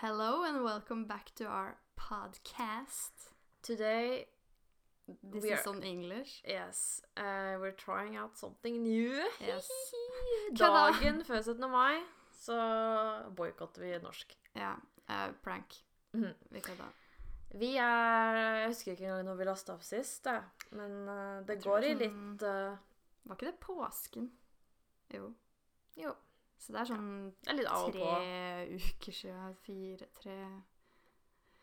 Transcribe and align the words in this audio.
Hello 0.00 0.44
and 0.44 0.62
welcome 0.64 1.04
back 1.06 1.34
to 1.36 1.44
our 1.44 1.76
podcast. 1.96 3.32
Today, 3.62 4.26
This 5.22 5.42
We 5.42 5.50
is 5.52 5.66
on 5.66 5.82
English. 5.82 6.42
yes, 6.46 7.00
uh, 7.16 7.56
we're 7.60 7.72
trying 7.76 8.16
out 8.16 8.36
something 8.38 8.82
new. 8.82 9.14
Yes. 9.40 9.68
Dagen 10.54 11.24
før 11.24 11.40
17. 11.42 11.70
mai 11.70 11.98
så 12.32 12.58
boikotter 13.36 13.82
vi 13.82 13.98
norsk. 14.02 14.36
Ja, 14.56 14.74
Uh, 15.08 15.32
prank. 15.42 15.72
Mm. 16.12 16.34
Vi 16.50 16.60
kødda. 16.60 16.84
Vi 17.56 17.76
er 17.76 18.34
Jeg 18.36 18.66
husker 18.68 18.92
ikke 18.92 19.04
engang 19.06 19.24
når 19.24 19.34
vi 19.38 19.44
lasta 19.48 19.72
opp 19.72 19.82
sist, 19.82 20.26
jeg. 20.26 20.42
men 20.70 21.08
uh, 21.08 21.46
det 21.48 21.56
går 21.64 21.78
i 21.86 21.92
er 21.94 22.02
litt 22.02 22.42
uh, 22.44 22.76
Var 23.24 23.38
ikke 23.38 23.46
det 23.46 23.54
påsken? 23.60 24.26
Jo. 25.14 25.30
Jo. 25.96 26.12
Så 26.58 26.72
det 26.74 26.80
er 26.80 26.88
sånn 26.90 27.32
Det 27.44 27.54
er 27.54 27.64
tre 27.64 28.00
på. 28.00 28.74
uker 28.76 29.12
siden. 29.12 29.54
Fire, 29.62 30.06
tre 30.20 30.34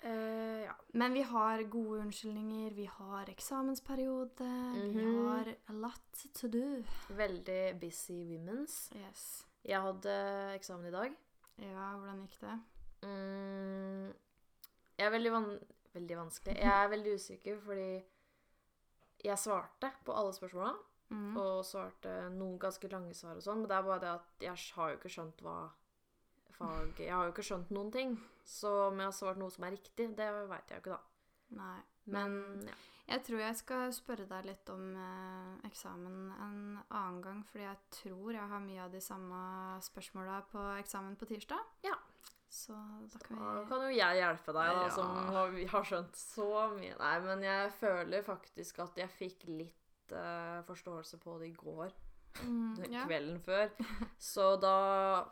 uh, 0.06 0.62
ja. 0.66 0.74
Men 0.94 1.14
vi 1.14 1.22
har 1.22 1.64
gode 1.64 2.00
unnskyldninger. 2.06 2.74
Vi 2.78 2.86
har 2.86 3.26
eksamensperiode. 3.32 4.48
Vi 4.74 5.04
Mhm. 5.04 5.28
har 5.28 5.56
a 5.70 5.74
lot 5.74 6.26
to 6.34 6.48
do. 6.48 6.84
Veldig 7.10 7.80
busy 7.80 8.24
womens. 8.24 8.90
Yes. 8.96 9.46
Jeg 9.66 9.82
hadde 9.82 10.56
eksamen 10.56 10.88
i 10.88 10.92
dag. 10.92 11.16
Ja, 11.58 11.98
hvordan 11.98 12.22
gikk 12.28 12.40
det? 12.42 12.60
Mm, 13.04 14.14
jeg 14.98 15.06
er 15.08 15.10
veldig, 15.12 15.32
van 15.32 15.60
veldig 15.94 16.18
vanskelig. 16.18 16.58
Jeg 16.58 16.86
er 16.86 16.90
veldig 16.90 17.14
usikker 17.16 17.60
fordi 17.60 18.04
jeg 19.24 19.38
svarte 19.38 19.92
på 20.06 20.14
alle 20.14 20.34
spørsmåla. 20.34 20.74
Mhm. 21.10 21.38
Og 21.38 21.64
svarte 21.66 22.30
noen 22.34 22.58
ganske 22.60 22.90
lange 22.92 23.14
svar 23.14 23.36
og 23.38 23.44
sånn, 23.46 23.60
men 23.62 23.68
det 23.70 23.78
er 23.78 23.84
bare 23.84 24.00
det 24.02 24.10
at 24.10 24.46
jeg 24.48 24.74
har 24.76 24.90
jo 24.92 24.98
ikke 24.98 25.12
skjønt 25.14 25.42
hva 25.46 25.70
fag 26.56 26.98
Jeg 27.00 27.12
har 27.14 27.26
jo 27.28 27.32
ikke 27.34 27.44
skjønt 27.46 27.70
noen 27.76 27.92
ting. 27.92 28.16
Så 28.46 28.88
om 28.88 28.98
jeg 28.98 29.06
har 29.10 29.12
svart 29.14 29.38
noe 29.38 29.52
som 29.52 29.64
er 29.68 29.72
riktig, 29.76 30.16
det 30.16 30.30
veit 30.50 30.70
jeg 30.70 30.78
jo 30.80 30.82
ikke, 30.84 30.98
da. 30.98 31.02
Nei. 31.62 31.80
Men 32.06 32.68
ja. 32.68 32.74
Jeg 33.08 33.22
tror 33.24 33.40
jeg 33.40 33.56
skal 33.60 33.92
spørre 33.94 34.26
deg 34.26 34.46
litt 34.48 34.70
om 34.74 34.96
eh, 34.98 35.68
eksamen 35.68 36.32
en 36.42 36.80
annen 36.90 37.22
gang, 37.22 37.44
fordi 37.52 37.64
jeg 37.68 37.78
tror 38.00 38.32
jeg 38.34 38.50
har 38.50 38.60
mye 38.64 38.82
av 38.82 38.92
de 38.96 39.02
samme 39.02 39.42
spørsmåla 39.86 40.40
på 40.50 40.64
eksamen 40.80 41.16
på 41.16 41.28
tirsdag. 41.30 41.60
Ja. 41.86 41.94
Så 42.50 42.74
da 43.12 43.20
kan 43.20 43.38
Da 43.38 43.54
vi 43.62 43.68
kan 43.70 43.82
jo 43.86 43.90
jeg 43.94 44.18
hjelpe 44.24 44.54
deg, 44.54 44.74
da, 44.74 44.84
Ja. 44.86 44.90
som 44.90 45.16
har 45.70 45.84
skjønt 45.86 46.16
så 46.16 46.50
mye. 46.74 46.98
Nei, 46.98 47.20
men 47.20 47.44
jeg 47.44 47.72
føler 47.74 48.24
faktisk 48.24 48.80
at 48.80 48.96
jeg 48.96 49.10
fikk 49.10 49.44
litt 49.50 49.85
eh, 50.12 50.60
forståelse 50.68 51.18
på 51.18 51.38
det 51.40 51.48
i 51.48 51.56
går. 51.58 51.94
mm, 52.44 52.84
ja. 52.92 53.06
kvelden 53.06 53.40
før. 53.40 53.70
Så 54.20 54.56
da 54.56 55.26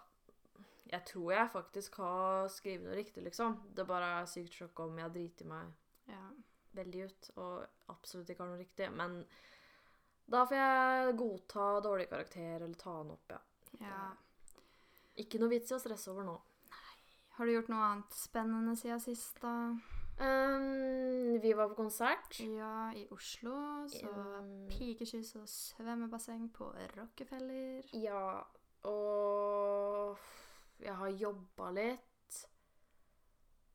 Jeg 0.93 1.05
tror 1.05 1.31
jeg 1.31 1.49
faktisk 1.49 1.95
har 1.95 2.47
skrevet 2.47 2.85
noe 2.85 2.95
riktig, 2.95 3.23
liksom. 3.23 3.55
Det 3.75 3.87
bare 3.87 4.19
er 4.19 4.27
sykt 4.29 4.53
sjokk 4.53 4.79
om 4.83 4.97
jeg 4.99 5.13
driter 5.15 5.47
meg 5.49 5.71
ja. 6.05 6.27
veldig 6.77 7.05
ut 7.07 7.29
og 7.35 7.89
absolutt 7.89 8.29
ikke 8.29 8.43
har 8.43 8.51
noe 8.51 8.59
riktig. 8.61 8.91
Men 8.93 9.23
da 10.29 10.43
får 10.45 10.59
jeg 10.59 11.15
godta 11.17 11.65
dårlig 11.83 12.09
karakter 12.11 12.61
eller 12.61 12.77
ta 12.77 12.93
den 12.99 13.15
opp, 13.15 13.33
ja. 13.33 13.39
ja. 13.81 14.03
Ikke 15.23 15.41
noe 15.41 15.51
vits 15.51 15.71
i 15.71 15.77
å 15.77 15.81
stresse 15.81 16.11
over 16.13 16.27
nå. 16.27 16.37
Har 17.37 17.49
du 17.49 17.55
gjort 17.55 17.71
noe 17.73 17.89
annet 17.89 18.13
spennende 18.13 18.75
siden 18.77 19.01
sist, 19.01 19.41
da? 19.41 19.73
Ehm, 20.19 21.41
vi 21.41 21.53
var 21.53 21.69
på 21.69 21.75
konsert. 21.75 22.39
Ja, 22.39 22.91
i 22.95 23.07
Oslo. 23.11 23.87
Så 23.89 24.07
um, 24.07 24.67
pikekyss 24.69 25.35
og 25.35 25.49
svømmebasseng 25.49 26.51
på 26.53 26.69
Rockefeller. 26.97 27.81
Ja, 27.93 28.41
og 28.89 30.17
jeg 30.79 30.95
har 30.95 31.09
jobba 31.09 31.71
litt. 31.73 32.09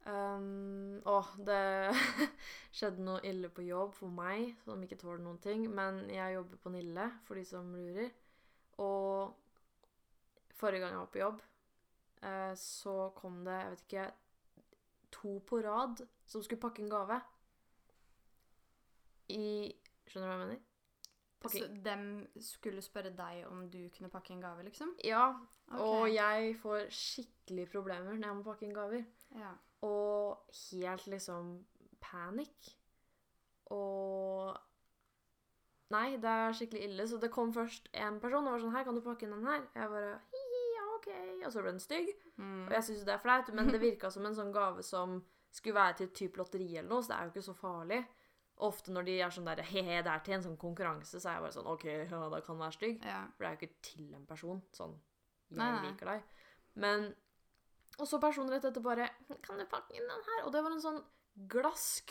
Um, 0.08 1.02
åh, 1.04 1.34
det 1.44 1.92
skjedde 2.76 3.04
noe 3.04 3.20
ille 3.28 3.50
på 3.52 3.66
jobb 3.66 3.92
for 3.98 4.14
meg, 4.14 4.54
som 4.64 4.82
ikke 4.84 5.00
tåler 5.00 5.20
noen 5.24 5.40
ting. 5.42 5.66
Men 5.74 6.06
jeg 6.12 6.38
jobber 6.38 6.62
på 6.62 6.72
Nille, 6.72 7.10
for 7.26 7.36
de 7.36 7.44
som 7.44 7.74
lurer. 7.74 8.14
Og 8.78 9.34
forrige 10.54 10.84
gang 10.84 10.94
jeg 10.94 11.02
var 11.02 11.10
på 11.12 11.20
jobb, 11.20 11.42
eh, 12.22 12.54
så 12.58 12.94
kom 13.18 13.42
det, 13.46 13.58
jeg 13.58 13.74
vet 13.74 13.84
ikke, 13.88 14.06
to 15.18 15.34
på 15.48 15.60
rad 15.64 16.06
som 16.28 16.42
skulle 16.44 16.60
pakke 16.62 16.84
en 16.84 16.90
gave. 16.92 17.20
I 19.32 19.44
Skjønner 20.08 20.24
du 20.24 20.32
hva 20.32 20.36
jeg 20.38 20.46
mener? 20.46 20.64
Pakke- 21.38 21.60
Så 21.60 21.82
dem 21.84 22.04
skulle 22.42 22.82
spørre 22.82 23.12
deg 23.14 23.44
om 23.46 23.66
du 23.70 23.88
kunne 23.94 24.08
pakke 24.10 24.32
en 24.34 24.40
gave, 24.42 24.62
liksom? 24.66 24.94
Ja, 25.04 25.34
Okay. 25.68 25.80
Og 25.84 26.08
jeg 26.14 26.54
får 26.62 26.86
skikkelig 26.88 27.66
problemer 27.70 28.16
når 28.16 28.24
jeg 28.30 28.36
må 28.38 28.42
pakke 28.46 28.64
inn 28.64 28.72
gaver. 28.72 29.02
Ja. 29.36 29.50
Og 29.84 30.38
helt 30.72 31.06
liksom 31.12 31.50
panikk. 32.00 32.70
Og 33.70 34.56
Nei, 35.90 36.16
det 36.16 36.24
er 36.24 36.52
skikkelig 36.56 36.82
ille. 36.84 37.04
Så 37.08 37.18
det 37.20 37.30
kom 37.32 37.52
først 37.52 37.88
en 37.96 38.18
person 38.20 38.46
og 38.46 38.52
var 38.52 38.60
sånn 38.60 38.72
Her, 38.74 38.84
kan 38.84 38.94
du 38.96 39.00
pakke 39.04 39.24
inn 39.24 39.30
den 39.36 39.44
her? 39.46 39.60
Jeg 39.74 39.88
bare 39.92 40.18
«Hi, 40.32 40.42
Ja, 40.78 40.86
OK. 40.96 41.08
Og 41.46 41.52
så 41.52 41.60
ble 41.62 41.70
den 41.76 41.80
stygg. 41.80 42.08
Mm. 42.36 42.66
Og 42.66 42.72
jeg 42.72 42.82
syns 42.88 43.04
det 43.04 43.14
er 43.14 43.18
flaut, 43.22 43.52
men 43.54 43.68
det 43.72 43.80
virka 43.80 44.10
som 44.10 44.24
en 44.26 44.34
sånn 44.34 44.52
gave 44.52 44.82
som 44.82 45.22
skulle 45.50 45.74
være 45.78 45.94
til 45.98 46.06
et 46.08 46.14
type 46.14 46.36
lotteri 46.40 46.76
eller 46.76 46.88
noe, 46.90 47.02
så 47.02 47.12
det 47.12 47.16
er 47.18 47.24
jo 47.28 47.32
ikke 47.34 47.46
så 47.48 47.54
farlig. 47.58 48.00
Ofte 48.66 48.90
når 48.92 49.02
de 49.06 49.14
er 49.22 49.30
sånn 49.30 49.46
der 49.46 49.62
He-he, 49.62 50.00
det 50.02 50.10
er 50.12 50.22
til 50.26 50.34
en 50.34 50.42
sånn 50.48 50.56
konkurranse, 50.58 51.20
så 51.22 51.28
er 51.30 51.34
jeg 51.38 51.42
bare 51.46 51.54
sånn 51.54 51.70
OK, 51.70 51.84
ja, 51.86 52.28
det 52.34 52.40
kan 52.46 52.58
være 52.58 52.74
stygg. 52.74 52.96
Ja. 53.06 53.20
For 53.36 53.44
det 53.44 53.48
er 53.48 53.54
jo 53.54 53.60
ikke 53.62 53.82
til 53.86 54.08
en 54.18 54.26
person. 54.26 54.62
Sånn 54.74 54.94
Jeg 55.48 55.58
Nei, 55.60 55.68
nei. 55.72 55.82
liker 55.88 56.06
deg. 56.10 56.20
Men 56.74 57.14
Og 57.98 58.06
så 58.06 58.18
personen 58.20 58.50
rett 58.52 58.64
etter 58.68 58.82
bare 58.84 59.06
Kan 59.42 59.58
du 59.58 59.64
pakke 59.66 59.94
inn 59.96 60.04
den 60.06 60.26
her? 60.26 60.42
Og 60.46 60.52
det 60.52 60.60
var 60.62 60.70
en 60.74 60.82
sånn 60.82 61.00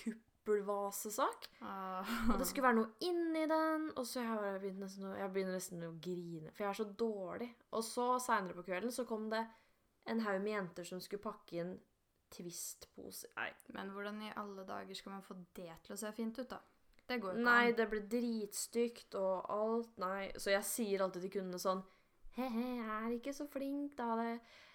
glasskuppelvasesak. 0.08 1.48
Ah. 1.62 2.08
Og 2.32 2.40
det 2.40 2.48
skulle 2.48 2.68
være 2.68 2.80
noe 2.80 2.92
inni 3.08 3.44
den. 3.50 3.90
Og 3.98 4.06
så 4.08 4.20
jeg 4.24 4.40
bare 4.40 4.60
begynner 4.64 4.86
nesten 4.88 5.16
jeg 5.20 5.32
begynner 5.34 5.58
nesten 5.58 5.84
å 5.88 5.92
grine, 6.04 6.52
for 6.54 6.64
jeg 6.64 6.70
er 6.72 6.80
så 6.82 6.88
dårlig. 7.04 7.50
Og 7.76 7.84
så 7.86 8.08
seinere 8.24 8.56
på 8.58 8.66
kvelden 8.68 8.92
så 8.94 9.06
kom 9.10 9.30
det 9.34 9.44
en 10.08 10.22
haug 10.24 10.40
med 10.42 10.54
jenter 10.54 10.84
som 10.88 11.00
skulle 11.04 11.24
pakke 11.24 11.60
inn 11.62 11.74
Twist-poser 12.30 13.30
Nei, 13.38 13.52
Men 13.74 13.90
hvordan 13.96 14.22
i 14.22 14.32
alle 14.36 14.64
dager 14.68 14.96
skal 14.96 15.14
man 15.14 15.22
få 15.26 15.38
det 15.56 15.70
til 15.84 15.94
å 15.96 15.98
se 16.00 16.12
fint 16.12 16.38
ut, 16.40 16.50
da? 16.50 16.60
Det 17.08 17.22
går 17.24 17.34
jo 17.34 17.40
ikke 17.40 17.46
Nei, 17.48 17.68
an. 17.70 17.76
det 17.78 17.86
ble 17.90 18.00
dritstygt 18.12 19.16
og 19.16 19.46
alt. 19.54 19.94
Nei. 19.98 20.32
Så 20.36 20.52
jeg 20.52 20.64
sier 20.68 21.02
alltid 21.06 21.22
til 21.24 21.32
kundene 21.40 21.60
sånn 21.64 21.84
He-he, 22.38 22.66
jeg 22.78 22.90
er 22.98 23.14
ikke 23.16 23.34
så 23.34 23.48
flink, 23.50 23.96
da. 23.98 24.12
Det, 24.20 24.34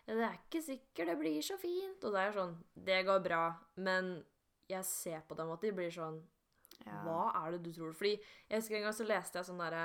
det 0.08 0.24
er 0.26 0.38
ikke 0.41 0.62
sikkert 0.64 1.06
det 1.12 1.18
blir 1.20 1.42
så 1.46 1.58
fint. 1.60 2.02
Og 2.04 2.12
det 2.16 2.20
er 2.24 2.32
sånn 2.32 2.56
Det 2.74 3.02
går 3.06 3.20
bra. 3.22 3.42
Men 3.76 4.14
jeg 4.68 4.84
ser 4.88 5.20
på 5.28 5.36
dem 5.38 5.50
at 5.52 5.60
de 5.60 5.72
blir 5.76 5.91
sånn 5.94 6.22
Ja. 6.86 7.02
Hva 7.04 7.44
er 7.44 7.52
det 7.52 7.62
du 7.62 7.72
tror? 7.76 7.92
Fordi 7.94 8.16
jeg 8.16 8.58
husker 8.58 8.76
en 8.76 8.82
gang 8.88 8.96
så 8.96 9.04
leste 9.06 9.38
jeg 9.38 9.46
sånn 9.46 9.60
derre 9.62 9.84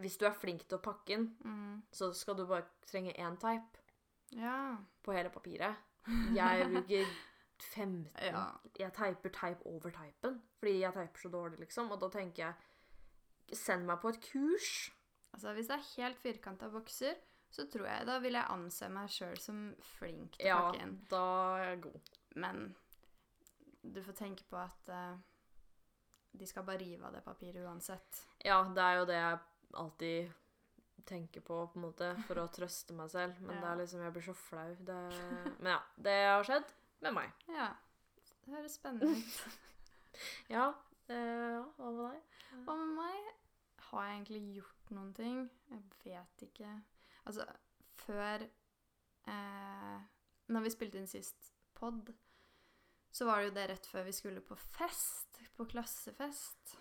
Hvis 0.00 0.16
du 0.18 0.24
er 0.26 0.32
flink 0.34 0.64
til 0.66 0.78
å 0.78 0.82
pakke 0.82 1.12
inn, 1.14 1.28
Mm. 1.44 1.82
så 1.92 2.08
skal 2.16 2.34
du 2.34 2.46
bare 2.46 2.64
trenge 2.90 3.12
én 3.14 3.36
type 3.38 3.78
Ja. 4.32 4.78
på 5.04 5.12
hele 5.12 5.28
papiret. 5.30 5.76
Jeg 6.34 6.66
bruker 6.72 7.12
15 7.62 8.08
Ja. 8.20 8.44
Jeg 8.78 8.92
teiper 8.96 9.30
type 9.30 9.66
over 9.70 9.90
teipen 9.94 10.40
fordi 10.58 10.78
jeg 10.80 10.94
teiper 10.94 11.20
så 11.20 11.28
dårlig, 11.28 11.58
liksom. 11.62 11.90
Og 11.90 12.00
da 12.00 12.08
tenker 12.18 12.46
jeg 12.46 12.54
Send 13.52 13.84
meg 13.84 13.98
på 14.00 14.08
et 14.08 14.20
kurs. 14.24 14.68
Altså, 15.34 15.52
hvis 15.52 15.66
det 15.68 15.74
er 15.74 15.88
helt 15.96 16.18
firkanta 16.22 16.68
bokser, 16.72 17.18
så 17.52 17.66
tror 17.68 17.84
jeg 17.84 18.06
da 18.08 18.14
vil 18.22 18.38
jeg 18.38 18.48
anse 18.48 18.88
meg 18.88 19.10
sjøl 19.12 19.36
som 19.40 19.58
flink 19.98 20.38
til 20.38 20.46
å 20.46 20.48
Ja, 20.48 20.60
pakke 20.70 20.86
inn. 20.86 20.94
Ja, 21.02 21.08
da 21.10 21.24
er 21.58 21.64
jeg 21.66 21.82
god. 21.84 22.10
Men 22.40 22.62
du 23.82 24.00
får 24.06 24.16
tenke 24.22 24.46
på 24.48 24.56
at 24.56 24.88
uh, 24.88 25.18
de 26.32 26.48
skal 26.48 26.64
bare 26.64 26.80
rive 26.80 27.04
av 27.04 27.12
det 27.12 27.24
papiret 27.26 27.60
uansett. 27.66 28.22
Ja, 28.46 28.62
det 28.72 28.86
er 28.86 29.00
jo 29.02 29.08
det 29.10 29.18
jeg 29.18 29.38
alltid 29.82 30.32
tenker 31.08 31.44
på, 31.44 31.58
på 31.72 31.78
en 31.78 31.86
måte, 31.86 32.10
for 32.28 32.40
å 32.42 32.48
trøste 32.52 32.94
meg 32.96 33.10
selv. 33.12 33.40
Men 33.42 33.58
det 33.60 33.68
er 33.70 33.80
liksom 33.82 34.04
Jeg 34.04 34.14
blir 34.14 34.26
så 34.26 34.36
flau. 34.36 34.68
Det... 34.78 34.98
Men 35.58 35.74
ja, 35.74 35.80
det 36.08 36.16
har 36.28 36.48
skjedd 36.48 36.72
med 37.04 37.16
meg. 37.18 37.44
Ja. 37.50 37.68
Det 38.42 38.56
høres 38.56 38.78
spennende 38.80 39.18
ut. 39.18 39.42
Ja, 40.52 40.66
eh, 41.08 41.54
ja 41.56 41.62
hva 41.78 41.88
med 41.88 42.02
deg? 42.04 42.40
Hva 42.66 42.74
med 42.76 42.90
meg 42.98 43.30
har 43.86 44.04
jeg 44.04 44.16
egentlig 44.18 44.40
gjort 44.58 44.90
noen 44.92 45.14
ting. 45.16 45.38
Jeg 45.72 45.80
vet 46.04 46.44
ikke. 46.46 46.72
Altså, 47.24 47.46
før 48.02 48.44
eh, 48.44 49.96
Når 50.52 50.66
vi 50.66 50.74
spilte 50.74 51.00
inn 51.00 51.08
sist 51.08 51.52
pod, 51.76 52.12
så 53.12 53.28
var 53.28 53.40
det 53.40 53.48
jo 53.48 53.56
det 53.56 53.66
rett 53.70 53.88
før 53.88 54.06
vi 54.08 54.14
skulle 54.16 54.44
på 54.44 54.56
fest. 54.76 55.40
På 55.56 55.64
klassefest. 55.68 56.76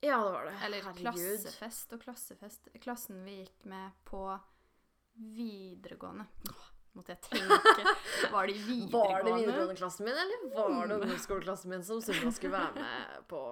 Ja, 0.00 0.18
det 0.24 0.30
var 0.32 0.44
det. 0.46 0.54
Eller 0.64 0.82
Herregud. 0.84 1.00
klassefest 1.02 1.92
og 1.96 2.02
klassefest. 2.04 2.68
Klassen 2.84 3.24
vi 3.26 3.40
gikk 3.42 3.64
med 3.66 3.90
på 4.06 4.20
videregående. 5.18 6.26
Åh, 6.52 6.66
måtte 6.98 7.14
jeg 7.16 7.22
tenke. 7.26 7.94
Var 8.34 8.46
det 8.46 8.54
videregående? 8.54 8.92
Var 8.92 9.24
det 9.24 9.32
videregående-klassen 9.40 10.06
min, 10.06 10.20
eller 10.22 10.44
var 10.54 10.68
det 10.86 10.98
ungdomsskoleklassen 11.00 11.72
min 11.72 11.82
som 11.86 12.02
Sunniva 12.04 12.30
skulle 12.36 12.54
være 12.58 12.84
med 12.84 13.24
på? 13.30 13.42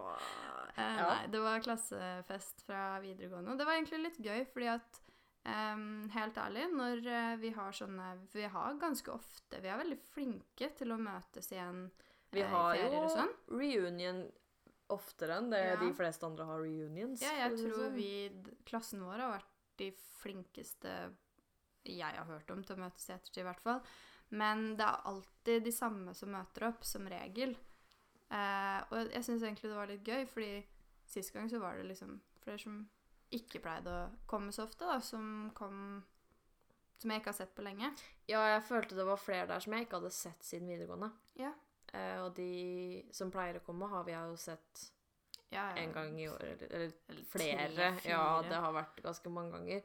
Eh, 0.76 0.96
Ja. 1.00 1.04
Nei, 1.08 1.28
det 1.32 1.38
var 1.40 1.62
klassefest 1.64 2.58
fra 2.66 2.98
videregående. 3.00 3.48
Og 3.54 3.56
det 3.56 3.64
var 3.64 3.78
egentlig 3.78 3.96
litt 4.10 4.18
gøy, 4.20 4.42
fordi 4.52 4.66
at 4.76 5.02
Um, 5.46 6.08
helt 6.10 6.34
ærlig, 6.42 6.64
når 6.74 7.04
eh, 7.06 7.34
vi 7.38 7.52
har 7.54 7.70
sånne 7.70 8.06
Vi 8.32 8.48
har 8.50 8.72
ganske 8.82 9.12
ofte 9.14 9.60
Vi 9.62 9.68
er 9.70 9.78
veldig 9.78 9.98
flinke 10.10 10.72
til 10.74 10.90
å 10.90 10.96
møtes 10.98 11.46
igjen 11.54 11.84
Vi 12.34 12.40
eh, 12.42 12.48
i 12.48 12.50
har 12.50 12.72
ferier 12.74 12.96
jo 12.96 13.02
og 13.04 13.12
sånn. 13.14 13.30
reunion 13.54 14.18
oftere 14.88 15.36
enn 15.40 15.50
det 15.50 15.60
Ja. 15.64 15.76
de 15.80 15.92
fleste 15.94 16.26
andre 16.26 16.44
har 16.46 16.60
reunions. 16.62 17.22
Ja, 17.22 17.32
jeg 17.48 17.56
tror 17.58 17.90
vi 17.94 18.30
Klassen 18.64 19.00
vår 19.02 19.18
har 19.18 19.32
vært 19.38 19.52
de 19.78 19.90
flinkeste 20.22 20.92
jeg 21.86 22.16
har 22.16 22.24
hørt 22.26 22.50
om 22.50 22.62
til 22.64 22.76
å 22.76 22.78
møtes 22.82 23.08
i 23.08 23.12
ettertid, 23.14 23.42
i 23.44 23.46
hvert 23.46 23.60
fall. 23.62 23.80
Men 24.30 24.76
det 24.76 24.84
er 24.86 25.04
alltid 25.06 25.64
de 25.64 25.70
samme 25.72 26.14
som 26.14 26.30
møter 26.34 26.66
opp, 26.68 26.82
som 26.84 27.06
regel. 27.06 27.56
Eh, 28.30 28.80
og 28.90 29.12
jeg 29.12 29.22
syns 29.22 29.42
egentlig 29.42 29.70
det 29.70 29.76
var 29.78 29.86
litt 29.86 30.02
gøy, 30.04 30.24
fordi 30.26 30.64
sist 31.06 31.32
gang 31.32 31.46
så 31.48 31.60
var 31.62 31.76
det 31.76 31.86
liksom 31.86 32.20
flere 32.42 32.58
som 32.58 32.80
ikke 33.30 33.60
pleide 33.62 33.86
å 33.86 34.10
komme 34.26 34.50
så 34.54 34.64
ofte, 34.66 34.80
da, 34.86 34.98
som 35.00 35.50
kom 35.54 36.04
Som 36.98 37.10
jeg 37.10 37.20
ikke 37.20 37.28
har 37.28 37.36
sett 37.36 37.54
på 37.54 37.62
lenge. 37.62 37.90
Ja, 38.26 38.40
jeg 38.56 38.62
følte 38.64 38.96
det 38.96 39.04
var 39.04 39.18
flere 39.20 39.46
der 39.46 39.60
som 39.60 39.74
jeg 39.74 39.84
ikke 39.84 39.98
hadde 40.00 40.10
sett 40.16 40.42
siden 40.42 40.66
videregående. 40.66 41.12
Ja. 41.36 41.50
Eh, 41.94 42.18
og 42.24 42.34
de 42.36 43.04
som 43.12 43.30
pleier 43.30 43.58
å 43.60 43.64
komme, 43.64 43.88
har 43.88 44.04
vi 44.04 44.12
jo 44.12 44.36
sett 44.36 44.92
Ja, 45.52 45.68
ja. 45.70 45.76
en 45.84 45.92
gang 45.92 46.18
i 46.20 46.28
året. 46.28 46.62
Eller, 46.70 46.92
eller 47.08 47.24
flere. 47.30 47.68
tre, 48.00 48.10
Ja, 48.10 48.42
det 48.42 48.56
har 48.56 48.72
vært 48.74 49.02
ganske 49.04 49.30
mange 49.30 49.52
ganger. 49.52 49.82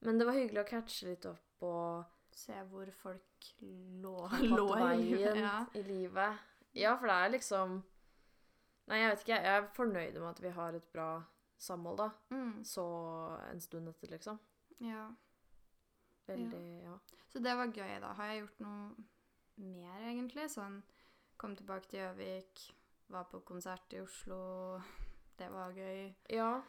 Men 0.00 0.18
det 0.18 0.26
var 0.26 0.32
hyggelig 0.38 0.62
å 0.64 0.68
catche 0.70 1.06
litt 1.10 1.26
opp 1.26 1.62
og 1.62 2.04
Se 2.38 2.54
hvor 2.70 2.86
folk 2.94 3.46
lå, 3.60 4.28
lå 4.46 4.66
veien 4.78 5.36
Ja. 5.40 5.66
i 5.74 5.82
livet. 5.82 6.38
Ja, 6.72 6.92
for 6.96 7.06
det 7.10 7.14
er 7.16 7.30
liksom 7.34 7.82
Nei, 8.86 8.98
jeg 9.00 9.10
vet 9.10 9.20
ikke. 9.24 9.38
Jeg 9.42 9.56
er 9.58 9.66
fornøyd 9.74 10.14
med 10.20 10.28
at 10.30 10.40
vi 10.40 10.48
har 10.54 10.72
et 10.78 10.92
bra 10.92 11.08
samhold, 11.58 11.98
da. 11.98 12.10
Mm, 12.30 12.62
Så 12.64 12.84
en 13.50 13.60
stund 13.60 13.88
etter, 13.88 14.08
liksom. 14.14 14.38
ja. 14.80 15.08
Veldig 16.28 16.82
Ja. 16.84 16.98
Så 17.28 17.42
det 17.42 17.56
var 17.56 17.66
gøy, 17.66 18.00
da. 18.00 18.12
Har 18.14 18.26
jeg 18.32 18.40
gjort 18.42 18.60
noe 18.60 18.94
mer, 19.56 20.00
egentlig? 20.08 20.46
Sånn 20.52 20.82
kom 21.38 21.56
tilbake 21.56 21.86
til 21.88 21.98
Gjøvik, 22.02 22.64
var 23.08 23.22
på 23.30 23.40
konsert 23.46 23.92
i 23.96 24.00
Oslo. 24.00 24.80
Det 25.38 25.48
var 25.54 25.72
gøy. 25.72 26.12
Ja, 26.30 26.60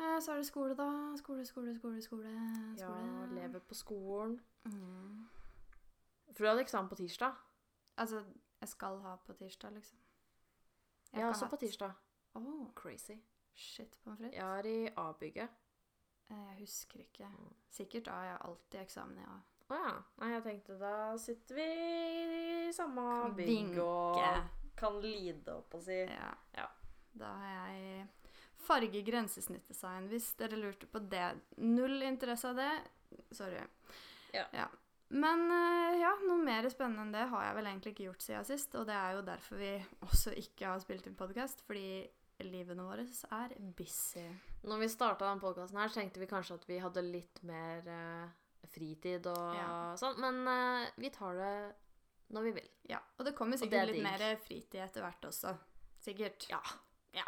Eh, 0.00 0.20
så 0.22 0.32
er 0.32 0.36
det 0.40 0.46
skole, 0.46 0.74
da. 0.76 1.16
Skole, 1.16 1.44
skole, 1.46 1.74
skole, 1.76 2.02
skole. 2.02 2.28
ja 2.78 3.26
leve 3.34 3.60
på 3.60 3.74
skolen. 3.74 4.40
Mm. 4.64 5.26
For 6.32 6.44
du 6.44 6.48
hadde 6.48 6.62
eksamen 6.64 6.88
på 6.88 6.94
tirsdag. 6.96 7.34
Altså, 7.96 8.22
jeg 8.60 8.68
skal 8.68 8.98
ha 9.04 9.16
på 9.16 9.32
tirsdag, 9.32 9.72
liksom. 9.72 9.98
Jeg 11.12 11.20
har 11.22 11.28
også 11.28 11.44
hatt... 11.44 11.50
på 11.50 11.56
tirsdag. 11.56 11.92
Oh. 12.34 12.70
Crazy. 12.74 13.18
shit, 13.54 13.98
pommes 14.04 14.18
frites. 14.18 14.36
Jeg 14.38 14.58
er 14.58 14.64
i 14.64 14.88
A-bygget. 14.96 15.48
Eh, 16.30 16.36
Jeg 16.36 16.56
husker 16.58 16.98
ikke. 17.00 17.26
Mm. 17.28 17.52
Sikkert 17.70 18.08
A. 18.08 18.14
Jeg 18.20 18.30
har 18.32 18.46
alltid 18.48 18.80
eksamen 18.80 19.18
i 19.18 19.22
A. 19.28 19.36
Å 19.70 19.74
ja. 19.74 19.92
Nei, 20.18 20.32
jeg 20.32 20.42
tenkte 20.42 20.78
da 20.80 21.16
sitter 21.18 21.54
vi 21.54 21.68
i 22.70 22.76
samme 22.76 23.04
Kan 23.26 23.36
bygg 23.38 23.78
og 23.84 24.20
kan 24.80 24.96
lide, 25.02 25.58
opp 25.58 25.74
og 25.76 25.82
si. 25.84 25.98
Ja. 26.08 26.30
Ja. 26.56 26.68
Da 27.20 27.32
har 27.42 27.50
jeg 27.74 28.06
farge 28.60 29.02
grensesnittdesign, 29.04 30.06
hvis 30.12 30.30
dere 30.38 30.58
lurte 30.60 30.86
på 30.88 31.02
det. 31.10 31.26
Null 31.60 32.00
interesse 32.06 32.52
av 32.52 32.60
det. 32.60 32.70
Sorry. 33.34 33.60
Ja. 34.32 34.68
Men 35.10 35.42
eh, 35.50 35.98
ja, 35.98 36.12
noe 36.22 36.38
mer 36.38 36.68
spennende 36.70 37.02
enn 37.02 37.14
det 37.14 37.24
har 37.32 37.48
jeg 37.48 37.56
vel 37.56 37.68
egentlig 37.72 37.92
ikke 37.96 38.06
gjort 38.06 38.22
siden 38.24 38.46
sist. 38.46 38.76
Og 38.78 38.86
det 38.86 38.94
er 38.94 39.16
jo 39.18 39.24
derfor 39.26 39.58
vi 39.60 39.72
også 40.08 40.34
ikke 40.38 40.70
har 40.70 40.82
spilt 40.84 41.08
inn 41.10 41.18
podkast, 41.18 41.64
fordi 41.66 42.06
livene 42.46 42.86
våre 42.86 43.04
er 43.04 43.56
busy. 43.76 44.22
Når 44.64 44.84
vi 44.84 44.88
starta 44.92 45.26
denne 45.26 45.42
podkasten 45.42 45.80
her, 45.82 45.90
tenkte 45.92 46.22
vi 46.22 46.30
kanskje 46.30 46.56
at 46.60 46.68
vi 46.70 46.78
hadde 46.80 47.02
litt 47.04 47.42
mer 47.44 47.84
uh, 47.90 48.30
fritid 48.72 49.26
og 49.28 49.58
Ja. 49.58 49.72
sånn, 50.00 50.16
men 50.22 50.40
uh, 50.48 50.86
vi 50.96 51.10
tar 51.12 51.36
det 51.36 51.52
når 52.30 52.46
vi 52.48 52.52
vil. 52.60 52.68
Ja, 52.90 52.98
Og 53.18 53.26
det 53.26 53.34
kommer 53.38 53.58
sikkert 53.60 53.88
det 53.88 53.94
litt 53.94 54.04
mer 54.04 54.24
fritid 54.44 54.80
etter 54.82 55.04
hvert 55.04 55.24
også. 55.28 55.54
Sikkert. 56.00 56.46
Ja. 56.50 56.60
Ja. 57.16 57.26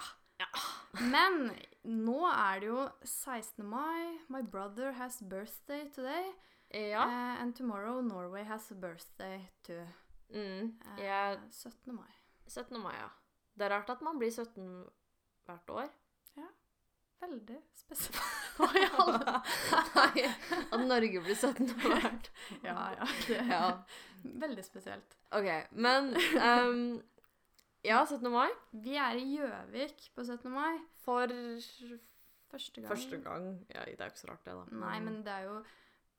Men 1.00 1.52
nå 1.86 2.18
er 2.28 2.60
det 2.62 2.68
jo 2.68 2.86
16. 3.06 3.64
mai. 3.66 4.18
My 4.28 4.42
brother 4.42 4.92
has 4.98 5.20
birthday 5.22 5.86
today. 5.94 6.32
Ja. 6.72 7.04
Uh, 7.04 7.42
and 7.42 7.54
tomorrow 7.56 8.00
Norway 8.00 8.44
has 8.48 8.70
a 8.72 8.74
birthday 8.74 9.48
too. 9.62 9.84
Mm. 10.32 10.72
Jeg, 10.98 11.38
17. 11.50 11.94
mai. 11.94 12.10
17. 12.48 12.80
mai, 12.80 12.94
ja. 12.96 13.08
Det 13.54 13.66
er 13.66 13.74
rart 13.76 13.90
at 13.92 14.02
man 14.02 14.18
blir 14.18 14.30
17 14.32 14.84
hvert 15.46 15.70
år. 15.70 15.90
Ja. 16.36 16.48
Veldig 17.22 17.58
spesielt. 17.76 18.22
Hva 18.56 18.66
i 18.76 18.82
alle 19.00 19.36
Nei, 19.94 20.24
at 20.72 20.82
Norge 20.84 21.20
blir 21.24 21.36
17 21.36 21.68
hvert. 21.82 22.30
Ja, 22.64 22.88
ja. 22.98 23.06
Det 23.28 23.38
Ja. 23.48 23.62
veldig 24.44 24.64
spesielt. 24.64 25.16
OK, 25.32 25.48
men 25.72 26.14
um, 26.40 27.02
Ja, 27.84 28.04
17. 28.06 28.30
mai. 28.30 28.48
Vi 28.72 28.94
er 28.94 29.16
i 29.18 29.24
Gjøvik 29.36 30.10
på 30.14 30.24
17. 30.24 30.50
mai. 30.52 30.78
For 31.02 31.26
Første 32.52 32.80
gang. 32.80 32.88
første 32.92 33.16
gang. 33.24 33.46
Ja, 33.74 33.84
det 33.84 33.96
er 33.98 34.04
jo 34.04 34.10
ikke 34.12 34.20
så 34.20 34.28
rart, 34.30 34.44
det, 34.44 34.52
da. 34.54 34.64
Nei, 34.76 35.00
men 35.00 35.22
det 35.24 35.32
er 35.32 35.46
jo 35.48 35.62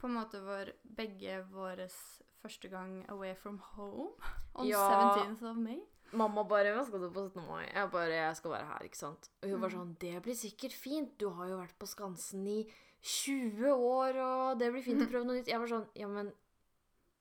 på 0.02 0.08
en 0.10 0.16
måte 0.18 0.42
vår, 0.44 0.72
begge 0.98 1.36
våres 1.54 1.96
første 2.42 2.68
gang 2.70 3.06
away 3.14 3.36
from 3.36 3.60
home. 3.78 4.10
On 4.56 4.66
Ja. 4.68 4.82
17th 5.16 5.44
of 5.52 5.56
May. 5.58 5.80
Mamma 6.12 6.44
bare 6.44 6.74
'Hva 6.74 6.86
skal 6.86 7.00
du 7.02 7.10
på 7.12 7.22
17. 7.30 7.42
mai?' 7.48 7.72
Jeg 7.74 7.92
bare 7.92 8.10
'Jeg 8.10 8.36
skal 8.36 8.52
være 8.52 8.66
her', 8.66 8.84
ikke 8.84 8.98
sant. 8.98 9.30
Og 9.44 9.50
hun 9.50 9.62
var 9.62 9.70
Mm. 9.70 9.76
sånn 9.76 9.96
'Det 10.00 10.22
blir 10.24 10.36
sikkert 10.36 10.74
fint. 10.74 11.18
Du 11.20 11.30
har 11.30 11.48
jo 11.48 11.58
vært 11.58 11.78
på 11.80 11.86
Skansen 11.88 12.48
i 12.48 12.66
20 13.02 13.72
år, 13.74 14.16
og 14.20 14.60
det 14.60 14.72
blir 14.74 14.84
fint 14.84 15.02
å 15.02 15.08
prøve 15.12 15.26
noe 15.26 15.36
nytt'. 15.42 15.48
Jeg 15.48 15.60
var 15.60 15.68
sånn 15.68 15.88
'Ja, 15.96 16.08
men 16.08 16.34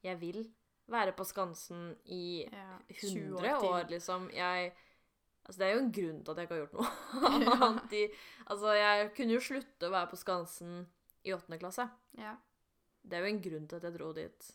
jeg 0.02 0.19
vil 0.20 0.50
være 0.90 1.12
på 1.17 1.25
Skansen 1.25 1.93
i 2.05 2.46
Ja, 2.46 2.79
100 2.88 3.56
år, 3.56 3.69
år, 3.69 3.84
liksom. 3.90 4.31
Jeg 4.34 4.73
Altså, 5.43 5.58
det 5.58 5.67
er 5.67 5.73
jo 5.73 5.79
en 5.82 5.93
grunn 5.93 6.19
til 6.23 6.31
at 6.31 6.38
jeg 6.38 6.46
ikke 6.46 6.55
har 6.55 6.61
gjort 6.62 6.75
noe 6.76 7.62
annet 7.67 7.94
Ja. 7.99 8.08
Altså, 8.46 8.73
jeg 8.79 9.08
kunne 9.17 9.34
jo 9.34 9.40
slutte 9.43 9.88
å 9.88 9.94
være 9.94 10.11
på 10.12 10.19
Skansen 10.20 10.75
i 11.26 11.32
åttende 11.34 11.58
klasse. 11.58 11.88
Ja. 12.19 12.37
Det 13.02 13.19
er 13.19 13.25
jo 13.25 13.32
en 13.32 13.40
grunn 13.43 13.67
til 13.67 13.81
at 13.81 13.87
jeg 13.88 13.96
dro 13.96 14.12
dit 14.14 14.52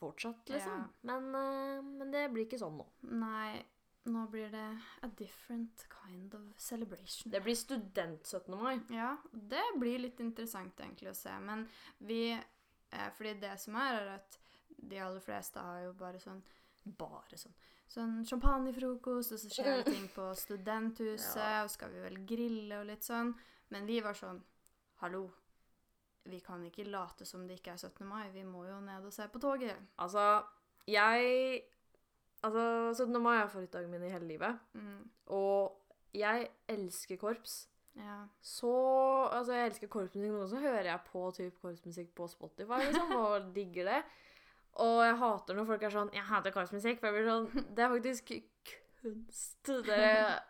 fortsatt, 0.00 0.50
liksom. 0.50 0.82
Men, 1.06 1.28
eh, 1.38 1.84
men 1.84 2.10
det 2.10 2.26
blir 2.32 2.48
ikke 2.48 2.58
sånn 2.58 2.74
nå. 2.80 2.86
Nei, 3.14 3.62
nå 4.10 4.26
blir 4.32 4.50
det 4.52 4.66
a 5.06 5.10
different 5.16 5.86
kind 5.92 6.34
of 6.34 6.50
celebration. 6.60 7.30
Det 7.32 7.40
blir 7.44 7.56
student 7.56 8.26
17. 8.26 8.58
mai. 8.58 8.80
Ja, 8.92 9.14
det 9.32 9.62
blir 9.78 10.02
litt 10.02 10.20
interessant 10.20 10.80
egentlig 10.82 11.12
å 11.12 11.16
se, 11.16 11.32
men 11.40 11.68
vi 11.98 12.32
eh, 12.34 13.10
Fordi 13.16 13.38
det 13.40 13.54
som 13.62 13.78
er, 13.80 14.00
er 14.02 14.10
at 14.18 14.40
de 14.78 14.98
aller 14.98 15.20
fleste 15.20 15.60
har 15.60 15.82
jo 15.84 15.92
bare 15.92 16.18
sånn 16.20 16.42
Bare 16.98 17.36
sånn 17.40 17.54
Sånn 17.88 18.24
champagnefrokost, 18.26 19.32
og 19.32 19.38
så 19.38 19.48
skjer 19.52 19.76
det 19.84 19.84
ting 19.92 20.08
på 20.14 20.30
studenthuset, 20.44 21.36
Ja. 21.36 21.62
og 21.64 21.70
skal 21.70 21.90
vi 21.92 22.00
vel 22.00 22.16
grille 22.26 22.78
og 22.80 22.86
litt 22.86 23.02
sånn. 23.04 23.34
Men 23.70 23.86
vi 23.86 24.00
var 24.00 24.14
sånn 24.14 24.40
Hallo. 25.00 25.30
Vi 26.24 26.40
kan 26.40 26.62
ikke 26.64 26.86
late 26.88 27.24
som 27.28 27.46
det 27.46 27.58
ikke 27.60 27.72
er 27.74 27.76
17. 27.76 28.06
mai. 28.08 28.30
Vi 28.32 28.42
må 28.44 28.64
jo 28.66 28.80
ned 28.80 29.04
og 29.04 29.12
se 29.12 29.26
på 29.28 29.38
toget. 29.40 29.76
Altså, 29.98 30.44
jeg 30.88 31.62
Altså, 32.44 32.94
17. 33.06 33.22
mai 33.22 33.38
er 33.42 33.48
favorittdagen 33.48 33.90
min 33.90 34.02
i 34.04 34.10
hele 34.12 34.26
livet. 34.28 34.58
Mm, 34.74 35.08
Og 35.28 35.72
jeg 36.14 36.48
elsker 36.68 37.16
korps. 37.16 37.68
ja. 37.96 38.26
Så 38.42 38.72
Altså, 39.32 39.52
jeg 39.52 39.70
elsker 39.70 39.88
korpsmusikk 39.88 40.32
men 40.32 40.48
så 40.48 40.60
hører 40.60 40.84
jeg 40.84 41.00
på 41.12 41.30
typ 41.34 41.60
korpsmusikk 41.62 42.14
på 42.14 42.28
Spotify, 42.28 42.80
liksom, 42.90 43.12
og 43.16 43.54
digger 43.54 43.84
det. 43.84 44.04
Og 44.82 45.04
jeg 45.04 45.18
hater 45.20 45.54
når 45.54 45.68
folk 45.68 45.82
er 45.86 45.94
sånn 45.94 46.10
'Jeg 46.14 46.26
hater 46.30 46.54
korpsmusikk', 46.54 46.98
for 47.00 47.10
jeg 47.10 47.14
blir 47.14 47.30
sånn 47.30 47.46
Det 47.76 47.84
er 47.84 47.94
faktisk 47.94 48.34
kunst. 49.04 49.70
Det 49.86 49.98
er, 49.98 50.40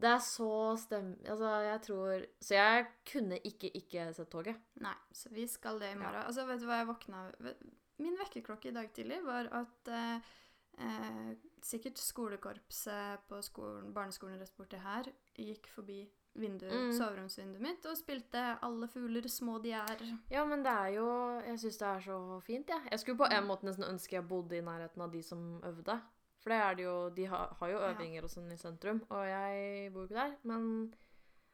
det 0.00 0.10
er 0.10 0.22
så 0.24 0.76
stem... 0.76 1.14
Altså, 1.24 1.50
jeg 1.66 1.80
tror 1.86 2.26
Så 2.40 2.54
jeg 2.54 2.86
kunne 3.12 3.40
ikke 3.44 3.72
ikke 3.74 4.12
sett 4.14 4.30
toget. 4.30 4.60
Nei, 4.80 4.94
så 5.12 5.32
vi 5.34 5.46
skal 5.50 5.80
det 5.80 5.92
i 5.94 5.98
morgen. 5.98 6.22
Altså, 6.22 6.46
vet 6.46 6.60
du 6.60 6.68
hva 6.68 6.82
jeg 6.82 6.90
våkna? 6.92 7.24
Min 8.00 8.16
vekkerklokke 8.20 8.70
i 8.70 8.76
dag 8.76 8.92
tidlig 8.96 9.18
var 9.26 9.50
at 9.52 9.90
eh, 9.92 10.30
eh, 10.78 11.32
sikkert 11.62 11.98
skolekorpset 12.00 13.26
på 13.28 13.42
skolen, 13.44 13.92
barneskolen 13.92 14.40
rett 14.40 14.56
borti 14.56 14.80
her 14.80 15.10
gikk 15.36 15.68
forbi 15.74 16.04
vinduet, 16.34 16.72
Mm. 16.72 16.92
soveromsvinduet 16.92 17.60
mitt 17.60 17.86
og 17.86 17.96
spilte 17.96 18.58
'Alle 18.62 18.88
fugler 18.88 19.22
små 19.28 19.58
de 19.62 19.70
er'. 19.72 20.18
Ja, 20.30 20.44
men 20.44 20.62
det 20.62 20.72
er 20.72 20.86
jo 20.94 21.40
Jeg 21.40 21.58
syns 21.58 21.78
det 21.78 21.88
er 21.88 22.00
så 22.00 22.40
fint, 22.42 22.68
jeg. 22.68 22.88
Jeg 22.90 22.98
skulle 23.00 23.18
på 23.18 23.24
en 23.32 23.44
måte 23.46 23.62
nesten 23.64 23.84
ønske 23.84 24.12
jeg 24.16 24.28
bodde 24.28 24.56
i 24.56 24.60
nærheten 24.60 25.02
av 25.02 25.10
de 25.12 25.22
som 25.22 25.60
øvde. 25.62 26.00
For 26.40 26.50
det 26.50 26.58
er 26.62 26.74
det 26.74 26.84
jo 26.84 27.08
De 27.10 27.24
har, 27.26 27.56
har 27.60 27.68
jo 27.68 27.78
Ja. 27.78 27.92
øvinger 27.94 28.22
og 28.22 28.30
sånn 28.30 28.52
i 28.52 28.56
sentrum, 28.56 29.02
og 29.10 29.26
jeg 29.26 29.92
bor 29.92 30.00
jo 30.00 30.06
ikke 30.06 30.14
der. 30.14 30.36
Men 30.44 30.94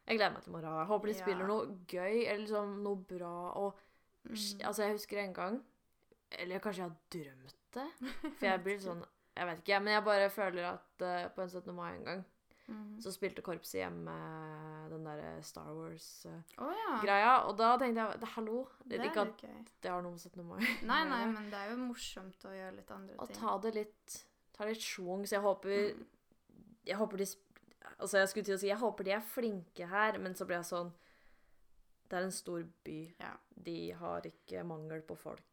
jeg 0.07 0.17
gleder 0.17 0.33
meg 0.33 0.43
til 0.43 0.49
i 0.49 0.53
morgen. 0.53 0.77
Jeg 0.79 0.87
håper 0.87 1.05
de 1.07 1.13
Ja. 1.13 1.23
spiller 1.23 1.47
noe 1.47 1.79
gøy, 1.87 2.27
eller 2.27 2.37
liksom 2.45 2.83
noe 2.83 2.95
bra. 2.95 3.51
Og 3.55 3.73
Mm. 4.25 4.59
altså, 4.63 4.83
jeg 4.83 4.91
husker 4.93 5.17
en 5.23 5.33
gang 5.33 5.63
Eller 6.31 6.59
kanskje 6.59 6.77
jeg 6.83 6.89
har 6.89 6.95
drømt 7.09 7.55
det? 7.73 7.91
For 8.37 8.45
jeg 8.45 8.63
blir 8.63 8.77
sånn 8.87 9.05
Jeg 9.37 9.45
vet 9.47 9.57
ikke, 9.63 9.79
men 9.83 9.93
jeg 9.93 10.03
bare 10.03 10.29
føler 10.29 10.65
at 10.73 11.01
uh, 11.01 11.29
på 11.35 11.41
en 11.41 11.49
17. 11.49 11.73
mai 11.75 11.95
en 11.95 12.03
gang 12.03 12.25
Mm. 12.67 12.97
Så 13.01 13.13
spilte 13.15 13.41
korpset 13.45 13.79
hjemme 13.79 14.13
den 14.91 15.05
derre 15.07 15.29
Star 15.47 15.69
Wars-greia. 15.71 16.59
Oh, 16.59 16.73
ja. 17.07 17.35
Og 17.47 17.53
da 17.59 17.69
tenkte 17.79 18.03
jeg 18.03 18.19
det, 18.19 18.27
hallo 18.33 18.65
Det 18.83 18.97
Ikke 19.05 19.21
er 19.23 19.29
at 19.31 19.41
gøy. 19.43 19.61
det 19.81 19.91
har 19.91 20.01
noe 20.03 20.11
med 20.11 20.19
17. 20.19 20.43
mai 20.45 20.59
Nei, 20.91 21.03
nei, 21.07 21.21
men 21.31 21.47
det 21.51 21.61
er 21.61 21.71
jo 21.71 21.77
morsomt 21.85 22.43
å 22.43 22.51
gjøre 22.51 22.75
litt 22.75 22.91
andre 22.91 23.15
Og 23.19 23.27
ting. 23.31 23.37
ta 23.39 23.57
det 23.63 23.73
litt 23.77 24.17
Ta 24.57 24.65
litt 24.67 24.81
schwung. 24.83 25.23
Så 25.27 25.37
jeg 25.37 25.45
håper 25.45 25.93
Mm. 25.95 26.05
Jeg 26.87 26.97
håper 26.97 27.17
de 27.17 27.25
Altså, 27.99 28.17
jeg 28.19 28.29
skulle 28.29 28.45
til 28.45 28.55
å 28.55 28.59
si 28.59 28.67
jeg 28.67 28.77
håper 28.79 29.03
de 29.07 29.11
er 29.15 29.23
flinke 29.23 29.87
her, 29.87 30.17
men 30.19 30.35
så 30.35 30.45
ble 30.45 30.55
jeg 30.59 30.67
sånn 30.67 30.91
Det 32.09 32.17
er 32.19 32.23
en 32.27 32.31
stor 32.35 32.63
by. 32.83 32.99
Ja. 33.19 33.31
De 33.55 33.91
har 33.99 34.21
ikke 34.27 34.63
mangel 34.67 35.01
på 35.07 35.15
folk 35.17 35.43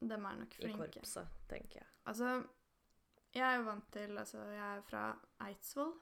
i 0.00 0.08
flinke. 0.08 0.88
korpset, 1.00 1.26
tenker 1.48 1.80
jeg. 1.80 1.86
Altså, 2.06 2.44
jeg 3.34 3.42
er 3.42 3.56
jo 3.56 3.62
vant 3.68 3.86
til 3.92 4.18
Altså, 4.18 4.38
jeg 4.52 4.64
er 4.78 4.82
fra 4.88 5.04
Eidsvoll. 5.46 5.94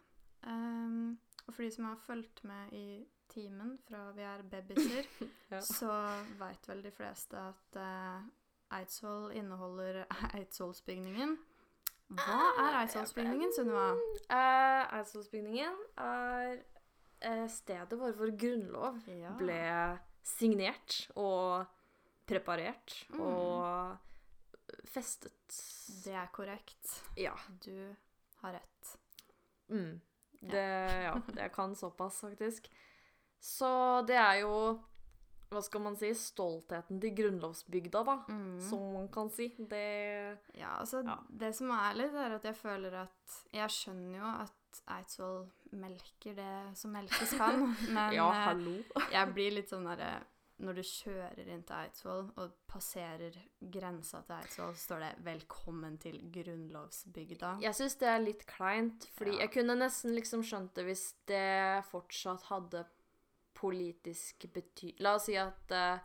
Ehm, 0.46 1.18
og 1.46 1.54
for 1.54 1.62
de 1.62 1.70
som 1.74 1.84
har 1.84 1.96
fulgt 2.06 2.44
med 2.44 2.72
i 2.72 3.06
timen 3.32 3.78
fra 3.88 4.10
vi 4.16 4.22
er 4.22 4.42
babyer, 4.42 5.06
Ja. 5.52 5.60
så 5.60 5.92
veit 6.38 6.68
vel 6.68 6.82
de 6.84 6.90
fleste 6.90 7.36
at 7.38 7.76
uh, 7.76 8.22
Eidsvoll 8.78 9.32
inneholder 9.36 10.04
Eidsvollsbygningen. 10.36 11.36
Hva 12.12 12.38
er 12.60 12.78
Eidsvollsbygningen, 12.82 13.52
Sunniva? 13.56 13.86
Uh, 14.28 14.98
Eidsvollsbygningen 14.98 15.78
er 15.96 16.58
eh, 17.22 17.46
stedet 17.48 17.96
hvor 17.98 18.12
vår 18.18 18.32
grunnlov 18.36 18.98
Ja. 19.08 19.32
ble 19.38 19.60
signert 20.22 21.06
og 21.16 21.64
preparert 22.28 22.98
Mm. 23.10 23.20
og 23.20 23.96
festet. 24.88 25.56
Det 26.04 26.12
er 26.14 26.28
korrekt. 26.32 27.02
Ja. 27.16 27.32
Du 27.64 27.94
har 28.42 28.52
rett. 28.58 28.96
Mm. 29.68 30.00
Det, 30.42 30.62
ja, 31.06 31.12
jeg 31.36 31.52
kan 31.54 31.74
såpass, 31.78 32.20
faktisk. 32.24 32.66
Så 33.42 34.06
det 34.06 34.16
er 34.18 34.40
jo 34.42 34.56
Hva 35.52 35.60
skal 35.60 35.82
man 35.84 35.96
si? 36.00 36.08
Stoltheten 36.16 36.98
til 37.02 37.12
grunnlovsbygda, 37.14 38.00
da. 38.08 38.14
Mm. 38.32 38.56
Som 38.64 38.86
man 38.94 39.08
kan 39.12 39.28
si. 39.30 39.50
Det 39.58 40.38
Ja, 40.56 40.78
altså 40.80 41.02
Ja. 41.04 41.18
Det 41.28 41.50
som 41.54 41.70
er 41.76 41.94
litt, 41.98 42.14
er 42.14 42.36
at 42.38 42.44
jeg 42.48 42.56
føler 42.56 42.94
at 43.02 43.38
Jeg 43.52 43.68
skjønner 43.70 44.18
jo 44.18 44.30
at 44.46 44.82
Eidsvoll 44.88 45.42
melker 45.76 46.34
det 46.34 46.76
som 46.80 46.94
melkes 46.96 47.34
kan, 47.36 47.66
men 47.94 48.14
Ja, 48.16 48.30
hallo. 48.48 48.78
hallo. 48.94 49.06
jeg 49.12 49.34
blir 49.34 49.52
litt 49.58 49.68
sånn 49.68 49.84
derre 49.84 50.22
Når 50.62 50.76
du 50.78 50.82
kjører 50.86 51.48
inn 51.50 51.64
til 51.66 51.74
Eidsvoll 51.74 52.28
og 52.38 52.52
passerer 52.70 53.34
grensa 53.74 54.20
til 54.22 54.36
Eidsvoll, 54.36 54.74
så 54.76 54.84
står 54.84 55.00
det 55.02 55.24
'Velkommen 55.24 55.98
til 55.98 56.20
grunnlovsbygda'. 56.32 57.60
Jeg 57.64 57.74
syns 57.74 57.96
det 57.98 58.08
er 58.08 58.18
litt 58.22 58.46
kleint, 58.46 59.08
fordi 59.16 59.32
Ja. 59.32 59.38
jeg 59.40 59.50
kunne 59.52 59.74
nesten 59.74 60.14
liksom 60.14 60.42
skjønt 60.42 60.74
det 60.74 60.84
hvis 60.84 61.14
det 61.26 61.84
fortsatt 61.90 62.42
hadde 62.42 62.84
politisk 63.54 64.46
bety... 64.52 64.94
La 65.00 65.14
oss 65.14 65.24
si 65.26 65.34
at 65.36 65.70
uh, 65.72 65.98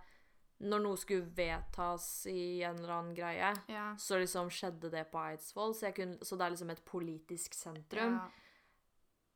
når 0.60 0.80
noe 0.82 0.98
skulle 0.98 1.30
vedtas 1.38 2.26
i 2.26 2.64
en 2.64 2.78
eller 2.80 2.94
annen 2.98 3.16
greie, 3.16 3.54
Ja. 3.70 3.96
så 3.96 4.18
liksom 4.18 4.50
skjedde 4.50 4.90
det 4.90 5.06
på 5.12 5.20
Eidsvoll, 5.22 5.74
så, 5.76 5.92
kunne, 5.94 6.18
så 6.26 6.36
det 6.36 6.46
er 6.46 6.50
liksom 6.50 6.70
et 6.72 6.86
politisk 6.86 7.54
sentrum. 7.54 8.14
ja. 8.14 8.30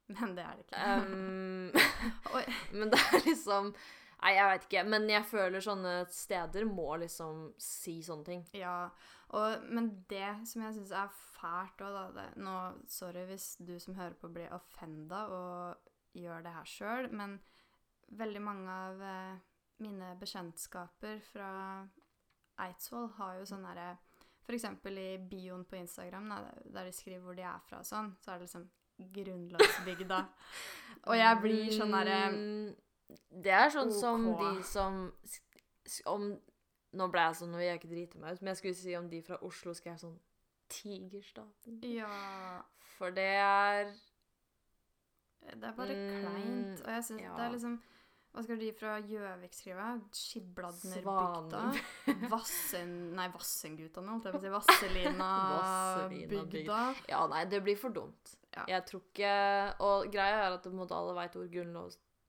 Men 0.08 0.36
det 0.36 0.44
er 0.44 0.56
det 0.58 0.66
ikke. 0.66 1.06
Um, 1.06 1.72
men 2.80 2.90
det 2.90 3.00
er 3.00 3.26
liksom 3.26 3.74
Nei, 4.22 4.36
jeg 4.38 4.50
veit 4.52 4.66
ikke. 4.68 4.84
Men 4.94 5.08
jeg 5.10 5.28
føler 5.30 5.64
sånne 5.66 5.94
steder 6.14 6.68
må 6.70 6.90
liksom 7.02 7.48
si 7.62 7.98
sånne 8.06 8.28
ting. 8.28 8.44
Ja, 8.58 8.92
og, 9.38 9.64
men 9.72 9.90
det 10.12 10.34
som 10.50 10.66
jeg 10.66 10.76
syns 10.78 10.94
er 10.94 11.14
fælt 11.38 11.82
òg, 11.82 11.96
da 11.96 12.04
det, 12.18 12.28
nå, 12.44 12.58
Sorry 12.92 13.26
hvis 13.30 13.56
du 13.64 13.78
som 13.82 13.98
hører 13.98 14.18
på 14.20 14.30
blir 14.34 14.54
offenda 14.54 15.24
og 15.34 16.18
gjør 16.18 16.44
det 16.46 16.54
her 16.54 16.68
sjøl, 16.70 17.10
men 17.16 17.40
veldig 18.12 18.44
mange 18.44 18.76
av 18.90 19.02
eh, 19.08 19.40
mine 19.82 20.14
bekjentskaper 20.20 21.22
fra 21.32 21.52
Eidsvoll 22.62 23.08
har 23.18 23.40
jo 23.40 23.48
sånn 23.50 23.66
herre 23.70 23.96
F.eks. 24.42 24.68
i 24.92 25.10
bioen 25.32 25.64
på 25.66 25.78
Instagram, 25.80 26.30
der 26.66 26.86
de 26.86 26.94
skriver 26.94 27.24
hvor 27.24 27.38
de 27.38 27.46
er 27.48 27.62
fra 27.66 27.80
og 27.80 27.88
sånn, 27.88 28.12
så 28.20 28.34
er 28.34 28.42
det 28.42 28.50
liksom 28.50 28.68
grunnlagsbygda. 29.16 30.22
og 31.10 31.18
jeg 31.18 31.42
blir 31.46 31.76
sånn 31.78 31.96
derre 31.96 32.22
Mm, 32.36 32.74
Det 33.30 33.52
er 33.52 33.70
sånn 33.74 33.92
som 33.92 34.24
de 34.40 34.64
som 34.64 35.12
Om 36.08 36.40
Nå 36.92 37.06
ble 37.08 37.22
jeg 37.24 37.36
sånn, 37.40 37.52
nå 37.54 37.58
vil 37.62 37.68
jeg 37.70 37.78
ikke 37.80 37.90
drite 37.94 38.20
meg 38.20 38.34
ut, 38.36 38.42
men 38.42 38.50
jeg 38.52 38.58
skulle 38.60 38.76
si 38.76 38.96
om 39.00 39.06
de 39.12 39.22
fra 39.24 39.38
Oslo 39.48 39.72
skrev 39.78 39.96
sånn 40.02 40.18
Tigerstaten. 40.72 41.78
Ja 41.88 42.12
For 42.98 43.10
det 43.16 43.30
er 43.40 43.94
Det 45.46 45.64
er 45.70 45.76
bare 45.78 45.96
Mm, 45.96 46.20
kleint. 46.20 46.82
Og 46.86 46.92
jeg 46.92 47.04
synes 47.08 47.22
ja. 47.24 47.32
det 47.38 47.44
er 47.46 47.52
liksom 47.56 47.76
Hva 48.32 48.40
skal 48.46 48.60
de 48.62 48.70
fra 48.80 48.92
Gjøvik 49.04 49.54
skrive? 49.56 49.86
Skibladnerbygda? 50.16 51.62
Vassen... 52.32 52.92
Nei, 53.18 53.26
Vassengutane, 53.34 54.08
holdt 54.14 54.26
jeg 54.30 54.34
på 54.36 54.40
å 54.40 54.44
si. 54.46 54.52
Vasselina-bygda. 54.56 56.78
Ja, 57.12 57.26
nei, 57.28 57.42
det 57.52 57.60
blir 57.66 57.76
for 57.80 57.92
dumt. 57.96 58.24
Ja. 58.56 58.64
Jeg 58.68 58.86
tror 58.88 59.02
ikke 59.04 59.34
Og 59.84 60.08
greia 60.12 60.38
er 60.46 60.52
at 60.56 60.66
måte 60.76 60.96
alle 60.96 61.14
veit 61.18 61.36
hvor 61.36 61.48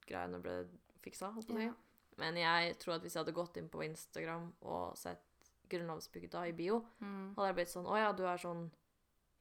grunnlovsgreiene 0.06 0.40
ble 0.42 0.68
fiksa. 1.02 1.32
holdt 1.34 1.48
på 1.48 1.54
å. 1.58 1.62
Ja. 1.66 1.74
Men 2.18 2.36
jeg 2.36 2.76
tror 2.78 2.94
at 2.96 3.02
hvis 3.02 3.14
jeg 3.16 3.22
hadde 3.24 3.32
gått 3.34 3.56
inn 3.56 3.68
på 3.72 3.82
Instagram 3.84 4.52
og 4.62 4.96
sett 4.96 5.22
grunnlovsbygda 5.70 6.46
i 6.48 6.52
bio, 6.52 6.82
Mm. 7.00 7.34
hadde 7.36 7.46
jeg 7.48 7.54
blitt 7.56 7.72
sånn 7.72 7.86
Å 7.86 7.96
ja, 7.96 8.12
du 8.12 8.24
er 8.26 8.36
sånn 8.36 8.70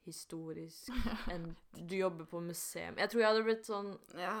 historisk 0.06 0.88
en, 1.30 1.56
Du 1.76 1.94
jobber 1.96 2.24
på 2.24 2.40
museum. 2.40 2.96
Jeg 2.98 3.10
tror 3.10 3.20
jeg 3.20 3.28
hadde 3.28 3.44
blitt 3.44 3.66
sånn 3.68 3.92
ja. 4.18 4.32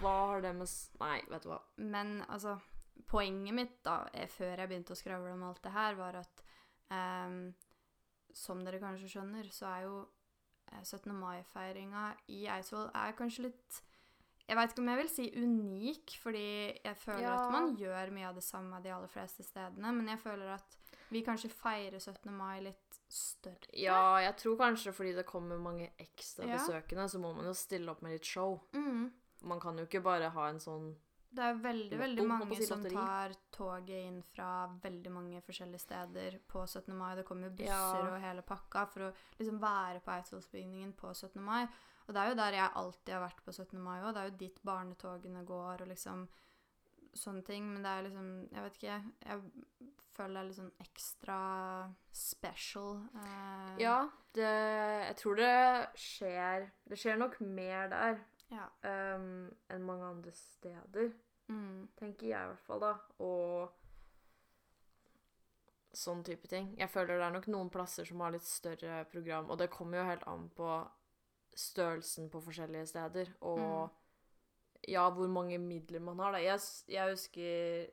Hva 0.00 0.14
har 0.30 0.40
det 0.40 0.54
med 0.54 0.68
Nei, 1.00 1.20
vet 1.28 1.42
du 1.42 1.48
hva. 1.48 1.60
Men 1.76 2.22
altså 2.28 2.58
Poenget 3.08 3.54
mitt, 3.54 3.82
da, 3.84 4.06
eh, 4.14 4.28
før 4.28 4.56
jeg 4.62 4.68
begynte 4.70 4.92
å 4.94 4.96
skravle 4.96 5.32
om 5.34 5.42
alt 5.42 5.60
det 5.64 5.72
her, 5.72 5.94
var 5.98 6.14
at 6.20 6.42
um, 6.92 7.52
Som 8.32 8.62
dere 8.64 8.78
kanskje 8.80 9.08
skjønner, 9.10 9.48
så 9.52 9.66
er 9.66 9.82
jo 9.88 9.96
eh, 10.72 10.82
17. 10.84 11.12
mai-feiringa 11.18 12.14
i 12.28 12.46
Eidsvoll 12.46 12.88
er 12.94 13.12
kanskje 13.18 13.48
litt 13.50 13.82
Jeg 14.48 14.56
veit 14.58 14.70
ikke 14.74 14.82
om 14.82 14.88
jeg 14.88 14.98
vil 14.98 15.08
si 15.08 15.30
unik, 15.38 16.16
fordi 16.22 16.44
jeg 16.84 16.96
føler 16.96 17.20
Ja. 17.20 17.34
at 17.46 17.52
man 17.52 17.76
gjør 17.76 18.10
mye 18.12 18.28
av 18.28 18.34
det 18.34 18.42
samme 18.44 18.82
de 18.82 18.90
aller 18.92 19.08
fleste 19.08 19.42
stedene, 19.44 19.92
men 19.94 20.08
jeg 20.08 20.18
føler 20.18 20.54
at 20.54 20.76
vi 21.10 21.22
kanskje 21.22 21.50
feirer 21.52 22.00
17. 22.00 22.32
mai 22.32 22.60
litt 22.60 22.98
større. 23.08 23.68
Ja, 23.74 24.16
jeg 24.18 24.36
tror 24.36 24.56
kanskje 24.58 24.92
fordi 24.92 25.14
det 25.14 25.26
kommer 25.26 25.58
mange 25.58 25.90
ekstra 25.98 26.46
Ja. 26.46 26.56
besøkende, 26.56 27.08
så 27.08 27.18
må 27.20 27.34
man 27.36 27.44
jo 27.44 27.52
stille 27.54 27.88
opp 27.90 28.02
med 28.02 28.12
litt 28.12 28.24
show. 28.24 28.60
Mm. 28.72 29.12
Man 29.42 29.60
kan 29.60 29.76
jo 29.78 29.84
ikke 29.86 30.02
bare 30.02 30.30
ha 30.30 30.48
en 30.48 30.58
sånn 30.58 30.96
Det 31.34 31.40
er 31.42 31.54
veldig, 31.54 31.98
veldig 31.98 32.26
mange 32.28 32.62
som 32.66 32.82
tar 32.84 33.30
toget 33.50 33.88
inn 34.06 34.22
fra 34.34 34.66
veldig 34.82 35.10
mange 35.10 35.40
forskjellige 35.40 35.80
steder 35.80 36.38
på 36.46 36.66
17. 36.68 36.94
mai. 36.94 37.14
Det 37.14 37.24
kommer 37.24 37.48
busser 37.48 37.64
Ja. 37.68 38.14
og 38.14 38.20
hele 38.20 38.42
pakka 38.42 38.86
for 38.86 39.00
å 39.00 39.14
liksom 39.40 39.58
være 39.58 40.02
på 40.02 40.12
Eidsvollsbygningen 40.12 40.92
på 40.94 41.14
17. 41.14 41.40
mai. 41.42 41.66
Og 42.12 42.16
det 42.18 42.22
er 42.26 42.28
jo 42.28 42.36
der 42.36 42.54
jeg 42.58 42.72
alltid 42.76 43.12
har 43.14 43.22
vært 43.24 43.38
på 43.46 43.52
17. 43.56 43.78
mai 43.80 44.02
òg. 44.04 44.10
Det 44.12 44.20
er 44.20 44.26
jo 44.28 44.36
dit 44.42 44.58
barnetogene 44.68 45.44
går 45.48 45.80
og 45.86 45.88
liksom 45.88 46.26
sånne 47.16 47.42
ting. 47.46 47.64
Men 47.72 47.82
det 47.86 47.90
er 47.94 48.02
liksom 48.06 48.28
Jeg 48.52 48.62
vet 48.66 48.76
ikke. 48.76 48.98
Jeg 49.24 49.40
føler 50.12 50.34
det 50.34 50.40
er 50.42 50.48
litt 50.50 50.58
sånn 50.58 50.74
ekstra 50.84 51.38
special. 52.12 53.00
eh, 53.16 53.80
Ja, 53.80 53.96
det, 54.36 54.52
jeg 55.08 55.16
tror 55.22 55.40
det 55.40 55.88
skjer 55.96 56.68
Det 56.84 56.98
skjer 57.00 57.16
nok 57.16 57.40
mer 57.40 57.88
der 57.88 58.20
ja. 58.52 58.66
um, 59.16 59.48
enn 59.72 59.86
mange 59.88 60.04
andre 60.04 60.32
steder, 60.36 61.12
Mm. 61.48 61.88
tenker 61.96 62.26
jeg 62.28 62.44
i 62.44 62.48
hvert 62.52 62.66
fall, 62.66 62.80
da. 62.80 62.92
Og 63.24 63.72
sånn 65.92 66.22
type 66.24 66.48
ting. 66.48 66.70
Jeg 66.78 66.88
føler 66.92 67.18
det 67.18 67.26
er 67.26 67.34
nok 67.34 67.48
noen 67.52 67.70
plasser 67.72 68.04
som 68.08 68.20
har 68.24 68.32
litt 68.32 68.46
større 68.48 69.02
program, 69.12 69.50
og 69.50 69.58
det 69.60 69.70
kommer 69.72 69.98
jo 70.00 70.04
helt 70.08 70.26
an 70.30 70.46
på 70.56 70.68
størrelsen 71.54 72.30
på 72.30 72.40
forskjellige 72.40 72.86
steder, 72.86 73.32
og 73.40 73.90
ja, 74.88 75.08
hvor 75.10 75.28
mange 75.28 75.58
midler 75.58 76.00
man 76.00 76.18
har, 76.18 76.32
da. 76.32 76.38
Jeg, 76.42 76.60
jeg 76.88 77.10
husker 77.10 77.90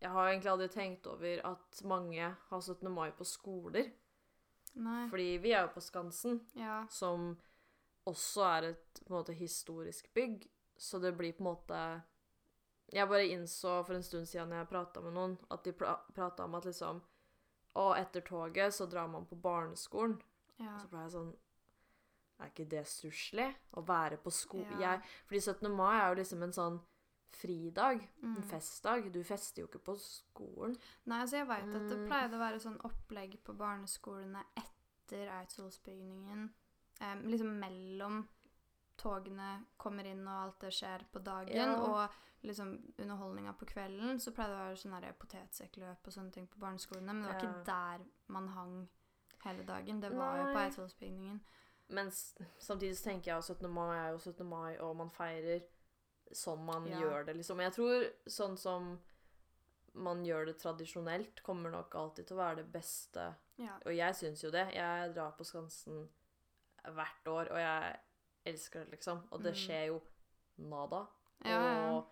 Jeg 0.00 0.10
har 0.12 0.28
egentlig 0.28 0.50
aldri 0.50 0.68
tenkt 0.68 1.06
over 1.06 1.40
at 1.48 1.82
mange 1.84 2.20
har 2.50 2.60
17. 2.60 2.90
mai 2.92 3.10
på 3.16 3.24
skoler. 3.24 3.86
Nei. 4.74 5.08
Fordi 5.08 5.36
vi 5.42 5.52
er 5.52 5.62
jo 5.62 5.70
på 5.74 5.80
Skansen, 5.80 6.40
Ja. 6.56 6.84
som 6.90 7.36
også 8.06 8.42
er 8.42 8.62
et 8.72 9.00
på 9.06 9.14
en 9.14 9.20
måte 9.22 9.32
historisk 9.32 10.10
bygg. 10.14 10.46
Så 10.76 10.98
det 11.00 11.16
blir 11.16 11.32
på 11.32 11.38
en 11.44 11.54
måte 11.54 12.02
Jeg 12.92 13.08
bare 13.08 13.26
innså 13.28 13.82
for 13.86 13.94
en 13.94 14.02
stund 14.02 14.26
siden 14.28 14.50
jeg 14.52 14.68
prata 14.68 15.00
med 15.00 15.12
noen, 15.14 15.38
at 15.50 15.64
de 15.64 15.72
pra 15.72 15.96
prata 16.14 16.44
om 16.44 16.54
at 16.54 16.64
liksom 16.64 17.00
Og 17.74 17.96
etter 17.96 18.20
toget 18.20 18.74
så 18.74 18.86
drar 18.86 19.06
man 19.08 19.24
på 19.26 19.36
barneskolen. 19.36 20.20
ja. 20.60 20.76
Så 20.78 20.88
ble 20.88 20.98
jeg 21.00 21.10
sånn 21.12 21.32
Er 22.40 22.50
ikke 22.50 22.68
det 22.70 22.86
stusslig? 22.86 23.54
Å 23.78 23.84
være 23.86 24.16
på 24.18 24.30
sko... 24.34 24.58
Ja. 24.80 24.80
Jeg, 24.80 25.02
fordi 25.28 25.40
17. 25.40 25.70
mai 25.76 26.00
er 26.00 26.08
jo 26.08 26.14
liksom 26.18 26.42
en 26.42 26.52
sånn 26.52 26.80
fridag. 27.34 28.02
Mm. 28.22 28.36
En 28.36 28.42
festdag. 28.50 29.08
Du 29.12 29.20
fester 29.26 29.62
jo 29.62 29.68
ikke 29.68 29.82
på 29.86 29.94
skolen. 29.98 30.76
Nei, 31.06 31.20
altså 31.24 31.36
jeg 31.40 31.48
veit 31.48 31.64
at 31.74 31.88
det 31.90 31.98
Mm. 31.98 32.06
pleide 32.10 32.34
å 32.36 32.42
være 32.42 32.60
sånn 32.62 32.80
opplegg 32.84 33.38
på 33.44 33.54
barneskolene 33.58 34.42
etter 34.56 35.30
Eidsvollsbygningen. 35.40 36.48
Um, 37.00 37.22
liksom 37.26 37.58
mellom 37.58 38.28
togene 38.96 39.64
kommer 39.76 40.06
inn 40.06 40.22
og 40.28 40.42
alt 40.44 40.60
det 40.60 40.70
skjer 40.72 41.04
på 41.12 41.22
dagen, 41.22 41.56
Ja. 41.56 41.74
og 41.82 42.10
liksom 42.44 42.76
underholdninga 42.98 43.52
på 43.58 43.66
kvelden, 43.66 44.18
så 44.20 44.30
pleide 44.32 44.50
det 44.54 44.60
å 44.60 44.68
være 44.68 44.76
sånn 44.76 45.18
potetsekkløp 45.18 46.06
og 46.06 46.12
sånne 46.12 46.32
ting 46.32 46.46
på 46.46 46.58
barneskolene, 46.58 47.12
men 47.14 47.22
det 47.22 47.32
var 47.32 47.40
Ja. 47.40 47.48
ikke 47.50 47.64
der 47.64 48.04
man 48.28 48.48
hang 48.48 48.88
hele 49.44 49.64
dagen. 49.64 50.00
Det 50.00 50.12
var 50.12 50.36
jo 50.38 50.44
på 50.44 50.54
Nei. 50.54 50.66
Eidsvollsbygningen. 50.68 51.40
Men 51.88 52.10
samtidig 52.58 52.96
så 52.96 53.04
tenker 53.10 53.30
jeg 53.32 53.38
at 53.38 53.44
17. 53.44 53.70
mai 53.70 53.96
er 53.96 54.10
jo 54.12 54.18
17. 54.18 54.46
mai, 54.48 54.76
og 54.78 54.96
man 54.96 55.10
feirer 55.10 55.62
sånn 56.32 56.64
man 56.64 56.86
Ja. 56.88 57.00
gjør 57.00 57.26
det, 57.26 57.36
liksom. 57.36 57.60
Jeg 57.60 57.72
tror 57.72 58.06
sånn 58.26 58.56
som 58.58 59.00
man 59.94 60.24
gjør 60.24 60.46
det 60.46 60.58
tradisjonelt, 60.58 61.42
kommer 61.42 61.70
nok 61.70 61.94
alltid 61.94 62.26
til 62.26 62.36
å 62.36 62.40
være 62.40 62.56
det 62.56 62.72
beste. 62.72 63.34
Ja. 63.58 63.76
Og 63.86 63.94
jeg 63.94 64.14
syns 64.14 64.42
jo 64.42 64.50
det. 64.50 64.72
Jeg 64.74 65.14
drar 65.14 65.32
på 65.38 65.44
Skansen 65.44 66.08
hvert 66.84 67.26
år, 67.28 67.50
og 67.52 67.58
jeg 67.58 68.00
elsker 68.46 68.84
det, 68.84 68.90
liksom. 68.98 69.22
Og 69.30 69.42
det 69.42 69.52
Mm. 69.54 69.60
skjer 69.60 69.86
jo 69.86 70.02
nada. 70.58 71.06
Ja. 71.44 71.92
Og 71.92 72.06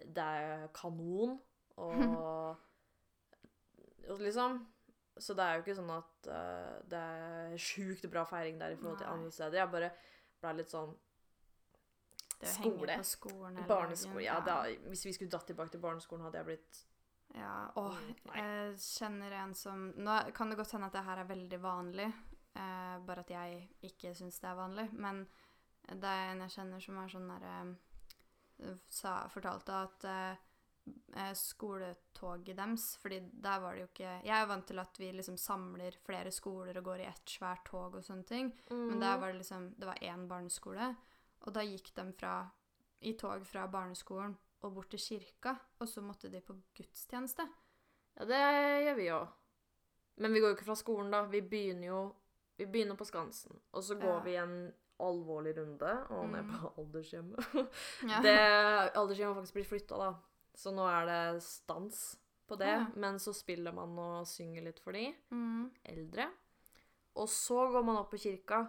det 0.00 0.18
er 0.18 0.68
kanon, 0.68 1.40
og, 1.78 2.56
og 4.08 4.18
liksom 4.20 4.66
Så 5.18 5.34
det 5.34 5.44
er 5.44 5.58
jo 5.58 5.64
ikke 5.64 5.76
sånn 5.78 5.92
at 5.94 6.30
uh, 6.30 6.78
det 6.88 7.02
er 7.02 7.58
sjukt 7.62 8.06
bra 8.12 8.24
feiring 8.28 8.60
der 8.60 8.74
i 8.74 8.78
forhold 8.78 9.00
til 9.00 9.08
Nei. 9.08 9.14
andre 9.18 9.34
steder. 9.34 9.60
Jeg 9.60 9.72
bare 9.72 9.92
ble 10.42 10.52
litt 10.60 10.74
sånn 10.74 10.94
skole. 12.46 12.98
på 13.00 13.04
skolen 13.04 13.64
Barneskole. 13.68 14.22
Ja, 14.24 14.38
da, 14.46 14.60
hvis 14.86 15.06
vi 15.06 15.14
skulle 15.16 15.32
dratt 15.32 15.48
tilbake 15.50 15.74
til 15.74 15.82
barneskolen, 15.82 16.24
hadde 16.28 16.42
jeg 16.42 16.50
blitt 16.52 16.84
Ja, 17.34 17.68
og 17.76 17.92
Mm, 17.98 18.14
jeg 18.34 18.78
kjenner 18.80 19.34
en 19.42 19.54
som 19.54 19.92
Nå 19.96 20.32
kan 20.32 20.48
det 20.48 20.56
godt 20.56 20.72
hende 20.72 20.86
at 20.86 20.94
det 20.96 21.04
her 21.04 21.18
er 21.18 21.28
veldig 21.28 21.58
vanlig, 21.60 22.06
eh, 22.54 22.96
bare 23.04 23.20
at 23.20 23.30
jeg 23.30 23.68
ikke 23.82 24.14
syns 24.14 24.38
det 24.40 24.48
er 24.48 24.54
vanlig. 24.54 24.88
Men 24.92 25.26
det 25.88 26.04
er 26.04 26.32
en 26.32 26.40
jeg 26.46 26.50
kjenner 26.50 26.80
som 26.80 26.96
er 26.96 27.08
sånn 27.08 27.28
derre 27.28 27.76
sa, 28.90 29.28
Fortalte 29.28 29.72
at 29.72 30.04
eh, 30.04 30.30
eh, 30.30 30.36
skoletoget 31.34 32.56
deres 32.56 32.96
Fordi 33.02 33.18
der 33.42 33.60
var 33.60 33.74
det 33.74 33.80
jo 33.80 33.88
ikke 33.90 34.12
Jeg 34.26 34.42
er 34.42 34.46
vant 34.50 34.66
til 34.66 34.78
at 34.78 34.98
vi 34.98 35.10
liksom 35.12 35.36
samler 35.36 35.96
flere 36.06 36.30
skoler 36.34 36.76
og 36.78 36.84
går 36.84 37.00
i 37.04 37.08
ett 37.10 37.24
svært 37.38 37.64
tog 37.70 37.94
og 37.94 38.04
sånne 38.04 38.24
ting. 38.26 38.52
Men 38.70 38.90
Mm. 38.98 39.00
der 39.00 39.18
var 39.18 39.32
det 39.32 39.38
liksom 39.42 39.74
Det 39.78 39.86
var 39.86 39.98
én 40.02 40.28
barneskole, 40.28 40.96
og 41.42 41.52
da 41.54 41.60
gikk 41.60 41.94
de 41.94 42.12
fra 42.12 42.48
i 43.00 43.12
tog 43.16 43.46
fra 43.46 43.66
barneskolen 43.66 44.36
og 44.62 44.74
bort 44.74 44.88
til 44.90 44.98
kirka, 44.98 45.56
og 45.80 45.86
så 45.88 46.00
måtte 46.02 46.28
de 46.32 46.40
på 46.40 46.52
gudstjeneste. 46.74 47.48
Ja, 48.18 48.24
det 48.24 48.38
gjør 48.84 48.96
vi 48.96 49.06
jo. 49.08 49.26
Men 50.16 50.32
vi 50.32 50.40
går 50.40 50.48
jo 50.48 50.54
ikke 50.56 50.64
fra 50.64 50.74
skolen, 50.74 51.10
da. 51.12 51.22
Vi 51.26 51.40
begynner 51.40 51.86
jo 51.86 52.14
Vi 52.58 52.66
begynner 52.66 52.96
på 52.96 53.04
Skansen, 53.06 53.60
og 53.72 53.82
så 53.84 53.94
går 53.94 54.16
Ja. 54.16 54.20
vi 54.24 54.34
en 54.36 54.72
alvorlig 55.00 55.56
runde 55.56 56.06
og 56.10 56.28
ned 56.28 56.42
Mm. 56.42 56.50
på 56.58 56.72
aldershjemmet. 56.78 57.38
Ja. 58.02 58.20
Det 58.20 58.96
Aldershjemmet 58.96 59.34
har 59.36 59.42
faktisk 59.42 59.54
blitt 59.54 59.68
flytta, 59.68 59.96
da. 59.96 60.14
Så 60.58 60.72
nå 60.74 60.86
er 60.90 61.06
det 61.06 61.42
stans 61.46 62.16
på 62.48 62.56
det. 62.58 62.70
Ja. 62.72 62.86
Men 62.98 63.18
så 63.22 63.34
spiller 63.36 63.74
man 63.76 63.92
og 64.02 64.26
synger 64.26 64.64
litt 64.66 64.80
for 64.82 64.96
de 64.96 65.12
Mm. 65.30 65.70
eldre. 65.86 66.30
Og 67.18 67.28
så 67.30 67.68
går 67.72 67.84
man 67.86 67.96
opp 68.00 68.10
på 68.12 68.18
kirka, 68.22 68.62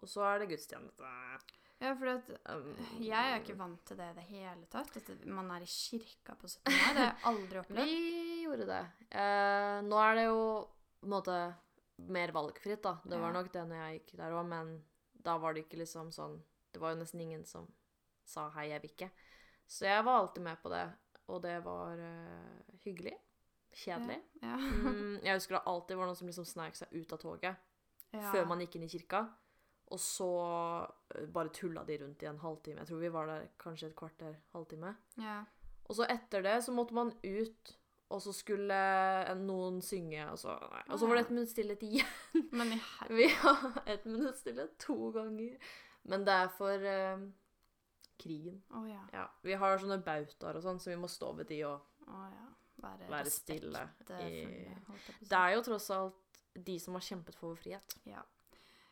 og 0.00 0.08
så 0.08 0.24
er 0.28 0.38
det 0.44 0.48
gudstjeneste. 0.54 1.10
Ja, 1.80 1.92
for 1.98 2.06
at 2.14 2.28
Um, 2.48 2.76
jeg 3.02 3.12
er 3.32 3.40
ikke 3.42 3.56
vant 3.58 3.82
til 3.84 3.96
det 3.98 4.06
i 4.12 4.14
det 4.20 4.24
hele 4.30 4.66
tatt. 4.72 4.96
At 4.96 5.26
man 5.26 5.50
er 5.50 5.60
i 5.64 5.68
kirka 5.68 6.34
på 6.38 6.48
17. 6.48 6.62
mai. 6.64 6.78
Det 6.94 6.96
har 6.96 7.04
jeg 7.04 7.24
aldri 7.24 7.58
opplevd. 7.62 7.84
Vi 7.84 8.42
gjorde 8.44 8.66
det. 8.70 8.82
Eh, 9.10 9.80
nå 9.84 9.98
er 10.00 10.14
det 10.14 10.24
jo 10.30 10.40
på 11.00 11.04
en 11.08 11.10
måte 11.10 11.38
mer 12.14 12.32
valgfritt, 12.32 12.82
da. 12.82 12.94
Det 13.04 13.18
var 13.20 13.32
nok 13.32 13.52
det 13.52 13.66
når 13.68 13.76
jeg 13.82 14.00
gikk 14.00 14.16
der 14.16 14.32
òg, 14.38 14.46
men 14.48 14.84
da 15.24 15.36
var 15.38 15.52
det 15.54 15.64
ikke 15.66 15.78
liksom 15.82 16.10
sånn 16.12 16.40
Det 16.72 16.80
var 16.80 16.90
jo 16.94 17.00
nesten 17.02 17.20
ingen 17.20 17.44
som 17.46 17.68
sa 18.24 18.48
'hei, 18.50 18.68
jeg 18.70 18.82
vil 18.82 18.90
ikke'. 18.90 19.10
Så 19.68 19.84
jeg 19.86 20.04
var 20.04 20.18
alltid 20.20 20.42
med 20.42 20.62
på 20.62 20.68
det, 20.70 20.92
og 21.28 21.40
det 21.44 21.58
var 21.64 22.00
uh, 22.00 22.74
hyggelig. 22.84 23.14
Kjedelig. 23.74 24.18
Ja. 24.42 24.56
Mm, 24.56 25.20
jeg 25.26 25.38
husker 25.38 25.56
det 25.58 25.64
alltid 25.70 25.98
var 25.98 26.10
noen 26.10 26.18
som 26.18 26.28
liksom 26.30 26.46
sneik 26.46 26.76
seg 26.78 26.92
ut 26.94 27.14
av 27.16 27.22
toget 27.22 27.56
Ja. 28.14 28.28
før 28.30 28.44
man 28.46 28.60
gikk 28.62 28.76
inn 28.78 28.84
i 28.86 28.90
kirka. 28.92 29.24
Og 29.92 30.00
så 30.00 30.28
eh, 31.14 31.26
bare 31.28 31.50
tulla 31.52 31.82
de 31.84 31.96
rundt 32.00 32.22
i 32.22 32.28
en 32.30 32.38
halvtime. 32.40 32.80
Jeg 32.80 32.88
tror 32.88 33.00
vi 33.02 33.10
var 33.12 33.26
der 33.28 33.48
kanskje 33.60 33.90
et 33.90 33.96
kvarter, 33.98 34.36
halvtime. 34.54 34.94
Ja. 35.20 35.40
Og 35.84 35.98
så 35.98 36.06
etter 36.08 36.44
det 36.46 36.54
så 36.64 36.72
måtte 36.72 36.96
man 36.96 37.10
ut, 37.20 37.74
og 38.14 38.22
så 38.24 38.32
skulle 38.32 38.78
eh, 39.26 39.34
noen 39.36 39.82
synge, 39.84 40.22
og 40.30 40.38
så 40.40 40.54
nei. 40.70 40.84
Og 40.88 41.00
så 41.02 41.08
var 41.10 41.18
det 41.18 41.26
et 41.26 41.34
minutt 41.34 41.52
stillhet 41.52 41.84
igjen. 41.84 42.46
Men 42.54 42.72
i. 42.76 42.80
Vi 43.18 43.28
har 43.42 43.82
et 43.84 44.06
minutt 44.08 44.38
stillhet 44.40 44.78
to 44.80 45.10
ganger. 45.14 45.58
Men 46.08 46.24
det 46.24 46.38
er 46.46 46.54
for 46.56 46.88
krigen. 48.18 48.62
Oh, 48.70 48.84
ja. 48.88 49.02
Ja. 49.12 49.24
Vi 49.42 49.54
har 49.58 49.78
sånne 49.78 49.98
bautaer 50.04 50.56
og 50.58 50.62
sånn, 50.64 50.80
så 50.80 50.90
vi 50.92 50.96
må 51.00 51.08
stå 51.10 51.32
ved 51.36 51.48
de 51.50 51.62
og 51.68 51.80
oh, 52.08 52.26
ja. 52.32 52.46
Være, 52.84 53.06
Være 53.08 53.30
stille 53.30 53.80
i- 54.10 54.18
jeg. 54.66 54.76
Det 55.22 55.38
er 55.38 55.54
jo 55.54 55.62
tross 55.62 55.90
alt 55.94 56.40
de 56.54 56.78
som 56.82 56.94
har 56.94 57.00
kjempet 57.06 57.34
for 57.38 57.52
vår 57.54 57.60
frihet. 57.62 57.94
Ja. 58.04 58.22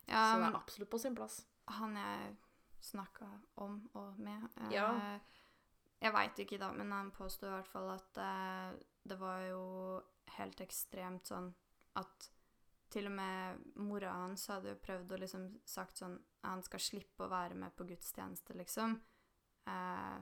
så 0.06 0.38
det 0.38 0.46
er 0.48 0.56
absolutt 0.56 0.90
på 0.90 0.98
sin 1.02 1.14
plass. 1.14 1.44
han 1.68 1.96
jeg 1.96 2.36
snakka 2.82 3.26
om 3.56 3.88
og 3.94 4.18
med 4.18 4.48
eh, 4.56 4.72
Ja. 4.72 5.18
Jeg 6.02 6.12
veit 6.12 6.38
ikke, 6.42 6.58
da, 6.58 6.72
men 6.72 6.90
han 6.90 7.10
påsto 7.14 7.46
i 7.46 7.50
hvert 7.50 7.68
fall 7.70 7.90
at 7.90 8.16
eh, 8.18 8.72
det 9.06 9.18
var 9.20 9.40
jo 9.46 10.02
helt 10.38 10.60
ekstremt 10.60 11.26
sånn 11.30 11.52
at 12.00 12.30
til 12.90 13.06
og 13.06 13.12
med 13.12 13.62
mora 13.76 14.10
hans 14.12 14.46
hadde 14.50 14.72
jo 14.74 14.80
prøvd 14.82 15.12
å 15.14 15.18
liksom 15.22 15.46
sagt 15.64 15.96
sånn 16.02 16.18
Han 16.42 16.62
skal 16.62 16.80
slippe 16.82 17.24
å 17.24 17.30
være 17.30 17.54
med 17.54 17.70
på 17.76 17.84
gudstjeneste, 17.86 18.54
liksom. 18.58 18.96
Eh, 19.66 20.18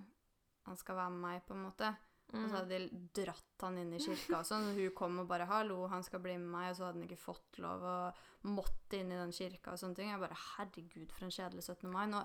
han 0.66 0.76
skal 0.76 0.96
være 0.96 1.10
med 1.10 1.20
meg, 1.20 1.42
på 1.46 1.54
en 1.56 1.64
måte. 1.64 1.96
Og 2.32 2.38
Mm. 2.38 2.48
så 2.50 2.56
hadde 2.60 2.68
de 2.78 3.24
dratt 3.24 3.60
han 3.62 3.78
inn 3.78 3.92
i 3.92 3.98
kirka 3.98 4.38
og 4.38 4.44
sånn. 4.46 4.68
og 4.70 4.76
Hun 4.76 4.90
kom 4.94 5.18
og 5.18 5.26
bare 5.28 5.46
'hallo, 5.46 5.88
han 5.88 6.02
skal 6.04 6.20
bli 6.20 6.36
med 6.36 6.46
meg', 6.52 6.70
og 6.70 6.76
så 6.76 6.84
hadde 6.86 7.00
han 7.00 7.08
ikke 7.08 7.18
fått 7.24 7.58
lov 7.58 7.82
og 7.82 8.14
måtte 8.44 8.92
inn 9.00 9.10
i 9.10 9.16
den 9.16 9.32
kirka 9.32 9.72
og 9.72 9.78
sånne 9.78 9.96
ting. 9.96 10.08
Jeg 10.10 10.20
bare 10.20 10.36
'herregud, 10.36 11.10
for 11.12 11.24
en 11.24 11.30
kjedelig 11.30 11.64
17. 11.64 11.90
mai'. 11.90 12.06
Nå 12.08 12.24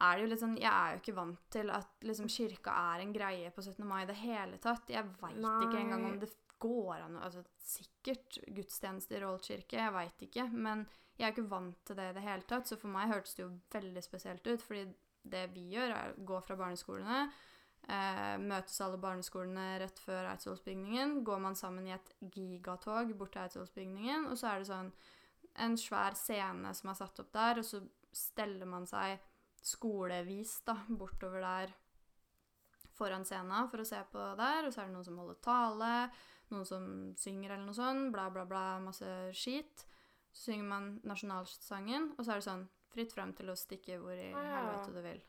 er 0.00 0.14
det 0.16 0.22
jo 0.22 0.28
litt 0.28 0.40
sånn 0.40 0.56
Jeg 0.60 0.70
er 0.72 0.92
jo 0.94 1.00
ikke 1.00 1.14
vant 1.16 1.50
til 1.50 1.70
at 1.70 1.86
liksom 2.02 2.26
kirka 2.28 2.70
er 2.70 3.00
en 3.00 3.12
greie 3.12 3.50
på 3.50 3.62
17. 3.62 3.84
mai 3.86 4.02
i 4.02 4.06
det 4.06 4.16
hele 4.16 4.58
tatt. 4.58 4.86
Jeg 4.88 5.04
veit 5.20 5.36
ikke 5.36 5.80
engang 5.80 6.04
om 6.12 6.18
det 6.20 6.30
går 6.60 6.94
an 7.02 7.16
Altså 7.16 7.44
sikkert 7.60 8.38
gudstjeneste 8.54 9.16
i 9.16 9.20
Rolt 9.20 9.42
kirke, 9.42 9.72
jeg 9.72 9.92
veit 9.92 10.18
ikke. 10.22 10.52
Men 10.52 10.86
jeg 11.18 11.26
er 11.28 11.32
ikke 11.32 11.48
vant 11.48 11.84
til 11.84 11.96
det 11.96 12.10
i 12.10 12.12
det 12.20 12.22
hele 12.22 12.42
tatt, 12.42 12.66
så 12.66 12.76
for 12.78 12.88
meg 12.88 13.08
hørtes 13.12 13.34
det 13.34 13.44
jo 13.44 13.60
veldig 13.72 14.02
spesielt 14.02 14.46
ut. 14.46 14.62
Fordi 14.62 14.94
det 15.24 15.48
vi 15.54 15.66
gjør, 15.74 15.92
er 15.96 16.14
å 16.14 16.28
gå 16.28 16.40
fra 16.44 16.56
barneskolene 16.60 17.24
Eh, 17.84 18.36
møtes 18.40 18.78
alle 18.80 18.96
barneskolene 18.96 19.74
rett 19.82 19.98
før 20.00 20.30
Eidsvollsbygningen. 20.30 21.18
Går 21.26 21.40
man 21.44 21.56
sammen 21.58 21.84
i 21.88 21.92
et 21.92 22.14
gigatog 22.32 23.12
bort 23.18 23.34
til 23.34 23.42
Eidsvollsbygningen, 23.42 24.30
og 24.30 24.38
så 24.40 24.50
er 24.50 24.62
det 24.62 24.70
sånn 24.70 24.92
en 25.64 25.76
svær 25.78 26.16
scene 26.16 26.72
som 26.74 26.90
er 26.90 26.98
satt 26.98 27.20
opp 27.20 27.32
der, 27.34 27.60
og 27.60 27.68
så 27.68 27.82
steller 28.14 28.68
man 28.70 28.88
seg 28.88 29.20
skolevis 29.64 30.62
da, 30.64 30.78
bortover 31.00 31.44
der 31.44 31.74
foran 32.94 33.26
scenen 33.26 33.68
for 33.68 33.82
å 33.82 33.88
se 33.88 34.00
på 34.12 34.30
der, 34.38 34.64
og 34.64 34.72
så 34.72 34.80
er 34.80 34.88
det 34.88 34.94
noen 34.94 35.08
som 35.10 35.20
holder 35.20 35.40
tale, 35.44 35.94
noen 36.54 36.68
som 36.68 36.86
synger 37.20 37.52
eller 37.52 37.66
noe 37.66 37.76
sånt, 37.76 38.12
bla, 38.14 38.30
bla, 38.32 38.46
bla, 38.48 38.64
masse 38.80 39.10
skit. 39.36 39.84
Så 40.32 40.48
synger 40.48 40.70
man 40.70 40.88
nasjonalsangen, 41.04 42.14
og 42.16 42.24
så 42.24 42.32
er 42.32 42.40
det 42.40 42.48
sånn 42.48 42.64
fritt 42.94 43.12
frem 43.12 43.32
til 43.36 43.50
å 43.52 43.56
stikke 43.58 43.98
hvor 44.00 44.14
i 44.16 44.30
Ah, 44.32 44.42
ja. 44.42 44.56
helvete 44.62 44.94
du 44.94 45.02
vil. 45.04 45.22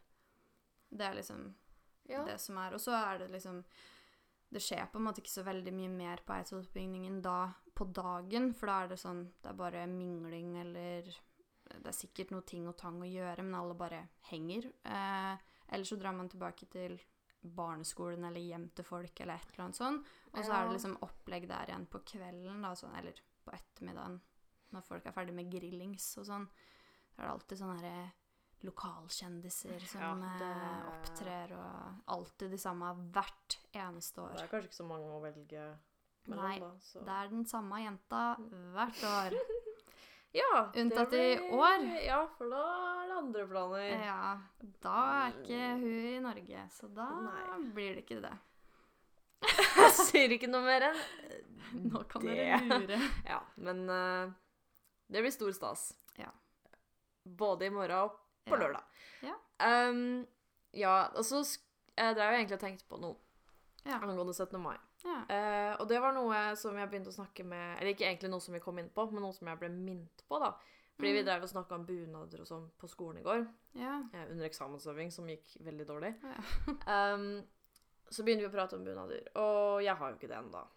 Det 0.96 1.06
er 1.10 1.16
liksom 1.20 1.44
Ja. 2.08 2.24
det 2.26 2.40
som 2.40 2.58
er. 2.62 2.74
Og 2.78 2.80
så 2.80 2.94
er 2.94 3.18
det 3.26 3.32
liksom 3.32 3.64
Det 4.54 4.62
skjer 4.62 4.86
på 4.92 5.00
en 5.00 5.04
måte 5.08 5.20
ikke 5.24 5.34
så 5.34 5.44
veldig 5.44 5.72
mye 5.74 5.90
mer 5.90 6.18
på 6.24 6.32
Eidsvollsbygningen 6.38 7.22
da 7.26 7.52
på 7.76 7.88
dagen, 7.92 8.54
for 8.54 8.68
da 8.68 8.84
er 8.84 8.88
det 8.94 9.00
sånn 9.02 9.26
Det 9.42 9.50
er 9.50 9.58
bare 9.58 9.88
mingling 9.88 10.56
eller 10.62 11.02
Det 11.04 11.88
er 11.90 11.98
sikkert 11.98 12.30
noe 12.32 12.42
ting 12.46 12.68
og 12.70 12.78
tang 12.78 13.02
å 13.02 13.10
gjøre, 13.10 13.42
men 13.44 13.56
alle 13.56 13.74
bare 13.74 14.08
henger. 14.30 14.68
Eh, 14.86 15.38
eller 15.74 15.84
så 15.84 15.98
drar 16.00 16.14
man 16.14 16.30
tilbake 16.30 16.70
til 16.70 17.00
barneskolen 17.44 18.24
eller 18.26 18.40
hjem 18.42 18.70
til 18.76 18.86
folk 18.86 19.20
eller 19.22 19.36
et 19.36 19.50
eller 19.52 19.66
annet 19.66 19.80
sånn. 19.80 19.98
Og 20.34 20.44
så 20.46 20.54
er 20.54 20.68
det 20.68 20.76
liksom 20.78 20.96
opplegg 21.02 21.48
der 21.50 21.66
igjen 21.72 21.88
på 21.90 22.00
kvelden, 22.06 22.62
da, 22.62 22.72
sånn, 22.78 22.96
eller 22.98 23.14
på 23.46 23.52
ettermiddagen, 23.54 24.20
når 24.74 24.82
folk 24.88 25.06
er 25.06 25.12
ferdig 25.12 25.34
med 25.34 25.52
grillings 25.52 26.08
og 26.22 26.26
sånn. 26.30 26.48
Da 27.16 27.24
er 27.24 27.28
det 27.28 27.34
alltid 27.34 27.58
sånne 27.62 27.80
her 27.82 28.14
lokalkjendiser 28.66 29.84
som 29.88 30.02
Ja, 30.02 30.38
det- 30.40 30.52
eh, 30.52 30.88
opptrer, 30.94 31.52
og 31.58 32.16
alltid 32.16 32.52
de 32.52 32.58
samme 32.58 32.94
hvert 33.12 33.58
eneste 33.74 34.22
år. 34.22 34.34
Det 34.36 34.44
er 34.44 34.48
kanskje 34.48 34.70
ikke 34.70 34.82
så 34.84 34.88
mange 34.88 35.06
å 35.12 35.22
velge 35.22 35.78
mellom, 36.28 36.44
Nei, 36.50 36.60
da. 36.60 36.72
Så. 36.82 37.00
Det 37.06 37.10
er 37.14 37.28
den 37.30 37.46
samme 37.46 37.84
jenta 37.84 38.36
hvert 38.74 39.04
år. 39.04 39.40
Ja, 40.36 40.70
Unntatt 40.76 41.12
det 41.12 41.40
i 41.40 41.50
år. 41.56 41.84
Ja, 42.04 42.26
for 42.36 42.50
da 42.52 42.64
er 43.04 43.08
det 43.08 43.18
andre 43.22 43.44
planer. 43.48 44.04
Ja, 44.04 44.42
da 44.84 44.96
er 45.30 45.32
ikke 45.32 45.80
hun 45.80 45.86
i 46.10 46.20
Norge, 46.20 46.66
så 46.76 46.90
da 46.94 47.06
Nei. 47.22 47.72
blir 47.72 47.96
det 47.96 48.04
ikke 48.04 48.18
det. 48.22 48.34
Jeg 49.78 49.92
sier 49.94 50.30
ikke 50.36 50.50
noe 50.52 50.66
mer 50.66 50.90
enn 50.90 51.00
Nå 51.88 52.02
kan 52.10 52.22
det. 52.26 52.36
dere 52.36 52.60
lure. 52.82 53.00
Ja, 53.32 53.40
men 53.56 53.88
uh, 53.90 54.34
det 55.08 55.24
blir 55.24 55.32
stor 55.32 55.52
stas. 55.56 55.94
Ja. 56.20 56.32
Både 57.26 57.66
i 57.66 57.70
morgen 57.70 57.92
og 57.92 58.20
på 58.46 58.56
Ja. 58.56 58.62
lørdag. 58.62 58.84
Ja. 59.24 59.36
Um, 59.90 60.28
ja, 60.74 61.08
og 61.16 61.24
så 61.26 61.40
jeg 61.98 62.16
drev 62.16 62.32
jeg 62.32 62.40
egentlig 62.46 62.54
og 62.60 62.60
tenkte 62.60 62.86
på 62.90 63.00
noe 63.02 63.16
Ja. 63.86 64.00
angående 64.02 64.34
17. 64.34 64.60
mai. 64.62 64.78
Ja. 65.06 65.20
Uh, 65.30 65.82
og 65.82 65.88
det 65.90 66.00
var 66.02 66.14
noe 66.14 66.56
som 66.56 66.76
jeg 66.78 66.90
begynte 66.90 67.10
å 67.12 67.16
snakke 67.26 67.44
med 67.46 67.78
Eller 67.80 67.94
ikke 67.94 68.06
egentlig 68.10 68.30
noe 68.30 68.42
som 68.42 68.54
vi 68.54 68.60
kom 68.60 68.80
inn 68.80 68.90
på, 68.90 69.12
men 69.12 69.22
noe 69.22 69.34
som 69.34 69.48
jeg 69.48 69.60
ble 69.60 69.70
minnet 69.70 70.24
på, 70.30 70.40
da. 70.40 70.54
Fordi 70.98 71.12
vi 71.12 71.22
Mm. 71.22 71.26
drev 71.26 71.44
og 71.44 71.50
snakka 71.50 71.76
om 71.76 71.86
bunader 71.86 72.40
og 72.42 72.48
sånn 72.48 72.70
på 72.80 72.88
skolen 72.90 73.20
i 73.20 73.24
går. 73.24 73.48
Ja. 73.76 74.00
Uh, 74.14 74.32
under 74.32 74.46
eksamensøving, 74.46 75.12
som 75.12 75.28
gikk 75.28 75.58
veldig 75.62 75.86
dårlig. 75.88 76.16
Ja. 76.24 76.38
Um, 77.16 77.44
så 78.10 78.24
begynte 78.24 78.42
vi 78.42 78.48
å 78.48 78.52
prate 78.54 78.76
om 78.76 78.84
bunader. 78.86 79.28
Og 79.36 79.84
jeg 79.84 79.96
har 79.96 80.10
jo 80.12 80.16
ikke 80.16 80.28
det 80.28 80.38
ennå. 80.38 80.68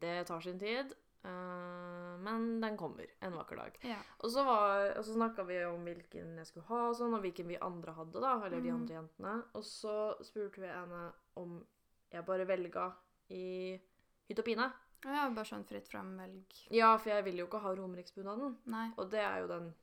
Det 0.00 0.26
tar 0.26 0.40
sin 0.40 0.58
tid. 0.58 0.94
Eh, 1.24 2.16
men 2.20 2.60
den 2.60 2.76
kommer 2.76 3.06
en 3.20 3.32
vakker 3.32 3.56
dag. 3.56 3.78
Ja. 3.82 3.96
Og 4.20 4.30
så, 4.30 4.44
var- 4.44 4.96
og 4.98 5.04
så 5.04 5.14
snakka 5.14 5.44
vi 5.46 5.64
om 5.64 5.84
hvilken 5.84 6.36
jeg 6.36 6.46
skulle 6.46 6.66
ha, 6.66 6.88
og 6.90 6.96
sånn, 6.96 7.14
og 7.14 7.20
hvilken 7.24 7.48
vi 7.48 7.56
andre 7.60 7.92
hadde. 7.92 8.20
da, 8.20 8.34
Eller 8.46 8.60
de 8.60 8.70
Mhm. 8.70 8.80
andre 8.80 8.94
jentene. 8.94 9.42
Og 9.54 9.62
så 9.64 10.14
spurte 10.22 10.60
vi 10.60 10.66
henne 10.66 11.12
om 11.36 11.64
jeg 12.12 12.24
bare 12.26 12.46
velga 12.46 12.92
i 13.30 13.80
hytt 14.28 14.38
og 14.38 14.44
pine. 14.44 14.72
Ja, 15.04 15.30
bare 15.30 15.44
sånn 15.46 15.64
fritt 15.64 15.88
fram-velg. 15.88 16.44
Ja, 16.70 16.96
for 16.98 17.10
jeg 17.10 17.24
ville 17.24 17.38
jo 17.38 17.46
ikke 17.46 17.60
ha 17.62 17.74
Romeriksbunaden. 17.74 18.56
Og 18.98 19.10
det 19.10 19.20
er 19.20 19.40
jo 19.40 19.46
den 19.48 19.74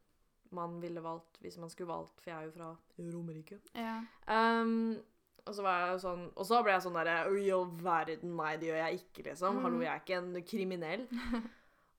man 0.51 0.79
ville 0.79 1.01
valgt 1.01 1.39
hvis 1.41 1.57
man 1.57 1.69
skulle 1.69 1.87
valgt, 1.89 2.21
for 2.21 2.29
jeg 2.29 2.39
er 2.39 2.45
jo 2.45 2.51
fra 2.51 2.77
Romerike. 2.99 3.59
Ja. 3.75 4.01
Um, 4.27 5.01
og 5.47 5.55
så 5.55 5.63
jeg 5.67 5.99
sånn 6.03 6.23
Og 6.35 6.45
så 6.47 6.59
ble 6.63 6.73
jeg 6.75 6.83
sånn 6.85 6.97
derre 6.99 7.17
Oi, 7.31 7.45
all 7.55 7.69
verden, 7.81 8.35
nei, 8.39 8.55
det 8.59 8.69
gjør 8.69 8.81
jeg 8.83 8.99
ikke, 9.01 9.23
liksom. 9.29 9.55
Mhm. 9.57 9.63
Hallo, 9.67 9.79
jeg 9.85 9.93
er 9.93 10.03
ikke 10.03 10.19
en 10.21 10.43
kriminell. 10.51 11.07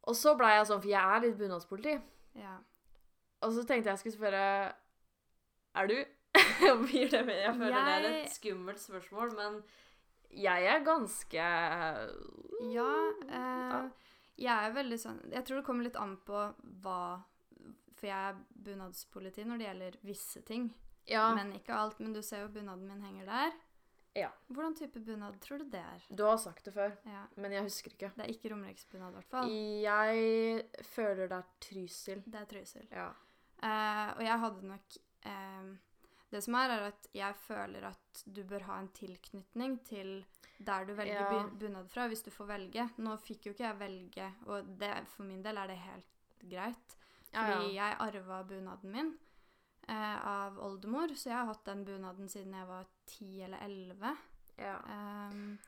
og 0.09 0.17
så 0.19 0.35
ble 0.39 0.53
jeg 0.55 0.69
sånn, 0.71 0.83
for 0.85 0.93
jeg 0.93 1.17
er 1.17 1.25
litt 1.25 1.39
bunadspoliti. 1.41 1.97
Ja. 2.39 2.57
Og 3.47 3.55
så 3.55 3.65
tenkte 3.65 3.89
jeg 3.89 3.97
jeg 3.97 4.03
skulle 4.05 4.19
spørre 4.19 4.45
Er 5.79 5.91
du? 5.91 5.99
Blir 6.87 7.11
det 7.11 7.25
med? 7.27 7.39
Jeg 7.45 7.55
føler 7.57 7.77
det 7.89 7.95
er 7.95 8.09
et 8.11 8.35
skummelt 8.35 8.83
spørsmål, 8.83 9.35
men 9.39 9.61
jeg 10.35 10.67
er 10.69 10.85
ganske 10.85 11.45
Ja, 12.69 12.91
eh, 13.33 14.09
jeg 14.39 14.53
er 14.53 14.75
veldig 14.77 14.99
sånn 15.01 15.21
Jeg 15.33 15.45
tror 15.47 15.61
det 15.61 15.67
kommer 15.67 15.87
litt 15.87 15.97
an 15.99 16.19
på 16.27 16.43
hva 16.85 16.99
For 17.97 18.11
jeg 18.11 18.33
er 18.33 18.43
bunadspoliti 18.67 19.47
når 19.49 19.59
det 19.63 19.69
gjelder 19.71 19.99
visse 20.07 20.43
ting. 20.47 20.69
Ja. 21.09 21.35
Men 21.35 21.53
ikke 21.57 21.75
alt. 21.75 21.99
Men 22.01 22.13
du 22.13 22.21
ser 22.23 22.43
jo 22.45 22.49
bunaden 22.53 22.87
min 22.89 23.03
henger 23.03 23.27
der. 23.27 23.57
Ja. 24.19 24.29
Hvordan 24.49 24.75
type 24.75 25.01
bunad 25.05 25.37
tror 25.41 25.59
du 25.63 25.69
det 25.71 25.81
er? 25.81 26.05
Du 26.11 26.25
har 26.27 26.37
sagt 26.43 26.65
det 26.67 26.73
før, 26.75 26.95
Ja. 27.07 27.27
men 27.37 27.53
jeg 27.53 27.63
husker 27.63 27.93
ikke. 27.93 28.11
Det 28.17 28.25
er 28.25 28.33
ikke 28.33 28.51
romeriksbunad, 28.53 29.11
i 29.13 29.19
hvert 29.19 29.31
fall. 29.31 29.51
Jeg 29.85 30.65
føler 30.83 31.29
det 31.29 31.37
er 31.39 31.51
Trysil. 31.61 32.23
Det 32.27 32.41
er 32.41 32.49
Trysil. 32.51 32.89
Ja. 32.91 33.09
Uh, 33.63 34.17
og 34.17 34.23
jeg 34.23 34.39
hadde 34.39 34.67
nok 34.67 34.97
uh, 35.27 35.77
Det 36.31 36.43
som 36.45 36.55
er, 36.55 36.71
er 36.71 36.83
at 36.93 37.07
jeg 37.15 37.35
føler 37.35 37.87
at 37.89 38.21
du 38.27 38.43
bør 38.45 38.63
ha 38.69 38.77
en 38.83 38.89
tilknytning 38.95 39.79
til 39.85 40.25
der 40.59 40.85
du 40.85 40.93
velger 40.95 41.15
Ja. 41.33 41.43
bunad 41.59 41.89
fra, 41.89 42.07
hvis 42.09 42.23
du 42.23 42.31
får 42.31 42.47
velge. 42.51 42.89
Nå 42.99 43.17
fikk 43.23 43.47
jo 43.47 43.53
ikke 43.55 43.65
jeg 43.69 43.79
velge, 43.81 44.33
og 44.47 44.67
det, 44.79 44.93
for 45.09 45.23
min 45.25 45.43
del 45.43 45.57
er 45.57 45.67
det 45.71 45.79
helt 45.79 46.05
greit. 46.51 46.97
Fordi 47.33 47.75
jeg 47.75 47.97
arva 48.01 48.43
bunaden 48.43 48.91
min 48.93 49.15
eh, 49.89 50.27
av 50.27 50.59
oldemor, 50.61 51.09
så 51.17 51.31
jeg 51.31 51.37
har 51.39 51.47
hatt 51.47 51.65
den 51.65 51.85
bunaden 51.85 52.29
siden 52.29 52.53
jeg 52.53 52.67
var 52.69 52.87
ti 53.07 53.43
eller 53.43 53.59
elleve. 53.65 54.17
ja. 54.59 54.77
Um, 55.31 55.59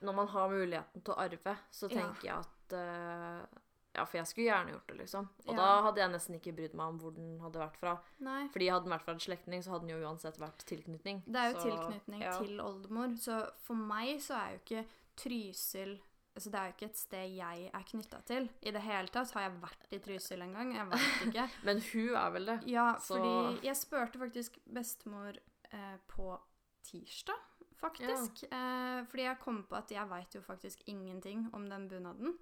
Når 0.00 0.14
man 0.14 0.28
har 0.28 0.48
muligheten 0.48 1.02
til 1.02 1.14
å 1.14 1.18
arve, 1.18 1.56
så 1.72 1.88
Ja. 1.90 1.96
tenker 2.02 2.22
jeg 2.22 2.36
at 2.38 2.72
uh, 2.72 3.46
Ja, 3.94 4.04
for 4.04 4.18
jeg 4.18 4.26
skulle 4.28 4.46
gjerne 4.46 4.70
gjort 4.70 4.86
det, 4.86 4.96
liksom. 4.98 5.28
Og 5.46 5.54
Ja. 5.54 5.56
da 5.56 5.82
hadde 5.82 5.96
jeg 5.98 6.10
nesten 6.12 6.34
ikke 6.38 6.52
brydd 6.54 6.74
meg 6.74 6.86
om 6.86 6.98
hvor 7.00 7.14
den 7.16 7.40
hadde 7.40 7.58
vært 7.58 7.76
fra. 7.80 7.98
nei. 8.20 8.46
Fordi 8.48 8.68
hadde 8.70 8.84
den 8.84 8.92
vært 8.92 9.02
fra 9.02 9.12
en 9.14 9.18
slektning, 9.20 9.62
så 9.64 9.70
hadde 9.70 9.88
den 9.88 10.00
jo 10.00 10.06
uansett 10.06 10.38
vært 10.38 10.58
tilknytning. 10.66 11.22
Det 11.26 11.34
er 11.36 11.52
jo 11.52 11.58
Så, 11.58 11.70
tilknytning 11.70 12.20
ja. 12.22 12.38
til 12.38 12.60
oldemor, 12.60 13.16
så 13.18 13.50
for 13.64 13.74
meg 13.74 14.20
så 14.20 14.34
er 14.36 14.50
jo 14.52 14.58
ikke 14.62 14.86
Trysil 15.16 15.98
Altså 16.34 16.50
det 16.50 16.58
er 16.60 16.66
jo 16.68 16.72
ikke 16.76 16.86
et 16.86 16.98
sted 16.98 17.30
jeg 17.34 17.70
er 17.74 17.82
knytta 17.90 18.20
til. 18.28 18.48
I 18.62 18.70
det 18.70 18.82
hele 18.82 19.08
tatt. 19.08 19.30
Har 19.34 19.42
jeg 19.48 19.56
vært 19.62 19.86
i 19.92 19.98
Trysil 19.98 20.42
en 20.44 20.52
gang? 20.54 20.74
Jeg 20.76 20.86
vet 20.92 21.24
ikke. 21.26 21.46
Men 21.66 21.80
hun 21.92 22.14
er 22.20 22.30
vel 22.36 22.46
det. 22.46 22.58
Ja, 22.70 22.84
Så- 22.98 23.16
fordi 23.18 23.66
jeg 23.66 23.76
spurte 23.76 24.18
faktisk 24.18 24.58
bestemor 24.74 25.32
eh, 25.72 25.96
på 26.08 26.38
tirsdag, 26.86 27.40
faktisk. 27.80 28.44
Eh, 28.52 29.00
fordi 29.10 29.22
jeg 29.26 29.38
kom 29.42 29.64
på 29.64 29.76
at 29.76 29.90
jeg 29.90 30.08
veit 30.08 30.34
jo 30.34 30.40
faktisk 30.40 30.82
ingenting 30.86 31.48
om 31.52 31.66
den 31.68 31.88
bunaden. 31.90 32.38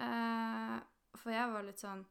Eh, 0.00 0.80
for 1.20 1.30
jeg 1.30 1.52
var 1.52 1.62
litt 1.62 1.78
sånn 1.82 2.04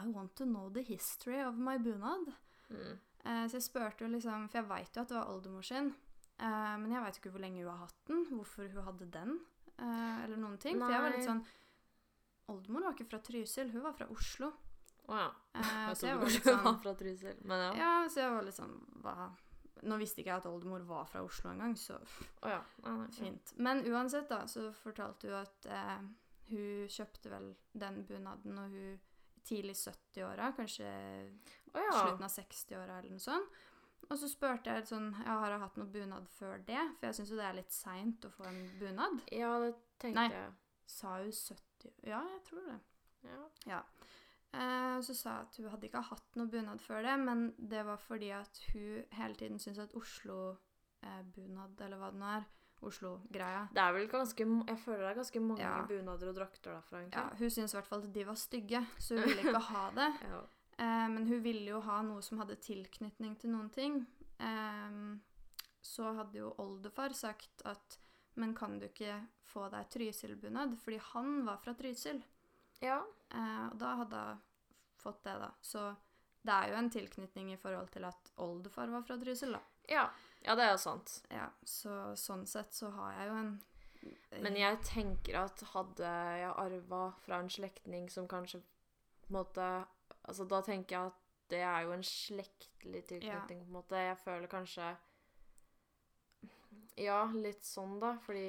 I 0.00 0.06
want 0.08 0.34
to 0.40 0.44
know 0.48 0.70
the 0.72 0.82
history 0.82 1.42
of 1.44 1.54
my 1.60 1.76
bunad. 1.78 2.32
Mm. 2.70 2.98
Eh, 3.24 3.44
så 3.48 3.58
jeg 3.58 3.62
spurte 3.68 4.02
jo 4.06 4.08
liksom 4.10 4.48
For 4.50 4.58
jeg 4.62 4.68
veit 4.70 4.96
jo 4.96 5.02
at 5.04 5.08
det 5.12 5.18
var 5.18 5.28
oldemor 5.30 5.62
sin. 5.68 5.92
Eh, 6.40 6.76
men 6.80 6.90
jeg 6.90 7.02
veit 7.04 7.18
jo 7.18 7.20
ikke 7.22 7.34
hvor 7.36 7.44
lenge 7.44 7.60
hun 7.62 7.70
har 7.70 7.82
hatt 7.84 8.00
den. 8.08 8.24
Hvorfor 8.32 8.72
hun 8.72 8.86
hadde 8.88 9.10
den. 9.12 9.40
Eh, 9.82 10.24
eller 10.24 10.40
noen 10.40 10.58
ting. 10.62 10.78
For 10.80 10.94
jeg 10.94 11.04
var 11.06 11.16
litt 11.16 11.28
sånn 11.28 11.42
Oldemor 12.52 12.88
var 12.88 12.96
ikke 12.96 13.08
fra 13.12 13.20
Trysil, 13.22 13.70
hun 13.72 13.84
var 13.86 13.94
fra 13.96 14.08
Oslo. 14.12 14.50
Å 15.10 15.18
ja. 15.18 15.28
Eh, 15.58 15.70
Jeg 15.92 16.00
trodde 16.00 16.18
kanskje 16.24 16.42
hun 16.42 16.48
sånn 16.48 16.66
var 16.66 16.80
fra 16.84 16.94
Trysil. 16.98 17.40
Men 17.48 17.64
ja. 17.66 17.72
Ja, 17.78 17.92
så 18.10 18.22
jeg 18.24 18.34
var 18.34 18.46
litt 18.46 18.58
sånn 18.58 18.74
hva? 19.04 19.30
Nå 19.82 19.98
visste 19.98 20.22
ikke 20.22 20.30
jeg 20.30 20.42
at 20.44 20.46
oldemor 20.46 20.84
var 20.86 21.08
fra 21.10 21.24
Oslo 21.26 21.50
engang, 21.50 21.72
så 21.78 21.96
oh, 21.98 22.50
ja. 22.50 22.60
ah, 22.86 22.98
nei, 23.00 23.08
fint. 23.16 23.54
Men 23.58 23.82
uansett, 23.90 24.28
da, 24.30 24.44
så 24.46 24.68
fortalte 24.78 25.30
hun 25.30 25.40
at 25.40 25.66
eh, 25.66 26.04
hun 26.52 26.92
kjøpte 26.92 27.32
vel 27.32 27.48
den 27.82 28.02
bunaden 28.06 28.54
når 28.58 28.76
hun 28.76 29.00
tidlig 29.42 29.74
70-åra, 29.80 30.52
kanskje 30.54 30.86
oh, 31.72 31.80
ja. 31.82 31.90
slutten 31.96 32.28
av 32.28 32.34
60-åra 32.36 33.00
eller 33.00 33.16
noe 33.16 33.24
sånt. 33.24 33.58
Og 34.10 34.18
så 34.18 34.28
spurte 34.28 34.72
jeg 34.74 34.86
sånn 34.88 35.10
ja, 35.24 35.38
Har 35.40 35.50
jeg 35.54 35.60
hatt 35.62 35.76
noe 35.80 35.86
bunad 35.88 36.26
før 36.38 36.58
det? 36.66 36.80
For 36.98 37.06
jeg 37.08 37.14
syns 37.20 37.30
jo 37.32 37.36
det 37.38 37.46
er 37.48 37.58
litt 37.60 37.72
seint 37.72 38.24
å 38.28 38.30
få 38.34 38.44
en 38.50 38.62
bunad. 38.80 39.20
Ja, 39.32 39.52
det 39.62 39.74
tenkte 40.02 40.20
Nei. 40.20 40.28
jeg. 40.34 40.52
Sa 40.86 41.16
hun 41.18 41.32
70 41.32 41.92
Ja, 42.10 42.20
jeg 42.34 42.42
tror 42.48 42.66
det. 42.68 42.78
Ja. 43.22 43.38
ja. 43.70 43.82
Eh, 44.52 44.98
så 45.06 45.14
sa 45.16 45.36
hun 45.38 45.46
at 45.46 45.56
hun 45.56 45.70
hadde 45.72 45.88
ikke 45.88 46.02
hatt 46.10 46.36
noe 46.36 46.50
bunad 46.52 46.82
før 46.84 47.02
det, 47.06 47.14
men 47.22 47.46
det 47.56 47.84
var 47.88 47.96
fordi 48.02 48.32
at 48.36 48.58
hun 48.72 49.04
hele 49.16 49.34
tiden 49.38 49.58
syntes 49.62 49.86
at 49.86 49.94
Oslo-bunad, 49.96 51.80
eller 51.80 51.96
hva 52.00 52.10
det 52.12 52.20
nå 52.20 52.32
er, 52.38 52.50
Oslo-greia 52.82 53.68
Det 53.70 53.78
er 53.78 53.92
vel 53.94 54.08
ganske 54.10 54.44
Jeg 54.66 54.78
føler 54.82 55.04
det 55.04 55.10
er 55.12 55.18
ganske 55.20 55.40
mange 55.40 55.62
Ja. 55.62 55.84
bunader 55.86 56.28
og 56.32 56.34
drakter 56.34 56.72
derfra, 56.74 56.98
ja, 56.98 57.04
egentlig. 57.06 57.38
Hun 57.38 57.50
syntes 57.50 57.74
i 57.74 57.76
hvert 57.78 57.86
fall 57.86 58.02
at 58.02 58.12
de 58.14 58.24
var 58.26 58.34
stygge, 58.34 58.80
så 58.98 59.14
hun 59.14 59.22
ville 59.28 59.44
ikke 59.46 59.66
ha 59.70 59.84
det. 59.94 60.08
Ja. 60.32 60.40
Eh, 60.82 61.08
men 61.08 61.26
hun 61.26 61.42
ville 61.42 61.70
jo 61.70 61.80
ha 61.86 62.00
noe 62.02 62.22
som 62.24 62.40
hadde 62.42 62.58
tilknytning 62.62 63.36
til 63.38 63.54
noen 63.54 63.70
ting. 63.74 64.00
Eh, 64.42 64.96
så 65.82 66.14
hadde 66.18 66.40
jo 66.40 66.54
oldefar 66.62 67.14
sagt 67.14 67.64
at 67.68 67.98
Men 68.34 68.54
kan 68.56 68.78
du 68.80 68.86
ikke 68.86 69.18
få 69.44 69.66
deg 69.68 69.90
Trysil-bunad? 69.92 70.78
Fordi 70.80 70.96
han 71.10 71.42
var 71.44 71.58
fra 71.60 71.74
Trysil. 71.76 72.22
ja. 72.80 73.02
Eh, 73.28 73.66
og 73.66 73.76
da 73.80 73.90
hadde 74.00 74.22
hun 74.22 74.40
fått 74.96 75.20
det, 75.24 75.34
da. 75.42 75.50
Så 75.60 75.82
det 76.42 76.54
er 76.54 76.70
jo 76.70 76.78
en 76.78 76.90
tilknytning 76.90 77.52
i 77.52 77.58
forhold 77.60 77.90
til 77.92 78.06
at 78.08 78.32
oldefar 78.40 78.88
var 78.88 79.04
fra 79.04 79.18
Trysil, 79.20 79.52
da. 79.52 79.60
Ja. 79.90 80.06
ja, 80.40 80.56
det 80.56 80.64
er 80.64 80.72
jo 80.72 80.80
sant. 80.80 81.12
Ja, 81.28 81.50
så 81.64 82.14
sånn 82.16 82.46
sett 82.48 82.72
så 82.72 82.90
har 82.96 83.12
jeg 83.18 83.28
jo 83.28 83.36
en 83.42 83.52
Men 84.42 84.56
jeg 84.56 84.80
tenker 84.88 85.42
at 85.44 85.60
hadde 85.74 86.08
jeg 86.40 86.54
arva 86.56 87.02
fra 87.22 87.42
en 87.42 87.50
slektning 87.52 88.08
som 88.10 88.24
kanskje 88.26 88.62
på 88.62 89.28
en 89.28 89.36
måte 89.36 89.66
Altså, 90.24 90.44
da 90.48 90.60
tenker 90.62 90.96
jeg 90.96 91.06
at 91.06 91.18
det 91.50 91.60
er 91.60 91.80
jo 91.84 91.92
en 91.92 92.02
slektlig 92.06 93.04
tilknytning, 93.08 93.58
på 93.66 93.66
en 93.66 93.72
måte. 93.72 93.96
Jeg 93.98 94.18
føler 94.18 94.46
kanskje 94.48 94.96
Ja, 97.00 97.24
litt 97.32 97.64
sånn, 97.64 97.98
da, 98.02 98.14
fordi 98.26 98.42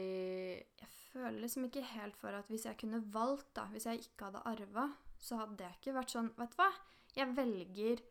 Jeg 0.82 0.90
føler 1.14 1.40
liksom 1.42 1.66
ikke 1.70 1.84
helt 1.94 2.16
for 2.20 2.36
at 2.36 2.48
hvis 2.52 2.66
jeg 2.68 2.78
kunne 2.82 3.00
valgt, 3.14 3.54
da, 3.56 3.66
hvis 3.72 3.86
jeg 3.90 4.04
ikke 4.04 4.30
hadde 4.30 4.42
arva, 4.50 4.88
så 5.24 5.38
hadde 5.40 5.58
det 5.62 5.70
ikke 5.78 5.94
vært 5.96 6.12
sånn 6.16 6.32
Vet 6.38 6.56
du 6.56 6.60
hva? 6.62 6.72
Jeg 7.16 7.36
velger 7.38 8.02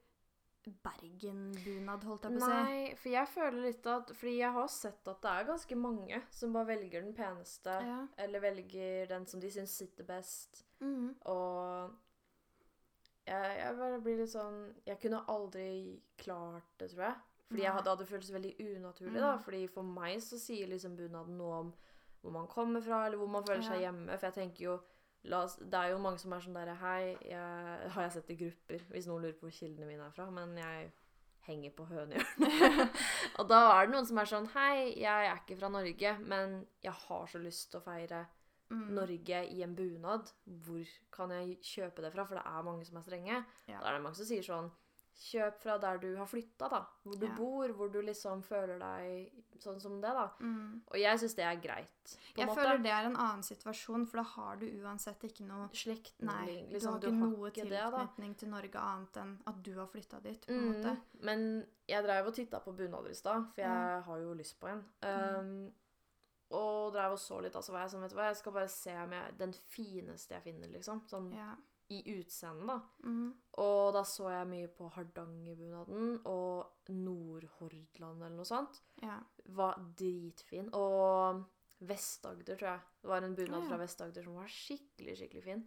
Bergen-bunad, 0.85 2.05
holdt 2.07 2.23
jeg 2.29 2.37
på 2.37 2.39
å 2.39 2.47
si. 2.47 2.53
Nei, 2.55 2.83
for 2.95 3.11
jeg 3.11 3.31
føler 3.33 3.65
litt 3.65 3.87
at 3.91 4.13
Fordi 4.15 4.35
jeg 4.39 4.55
har 4.55 4.69
sett 4.71 5.09
at 5.11 5.25
det 5.25 5.33
er 5.33 5.49
ganske 5.49 5.79
mange 5.81 6.21
som 6.31 6.53
bare 6.55 6.69
velger 6.71 7.03
den 7.03 7.17
peneste, 7.19 7.75
Ja. 7.83 8.07
eller 8.17 8.41
velger 8.45 9.09
den 9.11 9.27
som 9.27 9.41
de 9.43 9.51
syns 9.51 9.75
sitter 9.77 10.05
best, 10.07 10.63
Mhm. 10.81 11.17
og 11.27 11.91
jeg, 13.27 13.59
jeg 13.59 13.77
bare 13.79 14.01
blir 14.03 14.17
litt 14.19 14.33
sånn 14.33 14.57
Jeg 14.87 14.99
kunne 15.03 15.23
aldri 15.31 15.67
klart 16.19 16.67
det, 16.81 16.91
tror 16.93 17.07
jeg. 17.07 17.21
Fordi 17.53 17.65
jeg 17.67 17.75
hadde, 17.77 17.93
hadde 17.93 18.09
føltes 18.09 18.33
veldig 18.33 18.53
unaturlig, 18.59 19.19
da. 19.21 19.35
Mhm. 19.35 19.43
Fordi 19.45 19.67
for 19.69 19.83
meg 20.01 20.23
så 20.25 20.39
sier 20.41 20.71
liksom 20.71 20.97
bunaden 20.97 21.37
noe 21.39 21.59
om 21.67 21.73
hvor 22.23 22.33
man 22.33 22.47
kommer 22.47 22.81
fra, 22.81 23.05
eller 23.07 23.19
hvor 23.19 23.31
man 23.31 23.45
føler 23.47 23.65
seg 23.67 23.83
hjemme. 23.83 24.17
For 24.17 24.29
jeg 24.31 24.39
tenker 24.39 24.65
jo 24.65 24.79
oss, 25.37 25.57
det 25.59 25.79
er 25.79 25.93
jo 25.93 26.01
mange 26.03 26.23
som 26.23 26.35
er 26.35 26.43
sånn 26.43 26.57
derre 26.57 26.75
Hei, 26.81 27.15
jeg, 27.27 27.89
har 27.95 28.07
jeg 28.07 28.13
sett 28.17 28.31
i 28.31 28.39
grupper, 28.41 28.85
hvis 28.91 29.09
noen 29.11 29.25
lurer 29.27 29.39
på 29.39 29.49
hvor 29.49 29.57
kildene 29.57 29.89
mine 29.91 30.07
er 30.07 30.15
fra, 30.15 30.29
men 30.35 30.55
jeg 30.59 30.93
henger 31.47 31.75
på 31.75 31.87
hønehjørnet. 31.91 33.01
og 33.39 33.49
da 33.51 33.61
er 33.73 33.87
det 33.87 33.95
noen 33.97 34.07
som 34.07 34.23
er 34.23 34.31
sånn 34.31 34.49
Hei, 34.55 34.93
jeg 35.03 35.29
er 35.31 35.43
ikke 35.43 35.59
fra 35.59 35.71
Norge, 35.75 36.15
men 36.23 36.61
jeg 36.83 36.95
har 37.07 37.27
så 37.31 37.43
lyst 37.43 37.71
til 37.73 37.83
å 37.83 37.87
feire 37.87 38.25
Mm. 38.73 38.95
Norge 38.97 39.43
i 39.53 39.63
en 39.63 39.75
bunad. 39.77 40.33
Hvor 40.65 40.87
kan 41.13 41.31
jeg 41.31 41.59
kjøpe 41.61 42.03
det 42.03 42.13
fra? 42.15 42.25
For 42.25 42.35
det 42.41 42.47
er 42.47 42.63
mange 42.65 42.85
som 42.89 42.97
er 42.97 43.03
strenge. 43.07 43.45
Ja. 43.69 43.81
Da 43.81 43.89
er 43.91 43.99
det 43.99 44.03
mange 44.03 44.17
som 44.17 44.27
sier 44.27 44.43
sånn 44.43 44.71
Kjøp 45.23 45.59
fra 45.61 45.75
der 45.79 45.99
du 46.01 46.17
har 46.17 46.25
flytta, 46.27 46.69
da. 46.73 46.79
Hvor 47.05 47.19
du 47.21 47.27
Ja. 47.27 47.35
bor, 47.37 47.69
hvor 47.77 47.93
du 47.93 48.01
liksom 48.03 48.41
føler 48.43 48.79
deg 48.81 49.31
sånn 49.61 49.79
som 49.81 50.01
det, 50.01 50.09
da. 50.11 50.25
Mm. 50.41 50.81
Og 50.89 50.97
jeg 50.99 51.19
syns 51.21 51.35
det 51.37 51.45
er 51.45 51.61
greit. 51.61 52.17
Jeg 52.35 52.49
måte. 52.49 52.57
føler 52.57 52.83
det 52.83 52.91
er 52.91 53.05
en 53.11 53.17
annen 53.17 53.43
situasjon, 53.43 54.07
for 54.09 54.17
da 54.17 54.23
har 54.23 54.57
du 54.57 54.67
uansett 54.83 55.21
ikke 55.23 55.45
noe 55.47 55.69
slikt 55.69 56.15
Nei, 56.23 56.65
du 56.67 56.73
liksom. 56.75 56.93
har 56.95 57.01
ikke 57.01 57.13
noe 57.13 57.51
ikke 57.53 57.69
det, 57.69 57.83
tilknytning 57.93 58.37
til 58.39 58.49
Norge 58.49 58.75
annet 58.81 59.17
enn 59.23 59.39
at 59.47 59.63
du 59.63 59.75
har 59.75 59.87
flytta 59.87 60.23
dit. 60.23 60.41
på 60.47 60.51
en 60.51 60.61
Mm, 60.73 60.83
måte. 60.83 60.97
men 61.21 61.67
jeg 61.87 62.03
drev 62.05 62.27
og 62.27 62.35
titta 62.35 62.59
på 62.61 62.75
bunader 62.75 63.11
i 63.11 63.15
stad, 63.15 63.47
for 63.55 63.61
jeg 63.63 64.03
har 64.03 64.19
jo 64.19 64.35
lyst 64.35 64.59
på 64.59 64.67
en. 64.69 64.83
Mm. 65.03 65.39
Um, 65.39 65.73
og 66.53 66.93
dreiv 66.95 67.13
og 67.17 67.19
så 67.19 67.41
litt, 67.43 67.55
altså, 67.59 67.73
var 67.73 67.85
jeg 67.87 67.91
sånn, 67.95 68.03
vet 68.07 68.11
du 68.15 68.17
hva, 68.17 68.27
jeg 68.31 68.37
skal 68.41 68.53
bare 68.57 68.69
se 68.69 68.95
om 69.03 69.13
jeg 69.17 69.37
Den 69.39 69.53
fineste 69.53 70.35
jeg 70.37 70.43
finner, 70.43 70.69
liksom. 70.73 71.03
Sånn 71.09 71.31
Ja. 71.35 71.55
i 71.93 72.03
utseendet, 72.19 72.67
da. 72.67 72.79
Mhm. 73.05 73.33
Og 73.59 73.93
da 73.93 74.03
så 74.03 74.31
jeg 74.31 74.47
mye 74.49 74.69
på 74.69 74.91
Hardangerbunaden 74.95 76.23
og 76.25 76.67
Nordhordland 76.89 78.23
eller 78.23 78.37
noe 78.37 78.45
sånt. 78.49 78.81
ja. 79.03 79.19
Var 79.47 79.75
dritfin. 79.99 80.71
Og 80.73 81.45
Vest-Agder, 81.83 82.57
tror 82.57 82.69
jeg. 82.71 82.81
Det 83.03 83.09
var 83.11 83.23
en 83.27 83.35
bunad 83.35 83.63
ja. 83.63 83.69
fra 83.69 83.77
Vest-Agder 83.81 84.23
som 84.25 84.35
var 84.39 84.47
skikkelig, 84.47 85.17
skikkelig 85.19 85.43
fin. 85.43 85.65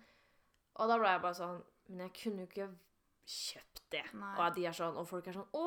Og 0.77 0.87
da 0.89 0.97
ble 0.97 1.07
jeg 1.11 1.21
bare 1.21 1.37
sånn 1.37 1.63
Men 1.87 1.99
jeg 2.07 2.13
kunne 2.23 2.39
jo 2.41 2.47
ikke 2.47 2.69
kjøpt 3.27 3.81
det. 3.91 4.03
Nei. 4.13 4.31
Og 4.39 4.55
de 4.55 4.65
er 4.65 4.71
sånn, 4.73 4.95
og 4.97 5.07
folk 5.07 5.27
er 5.27 5.33
sånn 5.37 5.51
Å, 5.53 5.65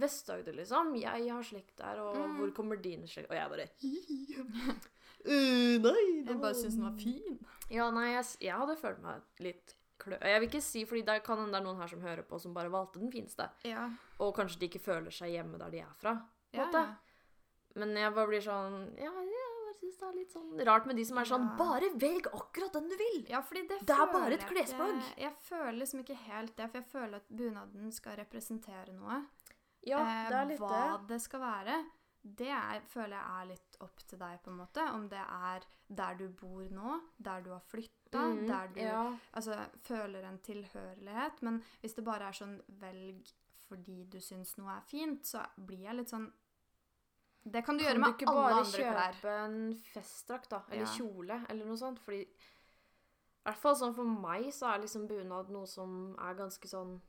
Vest-Agder, 0.00 0.54
liksom. 0.56 0.94
Jeg 0.96 1.28
har 1.28 1.42
slekt 1.44 1.76
der, 1.76 1.98
og 2.00 2.16
Mm. 2.16 2.36
hvor 2.38 2.52
kommer 2.56 2.76
din 2.80 3.02
slekt 3.06 3.28
Og 3.30 3.36
jeg 3.36 3.50
bare 3.50 3.66
uh, 5.26 5.82
Nei, 5.82 6.24
Jeg 6.26 6.40
bare 6.40 6.54
syns 6.54 6.74
den 6.78 6.86
var 6.86 6.96
fin. 6.98 7.38
Ja, 7.72 7.90
nei, 7.94 8.08
jeg, 8.14 8.24
jeg 8.48 8.56
hadde 8.62 8.76
følt 8.80 9.02
meg 9.04 9.22
litt 9.44 9.76
klø... 10.02 10.18
Jeg 10.18 10.40
vil 10.42 10.48
ikke 10.50 10.64
si, 10.64 10.84
fordi 10.88 11.04
det 11.08 11.18
kan 11.26 11.38
hende 11.40 11.52
det 11.54 11.60
er 11.62 11.66
noen 11.68 11.80
her 11.80 11.92
som 11.92 12.02
hører 12.04 12.24
på, 12.28 12.40
som 12.42 12.54
bare 12.56 12.72
valgte 12.72 13.00
den 13.02 13.12
fineste. 13.12 13.46
Ja. 13.68 13.86
Og 14.20 14.34
kanskje 14.36 14.58
de 14.64 14.68
ikke 14.70 14.82
føler 14.82 15.14
seg 15.14 15.32
hjemme 15.36 15.60
der 15.60 15.70
de 15.72 15.84
er 15.84 15.94
fra. 16.00 16.16
Ja, 16.52 16.66
ja. 16.72 16.86
Men 17.80 17.94
jeg 17.96 18.12
bare 18.12 18.28
blir 18.28 18.42
sånn 18.44 18.74
Ja, 19.00 19.08
jeg 19.24 19.46
bare 19.64 19.76
syns 19.78 19.94
det 19.96 20.04
er 20.10 20.16
litt 20.18 20.34
sånn 20.34 20.58
rart 20.68 20.84
med 20.90 20.98
de 21.00 21.04
som 21.08 21.16
er 21.22 21.24
sånn 21.30 21.46
Ja. 21.48 21.54
Bare 21.56 21.88
velg 21.96 22.26
akkurat 22.28 22.74
den 22.76 22.90
du 22.90 22.96
vil! 23.00 23.22
Ja, 23.30 23.40
det, 23.48 23.62
Det 23.80 23.94
er 23.96 24.10
bare 24.12 24.34
et 24.36 24.44
klesplagg. 24.50 24.98
Jeg 25.16 25.32
føler 25.46 25.78
liksom 25.80 26.02
ikke 26.02 26.18
helt 26.26 26.52
det, 26.58 26.66
for 26.68 26.80
jeg 26.82 26.90
føler 26.92 27.16
at 27.22 27.30
bunaden 27.32 27.92
skal 27.96 28.18
representere 28.20 28.92
noe. 28.92 29.22
Ja, 29.84 29.98
Eh, 29.98 30.28
det 30.28 30.36
er 30.38 30.46
litt 30.46 30.60
Hva 30.60 30.98
det. 30.98 31.06
det 31.08 31.20
skal 31.22 31.40
være, 31.40 31.84
det 32.22 32.48
er, 32.54 32.80
føler 32.86 33.16
jeg 33.16 33.40
er 33.42 33.46
litt 33.50 33.76
opp 33.80 33.98
til 34.06 34.18
deg, 34.18 34.42
på 34.44 34.50
en 34.52 34.56
måte. 34.60 34.84
Om 34.94 35.08
det 35.08 35.18
er 35.18 35.64
der 35.88 36.14
du 36.14 36.28
bor 36.28 36.62
nå, 36.70 37.00
der 37.18 37.40
du 37.42 37.50
har 37.50 37.60
flytta, 37.60 38.20
Mm, 38.22 38.46
der 38.46 38.66
du 38.68 38.80
ja. 38.80 39.16
altså, 39.34 39.56
føler 39.82 40.22
en 40.28 40.38
tilhørighet. 40.38 41.42
Men 41.42 41.62
hvis 41.80 41.94
det 41.94 42.04
bare 42.04 42.28
er 42.28 42.32
sånn 42.32 42.60
velg 42.68 43.26
fordi 43.68 44.04
du 44.08 44.18
syns 44.20 44.56
noe 44.58 44.68
er 44.76 44.82
fint, 44.86 45.24
så 45.26 45.42
blir 45.56 45.84
jeg 45.88 45.94
litt 45.96 46.08
sånn 46.10 46.30
Det 47.44 47.64
kan 47.64 47.76
du 47.76 47.82
Kan 47.82 47.94
gjøre 47.96 47.98
med 47.98 48.18
du 48.18 48.26
alle 48.28 48.54
andre 48.54 48.70
klær. 48.70 48.70
Kan 48.70 48.70
du 48.70 48.78
ikke 48.78 48.94
bare 48.94 49.12
kjøpe 49.14 49.44
en 49.44 49.74
festdrakt, 49.94 50.48
da? 50.50 50.62
Eller 50.70 50.84
Ja. 50.86 50.92
kjole, 50.94 51.46
eller 51.50 51.64
noe 51.66 51.76
sånt? 51.76 51.98
Fordi 51.98 52.20
I 52.22 52.28
hvert 53.50 53.58
fall 53.58 53.74
sånn 53.74 53.94
for 53.96 54.04
meg 54.04 54.44
så 54.52 54.72
er 54.74 54.78
liksom 54.82 55.08
bunad 55.08 55.48
noe 55.50 55.66
som 55.66 56.14
er 56.20 56.34
ganske 56.34 56.68
sånn 56.68 57.00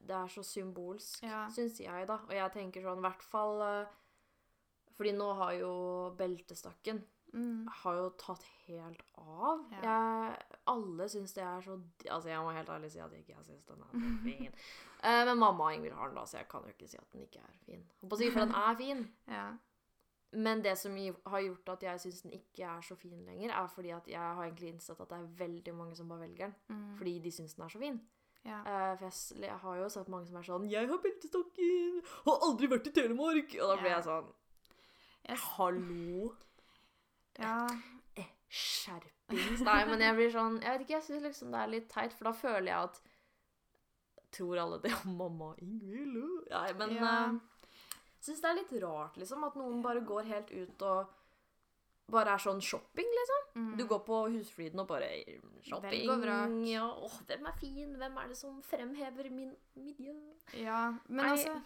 Det 0.00 0.14
er 0.16 0.26
så 0.30 0.42
symbolsk, 0.46 1.22
Ja. 1.22 1.46
syns 1.50 1.80
jeg, 1.80 2.06
da. 2.08 2.14
Og 2.28 2.30
jeg 2.32 2.52
tenker 2.52 2.82
sånn, 2.82 2.98
i 2.98 3.06
hvert 3.08 3.22
fall 3.22 3.60
eh, 3.62 3.86
Fordi 4.96 5.12
nå 5.14 5.34
har 5.36 5.52
jo 5.58 6.14
beltestakken 6.18 7.04
Mm. 7.34 7.66
har 7.68 7.94
jo 7.94 8.06
tatt 8.16 8.42
helt 8.66 9.02
av. 9.18 9.60
Ja. 9.70 9.80
Jeg, 9.82 10.38
alle 10.66 11.04
syns 11.12 11.34
det 11.34 11.42
er 11.44 11.60
så 11.60 11.74
Altså, 12.08 12.28
jeg 12.30 12.38
må 12.40 12.54
helt 12.56 12.68
ærlig 12.72 12.90
si 12.90 12.98
at 13.04 13.10
jeg 13.12 13.20
ikke 13.26 13.44
syns 13.44 13.66
den 13.66 13.82
er 13.82 14.22
fin. 14.24 14.54
Eh, 15.04 15.24
men 15.26 15.38
mamma 15.38 15.64
og 15.68 15.74
Ingvild 15.74 15.94
har 15.94 16.08
den, 16.08 16.16
da, 16.16 16.24
så 16.26 16.38
jeg 16.38 16.48
kan 16.48 16.62
jo 16.62 16.68
ikke 16.72 16.88
si 16.88 16.96
at 16.98 17.12
den 17.12 17.20
ikke 17.22 17.38
er 17.38 17.52
fin. 17.66 17.84
Holdt 18.00 18.10
på 18.10 18.16
å 18.16 18.18
si, 18.18 18.30
For 18.30 18.40
den 18.40 18.54
er 18.54 18.74
fin. 18.80 19.04
Ja. 19.28 19.44
Men 20.32 20.62
det 20.62 20.76
som 20.78 20.96
har 21.26 21.40
gjort 21.40 21.68
at 21.68 21.82
jeg 21.82 22.00
syns 22.00 22.22
den 22.22 22.32
ikke 22.32 22.64
er 22.66 22.80
så 22.82 22.96
fin 22.96 23.20
lenger, 23.24 23.50
er 23.54 23.68
fordi 23.68 23.90
at 23.94 24.08
jeg 24.08 24.18
har 24.18 24.42
egentlig 24.44 24.72
innsett 24.72 24.98
at 25.00 25.08
det 25.08 25.18
er 25.18 25.28
veldig 25.38 25.74
mange 25.74 25.94
som 25.96 26.08
bare 26.08 26.20
velger 26.26 26.46
den. 26.48 26.54
Mm. 26.68 26.96
Fordi 26.98 27.18
de 27.20 27.30
syns 27.30 27.54
den 27.54 27.64
er 27.64 27.68
så 27.68 27.78
fin. 27.78 28.00
Ja. 28.44 28.58
Uh, 28.62 28.96
for 28.96 29.04
jeg, 29.08 29.42
jeg 29.42 29.58
har 29.58 29.76
jo 29.76 29.88
sett 29.88 30.08
mange 30.08 30.26
som 30.26 30.36
er 30.36 30.42
sånn 30.46 30.68
'Jeg 30.70 30.88
har 30.88 30.98
beltestokken! 30.98 32.02
Har 32.26 32.38
aldri 32.46 32.66
vært 32.68 32.86
i 32.86 32.90
Telemark!' 32.90 33.54
Og 33.60 33.68
da 33.68 33.76
blir 33.76 33.90
Ja. 33.90 33.96
jeg 33.96 34.04
sånn 34.04 34.32
Jeg 35.28 35.38
Hallo? 35.38 36.34
ja. 37.38 37.66
Eh, 38.16 38.30
Skjerpings. 38.48 39.60
Nei, 39.60 39.84
men 39.84 40.00
jeg 40.00 40.14
blir 40.16 40.30
sånn 40.32 40.60
Jeg 40.62 40.70
vet 40.78 40.80
ikke, 40.86 40.96
jeg 41.00 41.02
syns 41.02 41.22
liksom 41.22 41.50
det 41.52 41.60
er 41.60 41.66
litt 41.68 41.88
teit, 41.90 42.12
for 42.12 42.24
da 42.24 42.32
føler 42.32 42.66
jeg 42.72 42.84
at 42.84 43.00
Tror 44.32 44.58
alle 44.58 44.78
det 44.82 44.92
om 45.06 45.16
mamma 45.16 45.54
Ingvild? 45.58 46.48
Nei, 46.50 46.72
men 46.74 46.90
Ja. 46.94 47.30
jeg 47.32 47.40
syns 48.20 48.40
det 48.42 48.50
er 48.50 48.54
litt 48.54 48.82
rart, 48.82 49.16
liksom, 49.16 49.44
at 49.44 49.54
noen 49.56 49.82
bare 49.82 50.00
går 50.00 50.24
helt 50.24 50.50
ut 50.52 50.82
og 50.82 51.08
bare 52.08 52.34
er 52.34 52.40
sånn 52.40 52.60
shopping, 52.64 53.08
liksom. 53.18 53.42
Mm. 53.58 53.72
Du 53.76 53.84
går 53.90 54.00
på 54.06 54.20
Husfliden 54.32 54.80
og 54.80 54.88
bare 54.88 55.10
Shopping. 55.66 56.08
Og. 56.08 56.54
Ja, 56.68 56.86
åh, 56.88 57.18
hvem 57.28 57.48
er 57.50 57.58
fin? 57.60 57.96
Hvem 58.00 58.16
er 58.22 58.30
det 58.30 58.38
som 58.38 58.62
fremhever 58.64 59.28
min 59.34 59.52
miljø? 59.76 60.14
Ja, 60.56 60.88
men 61.08 61.24
Nei. 61.24 61.34
altså 61.34 61.58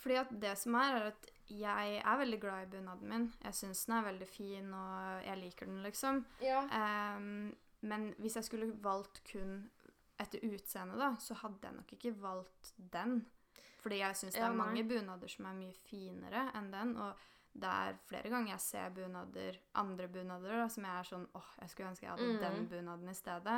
Fordi 0.00 0.16
at 0.22 0.30
det 0.40 0.54
som 0.56 0.78
er, 0.80 0.96
er 0.96 1.10
at 1.10 1.26
jeg 1.50 1.98
er 1.98 2.20
veldig 2.22 2.38
glad 2.40 2.62
i 2.62 2.70
bunaden 2.70 3.10
min. 3.10 3.26
Jeg 3.44 3.58
syns 3.58 3.84
den 3.84 3.96
er 3.98 4.06
veldig 4.06 4.28
fin, 4.28 4.70
og 4.72 5.26
jeg 5.26 5.40
liker 5.42 5.68
den, 5.68 5.82
liksom. 5.84 6.22
Ja. 6.40 6.62
Um, 7.18 7.50
men 7.80 8.14
hvis 8.18 8.38
jeg 8.38 8.46
skulle 8.46 8.70
valgt 8.80 9.20
kun 9.28 9.58
etter 10.20 10.40
utseende, 10.48 10.96
da, 11.00 11.14
så 11.20 11.36
hadde 11.42 11.68
jeg 11.68 11.76
nok 11.76 11.92
ikke 11.96 12.14
valgt 12.22 12.72
den. 12.92 13.20
Fordi 13.80 14.00
jeg 14.00 14.16
syns 14.16 14.36
det 14.36 14.44
er 14.44 14.56
mange 14.56 14.84
bunader 14.84 15.28
som 15.32 15.48
er 15.48 15.56
mye 15.56 15.76
finere 15.88 16.48
enn 16.56 16.72
den. 16.72 16.96
Og 17.00 17.28
det 17.52 17.70
er 17.70 17.96
flere 18.06 18.30
ganger 18.30 18.52
jeg 18.54 18.62
ser 18.64 18.92
bunader, 18.94 19.56
andre 19.80 20.08
bunader 20.08 20.56
da, 20.62 20.66
som 20.70 20.84
jeg 20.86 20.98
er 20.98 21.08
sånn 21.08 21.28
åh, 21.34 21.48
jeg 21.60 21.72
skulle 21.72 21.90
ønske 21.90 22.06
jeg 22.06 22.12
hadde 22.14 22.28
mm. 22.36 22.42
den 22.44 22.68
bunaden 22.70 23.10
i 23.10 23.16
stedet. 23.18 23.56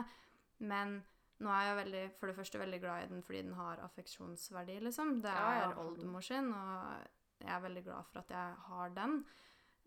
Men 0.63 0.95
nå 1.43 1.51
er 1.53 1.67
jeg 1.67 1.79
veldig, 1.81 2.03
for 2.19 2.31
det 2.31 2.37
første 2.39 2.61
veldig 2.63 2.81
glad 2.81 3.05
i 3.05 3.11
den 3.13 3.23
fordi 3.27 3.43
den 3.43 3.57
har 3.59 3.83
affeksjonsverdi, 3.85 4.79
liksom. 4.87 5.21
Det 5.25 5.33
Ja, 5.35 5.55
ja. 5.59 5.71
er 5.71 5.81
oldemor 5.83 6.25
sin, 6.25 6.53
og 6.55 7.07
jeg 7.43 7.55
er 7.55 7.65
veldig 7.65 7.85
glad 7.85 8.05
for 8.11 8.23
at 8.23 8.31
jeg 8.31 8.55
har 8.69 8.95
den. 8.97 9.25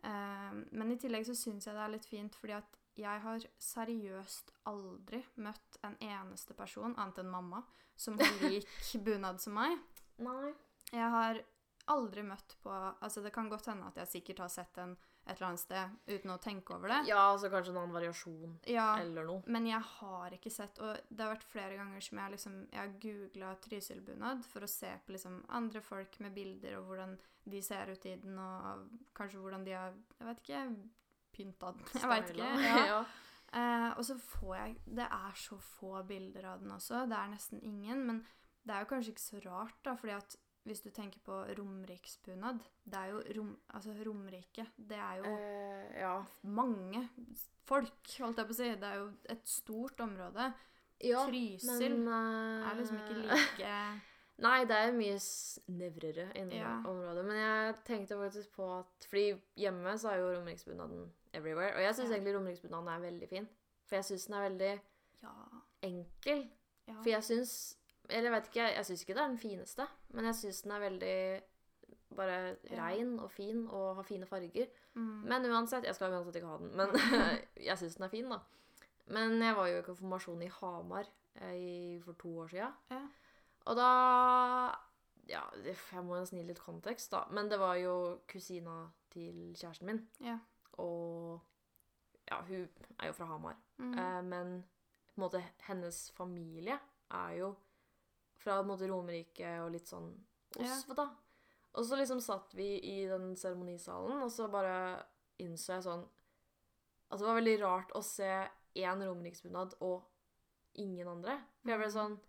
Ehm, 0.04 0.66
men 0.72 0.92
i 0.92 0.98
tillegg 1.02 1.26
så 1.26 1.36
syns 1.38 1.68
jeg 1.68 1.76
det 1.76 1.84
er 1.86 1.94
litt 1.96 2.06
fint 2.10 2.36
fordi 2.36 2.58
at 2.58 2.78
jeg 2.96 3.22
har 3.24 3.48
seriøst 3.60 4.52
aldri 4.72 5.22
møtt 5.44 5.80
en 5.84 5.98
eneste 6.00 6.56
person, 6.56 6.96
annet 6.96 7.24
enn 7.24 7.32
mamma, 7.32 7.64
som 7.96 8.20
har 8.20 8.38
lik 8.52 8.68
bunad 9.04 9.42
som 9.44 9.58
meg. 9.58 9.80
Nei. 10.24 10.54
Jeg 10.94 11.10
har 11.12 11.42
aldri 11.92 12.24
møtt 12.26 12.56
på 12.64 12.72
Altså, 12.74 13.22
det 13.22 13.34
kan 13.36 13.50
godt 13.52 13.70
hende 13.72 13.90
at 13.90 14.00
jeg 14.02 14.12
sikkert 14.18 14.46
har 14.46 14.52
sett 14.54 14.74
den 14.78 14.96
et 15.26 15.40
eller 15.40 15.48
annet 15.48 15.62
sted 15.64 15.94
uten 16.12 16.34
å 16.36 16.38
tenke 16.42 16.76
over 16.76 16.92
det. 16.92 17.00
Ja, 17.10 17.24
altså 17.32 17.50
kanskje 17.50 17.72
en 17.74 17.80
annen 17.82 17.96
variasjon 17.96 18.58
Ja, 18.70 18.92
eller 19.02 19.26
noe. 19.26 19.42
men 19.50 19.66
jeg 19.70 19.82
har 19.82 20.36
ikke 20.38 20.54
sett 20.54 20.78
Og 20.86 21.00
det 21.10 21.24
har 21.24 21.34
vært 21.34 21.48
flere 21.50 21.80
ganger 21.80 22.06
som 22.06 22.22
jeg 22.22 22.36
liksom 22.36 22.60
Jeg 22.70 22.82
har 22.82 22.94
googla 23.08 23.54
Trysil-bunad 23.66 24.46
for 24.50 24.66
å 24.66 24.70
se 24.70 24.92
på 25.06 25.16
liksom 25.16 25.40
andre 25.58 25.82
folk 25.86 26.20
med 26.22 26.36
bilder 26.38 26.78
og 26.80 26.92
hvordan 26.92 27.18
de 27.46 27.62
ser 27.62 27.92
ut 27.94 28.06
i 28.10 28.16
den, 28.18 28.38
og 28.42 28.86
kanskje 29.18 29.42
hvordan 29.42 29.66
de 29.66 29.76
har 29.78 29.98
Jeg 30.20 30.30
vet 30.30 30.46
ikke 30.46 30.64
Pynta 31.36 31.74
den. 31.76 31.88
Jeg 32.00 32.08
veit 32.08 32.30
ikke. 32.32 32.52
Ja. 32.64 32.84
ja. 32.94 33.04
Uh, 33.56 33.92
og 34.00 34.06
så 34.08 34.16
får 34.20 34.56
jeg 34.56 34.78
Det 34.98 35.06
er 35.18 35.36
så 35.40 35.58
få 35.60 36.00
bilder 36.08 36.48
av 36.54 36.64
den 36.64 36.72
også. 36.76 37.06
Det 37.12 37.18
er 37.18 37.32
nesten 37.32 37.62
ingen. 37.64 38.06
Men 38.08 38.22
det 38.66 38.74
er 38.74 38.84
jo 38.84 38.90
kanskje 38.90 39.14
ikke 39.14 39.22
så 39.26 39.42
rart, 39.46 39.78
da, 39.86 39.94
fordi 40.00 40.16
at 40.16 40.38
hvis 40.66 40.82
du 40.82 40.90
tenker 40.90 41.20
på 41.26 41.36
romeriksbunad 41.58 42.60
Det 42.86 42.98
er 43.00 43.12
jo 43.12 43.22
rom, 43.38 43.52
altså 43.74 43.94
Romerike. 44.06 44.66
Det 44.78 44.98
er 44.98 45.16
jo 45.22 45.26
Eh, 45.26 46.00
ja. 46.02 46.16
mange 46.44 47.10
folk, 47.66 47.94
holdt 48.20 48.38
jeg 48.38 48.48
på 48.48 48.54
å 48.54 48.58
si. 48.58 48.70
Det 48.76 48.84
er 48.90 48.96
jo 49.00 49.12
et 49.30 49.48
stort 49.48 50.00
område. 50.02 50.54
ja 51.04 51.26
Trysil 51.28 51.96
men, 51.98 52.08
uh, 52.08 52.70
er 52.70 52.76
liksom 52.80 52.98
ikke 52.98 53.16
like 53.22 53.72
Nei, 54.46 54.66
det 54.68 54.76
er 54.76 54.92
mye 54.92 55.16
snevrere 55.24 56.26
innen 56.36 56.52
Ja. 56.58 56.74
området. 56.84 57.24
Men 57.26 57.38
jeg 57.38 57.76
tenkte 57.86 58.18
faktisk 58.20 58.52
på 58.58 58.66
at 58.80 59.06
Fordi 59.10 59.40
hjemme 59.56 59.94
så 59.98 60.10
er 60.12 60.18
jo 60.20 60.34
romeriksbunaden 60.40 61.06
everywhere. 61.34 61.74
Og 61.76 61.82
jeg 61.82 61.96
syns 61.96 62.10
Ja. 62.10 62.16
egentlig 62.18 62.36
romeriksbunaden 62.36 62.88
er 62.88 63.00
veldig 63.12 63.30
fin. 63.30 63.48
For 63.88 63.96
jeg 63.96 64.04
syns 64.06 64.26
den 64.28 64.36
er 64.36 64.50
veldig 64.50 64.80
Ja. 65.24 65.34
enkel. 65.84 66.50
For 66.88 67.10
jeg 67.10 67.24
syns 67.24 67.78
Eller 68.10 68.30
jeg 68.30 68.36
vet 68.36 68.48
ikke, 68.52 68.70
jeg 68.76 68.86
syns 68.86 69.04
ikke 69.04 69.18
det 69.18 69.24
er 69.24 69.34
den 69.34 69.42
fineste, 69.42 69.88
men 70.14 70.26
jeg 70.30 70.36
syns 70.40 70.62
den 70.66 70.74
er 70.76 70.84
veldig 70.84 71.20
bare 72.16 72.40
rein 72.72 73.16
og 73.20 73.32
fin 73.32 73.66
og 73.68 73.96
har 74.00 74.08
fine 74.08 74.28
farger. 74.30 74.68
Mm. 74.94 75.26
Men 75.28 75.46
uansett 75.52 75.84
Jeg 75.84 75.96
skal 75.96 76.14
uansett 76.14 76.36
ikke 76.40 76.48
ha 76.48 76.58
den, 76.58 76.72
men 76.78 76.96
jeg 77.70 77.78
syns 77.78 77.98
den 77.98 78.08
er 78.08 78.14
fin, 78.14 78.30
da. 78.32 78.40
Men 79.06 79.42
jeg 79.42 79.56
var 79.56 79.70
jo 79.70 79.80
i 79.80 79.86
konfirmasjon 79.86 80.42
i 80.42 80.52
Hamar 80.60 81.10
eh, 81.36 81.56
i, 81.56 82.02
for 82.02 82.18
to 82.22 82.38
år 82.42 82.52
sia. 82.54 82.72
Ja. 82.92 83.02
Og 83.66 83.80
da 83.80 83.90
Ja, 85.26 85.42
jeg 85.66 86.04
må 86.06 86.20
nesten 86.20 86.38
gi 86.38 86.46
litt 86.46 86.62
kontekst, 86.62 87.10
da. 87.12 87.24
Men 87.34 87.50
det 87.50 87.58
var 87.58 87.80
jo 87.82 88.20
kusina 88.30 88.92
til 89.10 89.56
kjæresten 89.58 89.90
min. 89.90 90.02
Ja. 90.22 90.38
Og 90.78 91.42
ja, 92.30 92.42
hun 92.46 92.68
er 93.00 93.08
jo 93.08 93.16
fra 93.18 93.26
Hamar. 93.26 93.58
Mm. 93.78 93.94
Eh, 93.94 94.22
men 94.24 94.52
på 95.08 95.18
en 95.18 95.24
måte 95.26 95.42
hennes 95.66 96.12
familie 96.14 96.78
er 97.12 97.32
jo 97.40 97.56
Fra 98.38 98.62
måte 98.64 98.88
Romerike 98.90 99.62
og 99.64 99.72
litt 99.72 99.88
sånn 99.88 100.12
Ja. 100.60 100.66
Osv, 100.72 100.94
da. 100.96 101.10
Og 101.76 101.84
så 101.86 101.98
liksom 102.00 102.22
satt 102.22 102.54
vi 102.56 102.80
i 102.80 103.06
den 103.08 103.36
seremonisalen, 103.36 104.22
og 104.24 104.30
så 104.32 104.48
bare 104.52 105.04
innså 105.40 105.74
jeg 105.76 105.84
sånn 105.84 106.06
At 107.12 107.20
det 107.20 107.28
var 107.28 107.36
veldig 107.42 107.62
rart 107.62 107.92
å 107.96 108.02
se 108.04 108.30
én 108.76 109.02
romeriksbunad 109.06 109.76
og 109.82 110.04
ingen 110.76 111.08
andre. 111.08 111.38
For 111.62 111.70
jeg 111.72 111.80
ble 111.80 111.88
Mhm. 111.88 111.94
sånn 111.94 112.20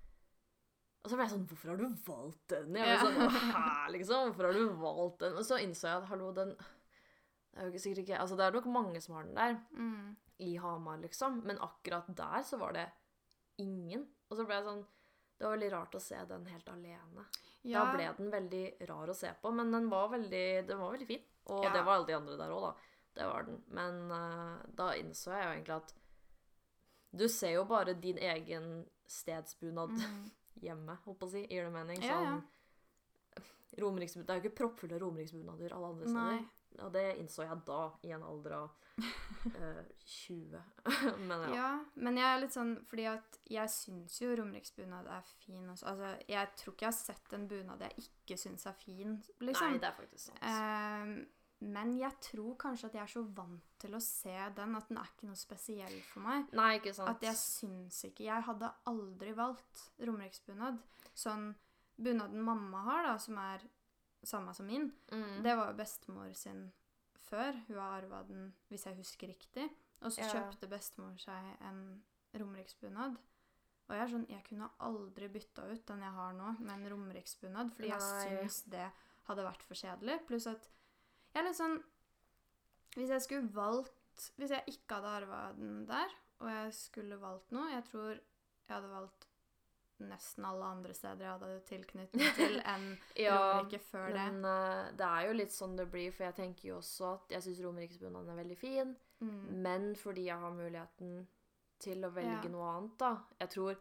Og 1.04 1.10
så 1.10 1.16
ble 1.16 1.24
jeg 1.24 1.30
sånn 1.32 1.46
Hvorfor 1.46 1.68
har 1.70 1.76
du 1.76 1.88
valgt 2.06 2.48
den? 2.48 2.74
Jeg 2.74 2.84
ble 2.84 2.92
Ja. 2.92 2.98
sånn, 2.98 3.30
Hæ, 3.30 3.90
liksom? 3.96 4.32
Hvorfor 4.32 4.44
har 4.46 4.52
du 4.52 4.68
valgt 4.74 5.18
den? 5.20 5.32
Og 5.36 5.44
så 5.44 5.58
innså 5.62 5.82
jeg 5.88 6.02
at 6.02 6.08
hallo, 6.08 6.32
den 6.32 6.56
Det 6.56 7.62
er 7.62 7.70
jo 7.70 7.78
sikkert 7.78 8.04
ikke 8.04 8.18
Altså, 8.20 8.36
det 8.36 8.44
er 8.46 8.50
nok 8.52 8.66
mange 8.66 9.00
som 9.00 9.14
har 9.14 9.22
den 9.24 9.34
der 9.34 9.54
Mm. 9.72 10.16
i 10.40 10.56
Hamar, 10.56 10.98
liksom. 10.98 11.42
Men 11.44 11.58
akkurat 11.58 12.06
der 12.14 12.42
så 12.42 12.58
var 12.58 12.72
det 12.72 12.90
ingen. 13.58 14.06
Og 14.30 14.36
så 14.36 14.44
ble 14.44 14.54
jeg 14.56 14.64
sånn 14.64 14.86
Det 15.36 15.44
var 15.44 15.56
veldig 15.56 15.72
rart 15.72 15.94
å 15.94 16.00
se 16.00 16.18
den 16.28 16.46
helt 16.48 16.68
alene. 16.72 17.26
Ja, 17.66 17.84
Da 17.84 17.96
ble 17.96 18.08
den 18.18 18.30
veldig 18.30 18.64
rar 18.88 19.10
å 19.10 19.14
se 19.14 19.32
på, 19.42 19.50
men 19.52 19.72
den 19.74 19.88
var 19.90 20.08
veldig, 20.08 20.66
den 20.68 20.78
var 20.78 20.94
veldig 20.94 21.06
fin. 21.06 21.24
Og 21.46 21.64
Ja. 21.64 21.72
det 21.72 21.84
var 21.84 21.98
alle 21.98 22.06
de 22.06 22.16
andre 22.16 22.36
der 22.36 22.54
òg, 22.54 22.62
da. 22.62 22.74
Det 23.16 23.26
var 23.26 23.42
den. 23.42 23.62
Men 23.68 24.10
uh, 24.10 24.62
da 24.76 24.90
innså 24.94 25.32
jeg 25.32 25.44
jo 25.44 25.52
egentlig 25.52 25.76
at 25.76 25.94
du 27.16 27.28
ser 27.28 27.54
jo 27.56 27.64
bare 27.64 27.94
din 27.94 28.18
egen 28.18 28.86
stedsbunad 29.06 29.90
mm. 29.96 30.30
hjemme, 30.66 30.98
holdt 31.04 31.18
på 31.20 31.28
å 31.28 31.32
si. 31.32 31.46
Gir 31.50 31.68
det 31.68 31.72
mening? 31.72 32.02
Ja, 32.04 32.20
ja. 32.22 32.36
Sånn, 33.76 34.24
Det 34.24 34.32
er 34.32 34.40
jo 34.40 34.46
ikke 34.46 34.58
proppfulle 34.62 34.98
romeriksbunader 35.00 35.74
alle 35.76 35.92
andre 35.92 36.08
steder. 36.08 36.38
Nei. 36.38 36.55
Og 36.84 36.92
det 36.94 37.06
innså 37.20 37.46
jeg 37.46 37.62
da, 37.66 37.80
i 38.06 38.12
en 38.16 38.24
alder 38.26 38.56
av 38.58 38.74
eh, 39.58 39.82
20. 40.06 40.60
Men 41.28 41.46
ja. 41.46 41.54
Ja, 41.56 41.70
men 42.00 42.16
jeg 42.16 42.26
er 42.30 42.38
litt 42.40 42.54
sånn 42.54 42.70
Fordi 42.88 43.04
at 43.10 43.38
jeg 43.52 43.68
syns 43.68 44.14
jo 44.22 44.30
romeriksbunad 44.38 45.08
er 45.12 45.26
fin 45.42 45.68
også. 45.68 45.90
Altså, 45.92 46.12
jeg 46.32 46.52
tror 46.60 46.74
ikke 46.74 46.86
jeg 46.86 46.94
har 46.94 46.98
sett 46.98 47.36
en 47.36 47.48
bunad 47.50 47.84
jeg 47.86 48.06
ikke 48.06 48.38
syns 48.40 48.68
er 48.68 48.76
fin, 48.80 49.18
liksom. 49.44 49.74
Nei, 49.74 49.82
det 49.82 49.90
er 49.90 49.98
faktisk 49.98 50.30
sant. 50.30 50.46
Ehm, 50.48 51.16
men 51.66 51.94
jeg 51.96 52.12
tror 52.20 52.56
kanskje 52.60 52.90
at 52.90 52.96
jeg 52.98 53.02
er 53.02 53.12
så 53.14 53.22
vant 53.36 53.76
til 53.80 53.94
å 53.96 54.00
se 54.04 54.34
den 54.56 54.74
at 54.76 54.90
den 54.90 54.98
er 55.00 55.12
ikke 55.12 55.28
noe 55.30 55.38
spesiell 55.40 55.94
for 56.10 56.24
meg. 56.26 56.50
Nei, 56.56 56.72
ikke 56.80 56.92
sant. 56.96 57.12
At 57.14 57.24
jeg 57.24 57.40
syns 57.40 58.02
ikke 58.10 58.26
Jeg 58.26 58.44
hadde 58.48 58.72
aldri 58.90 59.32
valgt 59.36 59.86
romeriksbunad. 60.04 60.82
Sånn 61.16 61.54
bunaden 61.96 62.42
mamma 62.44 62.82
har, 62.90 63.08
da, 63.08 63.16
som 63.20 63.38
er 63.40 63.64
samme 64.26 64.54
som 64.54 64.66
min, 64.66 64.90
mm. 65.12 65.42
det 65.44 65.54
var 65.56 65.70
jo 65.70 65.78
bestemor 65.78 66.34
sin 66.36 66.66
før. 67.26 67.56
Hun 67.68 67.78
har 67.78 68.02
arva 68.02 68.22
den, 68.28 68.52
hvis 68.70 68.86
jeg 68.86 68.98
husker 69.00 69.30
riktig. 69.32 69.70
Og 70.02 70.12
så 70.12 70.20
Ja. 70.22 70.28
kjøpte 70.34 70.68
bestemor 70.70 71.16
seg 71.18 71.56
en 71.64 72.02
romeriksbunad. 72.36 73.16
Og 73.86 73.94
jeg 73.94 74.02
er 74.02 74.10
sånn, 74.10 74.28
jeg 74.28 74.44
kunne 74.44 74.70
aldri 74.82 75.28
bytta 75.30 75.66
ut 75.70 75.84
den 75.86 76.00
jeg 76.02 76.12
har 76.12 76.32
nå, 76.32 76.56
med 76.58 76.74
en 76.74 76.90
romeriksbunad, 76.90 77.70
fordi 77.74 77.88
jeg 77.88 78.00
Nei. 78.02 78.24
syns 78.42 78.62
det 78.72 78.92
hadde 79.28 79.44
vært 79.46 79.62
for 79.62 79.74
kjedelig. 79.74 80.18
Pluss 80.26 80.46
at 80.50 80.68
jeg 81.34 81.42
er 81.42 81.48
litt 81.48 81.58
sånn 81.58 81.82
Hvis 82.96 83.10
jeg 83.12 83.22
skulle 83.26 83.52
valgt 83.52 84.30
Hvis 84.38 84.50
jeg 84.54 84.64
ikke 84.72 84.96
hadde 84.96 85.10
arva 85.18 85.40
den 85.52 85.82
der, 85.86 86.08
og 86.40 86.48
jeg 86.48 86.72
skulle 86.72 87.18
valgt 87.20 87.52
noe 87.52 87.68
Jeg 87.70 87.84
tror 87.84 88.14
jeg 88.14 88.74
hadde 88.74 88.88
valgt 88.88 89.25
nesten 90.00 90.44
alle 90.44 90.64
andre 90.64 90.92
steder 90.94 91.24
jeg 91.24 91.32
hadde 91.38 91.60
tilknytning 91.68 92.34
til, 92.40 92.58
enn 92.68 92.88
ja, 93.16 93.36
Romerike 93.38 93.78
før 93.80 94.06
det. 94.12 94.14
men 94.14 94.44
eh, 94.44 94.90
det 94.98 95.06
er 95.08 95.26
jo 95.28 95.36
litt 95.38 95.54
sånn 95.54 95.76
det 95.78 95.86
blir, 95.90 96.12
for 96.12 96.24
jeg 96.28 96.34
tenker 96.36 96.68
jo 96.68 96.78
også 96.82 97.14
at 97.14 97.30
jeg 97.36 97.42
syns 97.46 97.62
romeriksbunaden 97.64 98.30
er 98.34 98.42
veldig 98.44 98.58
fin, 98.60 98.96
Mm. 99.16 99.62
men 99.64 99.84
fordi 99.96 100.26
jeg 100.26 100.36
har 100.36 100.50
muligheten 100.52 101.22
til 101.80 102.02
å 102.04 102.10
velge 102.12 102.42
Ja. 102.44 102.50
noe 102.52 102.66
annet, 102.74 102.98
da. 103.00 103.14
Jeg 103.40 103.48
tror 103.54 103.76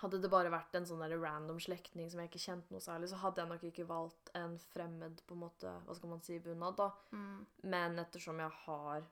Hadde 0.00 0.18
det 0.18 0.26
bare 0.32 0.50
vært 0.50 0.74
en 0.74 0.84
sånn 0.88 1.04
random 1.22 1.60
slektning 1.62 2.08
som 2.10 2.18
jeg 2.18 2.30
ikke 2.32 2.42
kjente 2.42 2.72
noe 2.74 2.80
særlig, 2.82 3.06
så 3.12 3.16
hadde 3.22 3.38
jeg 3.44 3.48
nok 3.52 3.62
ikke 3.68 3.84
valgt 3.86 4.30
en 4.34 4.56
fremmed 4.58 5.20
på 5.28 5.36
en 5.36 5.42
måte, 5.44 5.70
hva 5.86 5.94
skal 5.94 6.10
man 6.10 6.20
si, 6.26 6.40
bunad, 6.42 6.74
da. 6.80 6.88
Mm. 7.12 7.46
Men 7.70 7.94
ettersom 8.02 8.40
jeg 8.42 8.50
har 8.64 9.02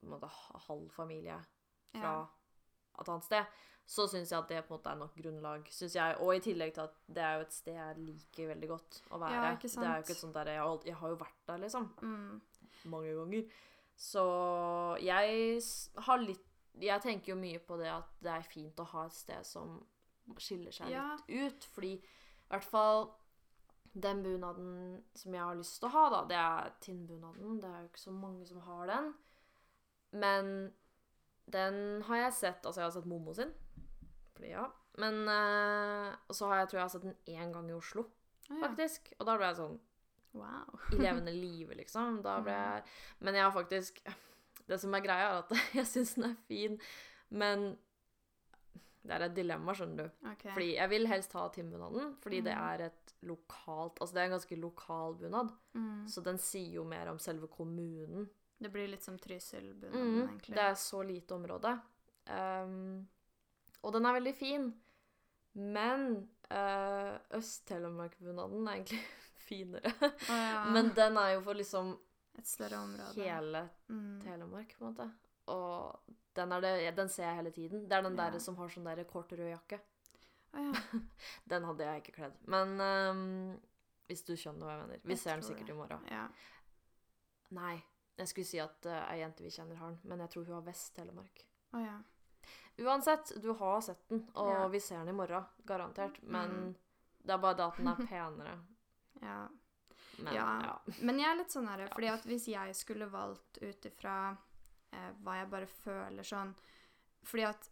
på 0.00 0.06
en 0.06 0.14
måte, 0.14 0.30
halv 0.68 0.88
familie 0.96 1.36
fra 1.92 2.14
Ja. 2.14 2.26
et 2.98 3.08
annet 3.12 3.24
sted, 3.28 3.46
så 3.86 4.08
syns 4.10 4.32
jeg 4.32 4.38
at 4.40 4.48
det 4.50 4.64
på 4.66 4.74
en 4.74 4.78
måte 4.80 4.90
er 4.90 4.98
nok 4.98 5.14
grunnlag. 5.14 5.68
Synes 5.70 5.94
jeg. 5.94 6.16
Og 6.24 6.32
i 6.34 6.40
tillegg 6.42 6.72
til 6.74 6.82
at 6.88 6.94
det 7.06 7.22
er 7.22 7.36
jo 7.38 7.44
et 7.46 7.52
sted 7.54 7.76
jeg 7.78 8.00
liker 8.02 8.48
veldig 8.50 8.68
godt 8.72 8.96
å 9.14 9.20
være. 9.22 9.34
Ja, 9.36 9.40
Det 9.40 9.46
er 9.46 9.52
jo 9.52 10.06
ikke 10.06 10.16
sånn 10.18 10.34
der, 10.34 10.50
jeg, 10.50 10.60
har 10.64 10.86
jeg 10.90 10.96
har 11.02 11.12
jo 11.12 11.18
vært 11.20 11.42
der, 11.46 11.60
liksom. 11.62 11.86
Mm. 12.02 12.40
Mange 12.90 13.12
ganger. 13.14 13.44
Så 13.96 14.24
jeg 15.00 15.60
har 16.08 16.18
litt 16.20 16.42
Jeg 16.76 17.00
tenker 17.00 17.30
jo 17.32 17.36
mye 17.40 17.58
på 17.64 17.78
det 17.80 17.86
at 17.88 18.10
det 18.20 18.28
er 18.34 18.42
fint 18.44 18.80
å 18.82 18.84
ha 18.90 19.06
et 19.06 19.14
sted 19.16 19.46
som 19.48 19.78
skiller 20.36 20.74
seg 20.74 20.90
Ja. 20.92 21.14
litt 21.28 21.54
ut. 21.54 21.68
Fordi 21.72 21.92
i 21.96 22.50
hvert 22.50 22.66
fall 22.68 23.06
den 23.94 24.20
bunaden 24.22 25.04
som 25.14 25.32
jeg 25.32 25.40
har 25.40 25.56
lyst 25.56 25.78
til 25.80 25.88
å 25.88 25.92
ha, 25.94 26.02
da, 26.12 26.24
det 26.28 26.36
er 26.36 26.74
tinnbunaden. 26.84 27.60
Det 27.62 27.70
er 27.70 27.78
jo 27.80 27.88
ikke 27.88 28.02
så 28.02 28.12
mange 28.12 28.44
som 28.46 28.60
har 28.66 28.86
den. 28.90 29.14
Men 30.12 30.72
den 31.46 32.02
har 32.02 32.16
jeg 32.26 32.32
sett 32.34 32.66
Altså, 32.66 32.80
jeg 32.82 32.90
har 32.90 32.96
sett 32.98 33.06
Momo 33.08 33.32
sin. 33.32 33.54
Fordi 34.36 34.50
ja. 34.52 34.66
Men 35.00 35.22
uh, 35.28 36.14
så 36.32 36.46
har 36.48 36.62
jeg, 36.62 36.68
tror 36.70 36.78
jeg 36.80 36.84
har 36.86 36.92
sett 36.94 37.02
den 37.04 37.16
én 37.28 37.52
gang 37.52 37.68
i 37.70 37.74
Oslo, 37.76 38.06
ah, 38.50 38.54
ja. 38.54 38.60
faktisk. 38.68 39.10
Og 39.18 39.26
da 39.28 39.36
ble 39.40 39.50
jeg 39.50 39.56
sånn 39.62 39.78
Wow. 40.36 40.78
i 40.92 40.98
levende 41.00 41.32
live, 41.32 41.74
liksom. 41.78 42.20
Da 42.24 42.38
ble 42.44 42.52
Mm. 42.52 42.76
jeg 42.76 42.82
Men 43.24 43.34
jeg 43.34 43.42
har 43.46 43.52
faktisk 43.56 44.00
Det 44.68 44.78
som 44.82 44.92
er 44.94 45.00
greia, 45.00 45.28
er 45.30 45.38
at 45.44 45.52
jeg 45.78 45.86
syns 45.86 46.14
den 46.18 46.24
er 46.30 46.36
fin, 46.48 46.78
men 47.30 47.76
det 49.06 49.14
er 49.14 49.22
et 49.28 49.34
dilemma, 49.36 49.70
skjønner 49.78 49.96
du. 50.08 50.26
Okay. 50.32 50.50
Fordi 50.50 50.72
jeg 50.74 50.90
vil 50.90 51.06
helst 51.06 51.32
ha 51.38 51.44
timbunaden 51.54 52.16
fordi 52.20 52.40
det 52.42 52.54
Mhm. 52.56 52.64
er 52.72 52.82
et 52.88 53.12
lokalt 53.22 54.00
Altså 54.02 54.14
det 54.14 54.20
er 54.22 54.26
en 54.26 54.34
ganske 54.38 54.56
lokal 54.60 55.14
bunad, 55.20 55.52
mm. 55.74 56.06
så 56.10 56.22
den 56.26 56.38
sier 56.38 56.72
jo 56.80 56.84
mer 56.84 57.08
om 57.12 57.18
selve 57.18 57.46
kommunen. 57.48 58.28
Det 58.60 58.72
blir 58.72 58.88
litt 58.88 59.02
som 59.04 59.16
Trysil-bunaden, 59.18 59.92
Mm, 59.92 60.28
egentlig. 60.28 60.54
det 60.54 60.64
er 60.64 60.74
så 60.74 61.02
lite 61.06 61.34
område. 61.34 61.80
Um, 62.28 63.06
og 63.86 63.94
den 63.94 64.06
er 64.08 64.16
veldig 64.18 64.34
fin. 64.36 64.66
Men 65.56 66.08
uh, 66.50 67.14
Øst-Telemark-bunaden 67.38 68.66
er 68.68 68.80
egentlig 68.80 69.00
finere. 69.48 69.92
Oh, 70.02 70.36
ja. 70.36 70.64
Men 70.74 70.90
den 70.96 71.16
er 71.22 71.36
jo 71.36 71.40
for 71.46 71.54
liksom 71.58 71.94
Et 72.36 72.46
større 72.50 72.82
område. 72.82 73.14
hele 73.16 73.68
Mm. 73.88 74.20
Telemark, 74.24 74.74
på 74.78 74.84
en 74.84 74.90
måte. 74.92 75.06
Og 75.46 76.00
den, 76.36 76.50
det, 76.62 76.72
den 76.98 77.08
ser 77.08 77.28
jeg 77.30 77.36
hele 77.38 77.50
tiden. 77.54 77.84
Det 77.88 77.96
er 77.96 78.02
den 78.04 78.18
Ja. 78.18 78.26
der 78.30 78.38
som 78.42 78.56
har 78.58 78.68
sånn 78.68 78.84
der 78.84 79.04
kort 79.08 79.32
rød 79.32 79.48
jakke. 79.54 79.78
Oh, 80.52 80.60
ja. 80.60 80.72
Den 81.52 81.64
hadde 81.64 81.84
jeg 81.84 82.02
ikke 82.02 82.12
kledd. 82.16 82.36
Men 82.48 82.80
um, 82.80 83.60
hvis 84.08 84.22
du 84.24 84.34
skjønner 84.36 84.64
hva 84.66 84.74
jeg 84.76 84.86
mener. 84.86 85.00
Vi 85.04 85.12
Jeg 85.14 85.18
ser 85.22 85.34
den 85.36 85.42
sikkert 85.46 85.66
det. 85.66 85.74
i 85.74 85.76
morgen. 85.76 86.04
ja. 86.10 86.26
Nei, 87.56 87.76
jeg 88.18 88.28
skulle 88.28 88.46
si 88.48 88.58
at 88.58 88.86
uh, 88.90 89.02
ei 89.12 89.20
jente 89.20 89.44
vi 89.44 89.50
kjenner 89.54 89.76
har 89.78 89.92
den, 89.94 90.00
men 90.10 90.20
jeg 90.24 90.30
tror 90.32 90.44
hun 90.48 90.54
har 90.58 90.64
Vest-Telemark. 90.66 91.44
Oh, 91.72 91.80
ja. 91.82 91.96
Uansett, 92.78 93.32
du 93.42 93.52
har 93.56 93.80
sett 93.80 94.08
den, 94.08 94.26
og 94.34 94.50
Ja. 94.52 94.68
vi 94.68 94.80
ser 94.80 94.98
den 94.98 95.08
i 95.08 95.12
morgen. 95.12 95.44
Garantert. 95.64 96.22
Men 96.22 96.50
Mm. 96.50 96.74
det 97.24 97.30
er 97.32 97.38
bare 97.38 97.54
det 97.56 97.64
at 97.66 97.76
den 97.76 97.88
er 97.88 97.96
penere. 98.10 98.58
ja. 99.22 99.48
Men 100.18 100.34
Ja. 100.34 100.62
ja. 100.62 100.78
Men 101.02 101.18
jeg 101.18 101.28
er 101.30 101.36
litt 101.36 101.50
sånn 101.50 101.68
her, 101.68 101.86
fordi 101.88 102.08
at 102.08 102.22
hvis 102.24 102.46
jeg 102.48 102.74
skulle 102.74 103.06
valgt 103.10 103.58
ut 103.62 103.84
ifra 103.86 104.36
eh, 104.92 105.12
hva 105.22 105.34
jeg 105.40 105.50
bare 105.50 105.66
føler 105.66 106.22
sånn 106.22 106.54
Fordi 107.24 107.42
at 107.44 107.70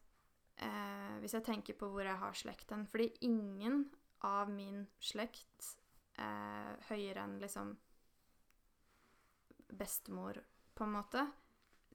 eh, 0.58 1.20
Hvis 1.20 1.32
jeg 1.32 1.44
tenker 1.44 1.74
på 1.74 1.88
hvor 1.90 2.02
jeg 2.04 2.16
har 2.18 2.32
slekten 2.32 2.86
Fordi 2.86 3.12
ingen 3.22 3.90
av 4.22 4.50
min 4.50 4.86
slekt 5.00 5.76
eh, 6.18 6.76
høyere 6.90 7.22
enn 7.24 7.38
liksom 7.40 7.76
bestemor, 9.68 10.42
på 10.74 10.84
en 10.84 10.92
måte 10.92 11.24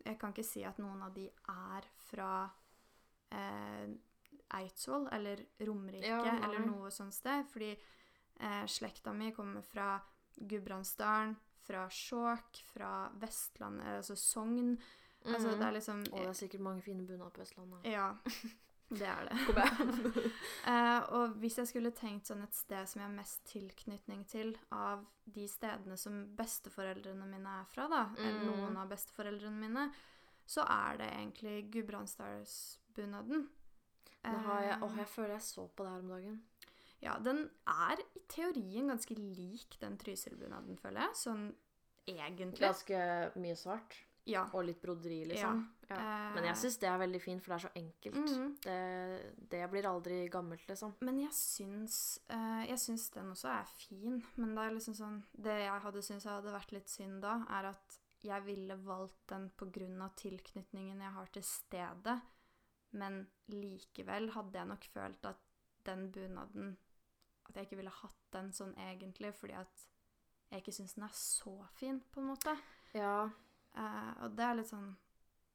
Jeg 0.05 0.17
kan 0.19 0.31
ikke 0.33 0.45
si 0.47 0.63
at 0.63 0.77
noen 0.79 1.01
av 1.03 1.13
de 1.13 1.27
er 1.27 1.85
fra 2.09 2.49
eh, 3.31 3.87
Eidsvoll 4.59 5.07
eller 5.11 5.43
Romerike 5.59 6.07
Ja, 6.07 6.37
eller 6.43 6.59
noe 6.65 6.89
sånt 6.91 7.13
sted. 7.13 7.45
Fordi 7.51 7.71
eh, 8.39 8.65
slekta 8.65 9.13
mi 9.13 9.31
kommer 9.31 9.61
fra 9.61 9.99
Gudbrandsdalen, 10.37 11.35
fra 11.67 11.87
Skjåk, 11.89 12.63
fra 12.73 13.09
Vestlandet, 13.21 13.85
altså 13.99 14.15
Sogn. 14.15 14.77
Altså, 15.25 15.49
Mhm. 15.49 15.60
det 15.60 15.67
er 15.67 15.71
liksom 15.75 15.99
Og 16.13 16.19
det 16.23 16.27
er 16.29 16.33
sikkert 16.33 16.62
mange 16.62 16.81
fine 16.81 17.06
bunader 17.06 17.29
på 17.29 17.41
Østlandet. 17.41 17.83
Ja, 17.85 18.13
det 18.89 19.01
er 19.08 19.27
det. 19.27 19.37
Eh, 20.69 20.99
og 21.13 21.29
hvis 21.39 21.58
jeg 21.58 21.67
skulle 21.67 21.91
tenkt 21.91 22.25
sånn 22.29 22.43
et 22.43 22.54
sted 22.56 22.87
som 22.87 23.01
jeg 23.01 23.08
har 23.10 23.15
mest 23.15 23.43
tilknytning 23.45 24.25
til 24.27 24.58
av 24.71 25.06
de 25.25 25.47
stedene 25.47 25.97
som 25.97 26.35
besteforeldrene 26.35 27.25
mine 27.27 27.49
er 27.62 27.65
fra, 27.65 27.87
da, 27.87 28.10
eller 28.17 28.39
Mm. 28.39 28.45
noen 28.56 28.77
av 28.77 28.89
besteforeldrene 28.89 29.60
mine, 29.60 29.91
så 30.45 30.63
er 30.67 30.97
det 30.97 31.10
egentlig 31.12 31.71
Gudbrandsdalsbunaden. 31.71 32.88
Det 34.23 34.39
har 34.45 34.62
jeg, 34.62 34.77
Eh, 34.77 34.83
åh, 34.83 34.97
jeg 34.97 35.08
føler 35.08 35.33
jeg 35.37 35.41
så 35.41 35.67
på 35.67 35.83
det 35.83 35.91
her 35.91 36.00
om 36.00 36.10
dagen. 36.10 36.43
Ja, 37.02 37.17
den 37.23 37.50
er 37.67 38.02
i 38.15 38.19
teorien 38.27 38.87
ganske 38.91 39.15
lik 39.15 39.77
den 39.79 39.97
Trysil-bunaden, 39.97 40.77
føler 40.77 41.08
jeg. 41.08 41.15
Sånn 41.15 41.56
egentlig. 42.06 42.60
Ganske 42.60 43.31
mye 43.39 43.56
svart. 43.56 43.95
Ja. 44.29 44.43
Og 44.54 44.65
litt 44.67 44.81
broderi, 44.81 45.23
liksom. 45.25 45.62
Ja. 45.89 46.00
Men 46.35 46.45
jeg 46.45 46.58
syns 46.62 46.77
det 46.81 46.89
er 46.89 47.00
veldig 47.02 47.21
fint, 47.23 47.41
for 47.41 47.54
det 47.54 47.58
er 47.58 47.63
så 47.65 47.71
enkelt. 47.79 48.19
Mhm. 48.19 48.50
Det, 48.62 49.50
det 49.50 49.69
blir 49.71 49.87
aldri 49.89 50.19
gammelt, 50.29 50.67
liksom. 50.69 50.93
Men 51.02 51.21
jeg 51.23 51.33
syns, 51.33 52.19
eh, 52.29 52.67
jeg 52.69 52.77
syns 52.83 53.10
den 53.15 53.31
også 53.33 53.50
er 53.56 53.65
fin. 53.65 54.19
Men 54.35 54.54
det 54.56 54.65
er 54.65 54.75
liksom 54.75 54.97
sånn 55.00 55.23
Det 55.33 55.56
jeg 55.63 55.81
hadde 55.81 56.04
syntes 56.06 56.29
hadde 56.29 56.54
vært 56.54 56.75
litt 56.75 56.89
synd 56.89 57.21
da, 57.21 57.39
er 57.50 57.71
at 57.71 58.00
jeg 58.21 58.43
ville 58.43 58.75
valgt 58.83 59.27
den 59.31 59.50
pga. 59.58 60.10
tilknytningen 60.15 61.00
jeg 61.00 61.12
har 61.15 61.25
til 61.33 61.43
stedet. 61.43 62.21
Men 62.98 63.21
likevel 63.54 64.31
hadde 64.33 64.58
jeg 64.58 64.69
nok 64.69 64.85
følt 64.94 65.25
at 65.29 65.42
den 65.85 66.12
bunaden 66.12 66.77
At 67.50 67.56
jeg 67.56 67.67
ikke 67.67 67.79
ville 67.79 67.94
hatt 67.94 68.25
den 68.33 68.52
sånn 68.54 68.75
egentlig, 68.77 69.33
fordi 69.37 69.56
at 69.58 69.85
jeg 70.50 70.63
ikke 70.63 70.73
syns 70.73 70.96
den 70.98 71.06
er 71.06 71.13
så 71.13 71.54
fin, 71.77 72.00
på 72.10 72.21
en 72.21 72.31
måte. 72.31 72.56
Ja. 72.98 73.29
Uh, 73.77 74.13
og 74.25 74.33
det 74.37 74.46
er 74.46 74.56
litt 74.58 74.71
sånn 74.71 74.87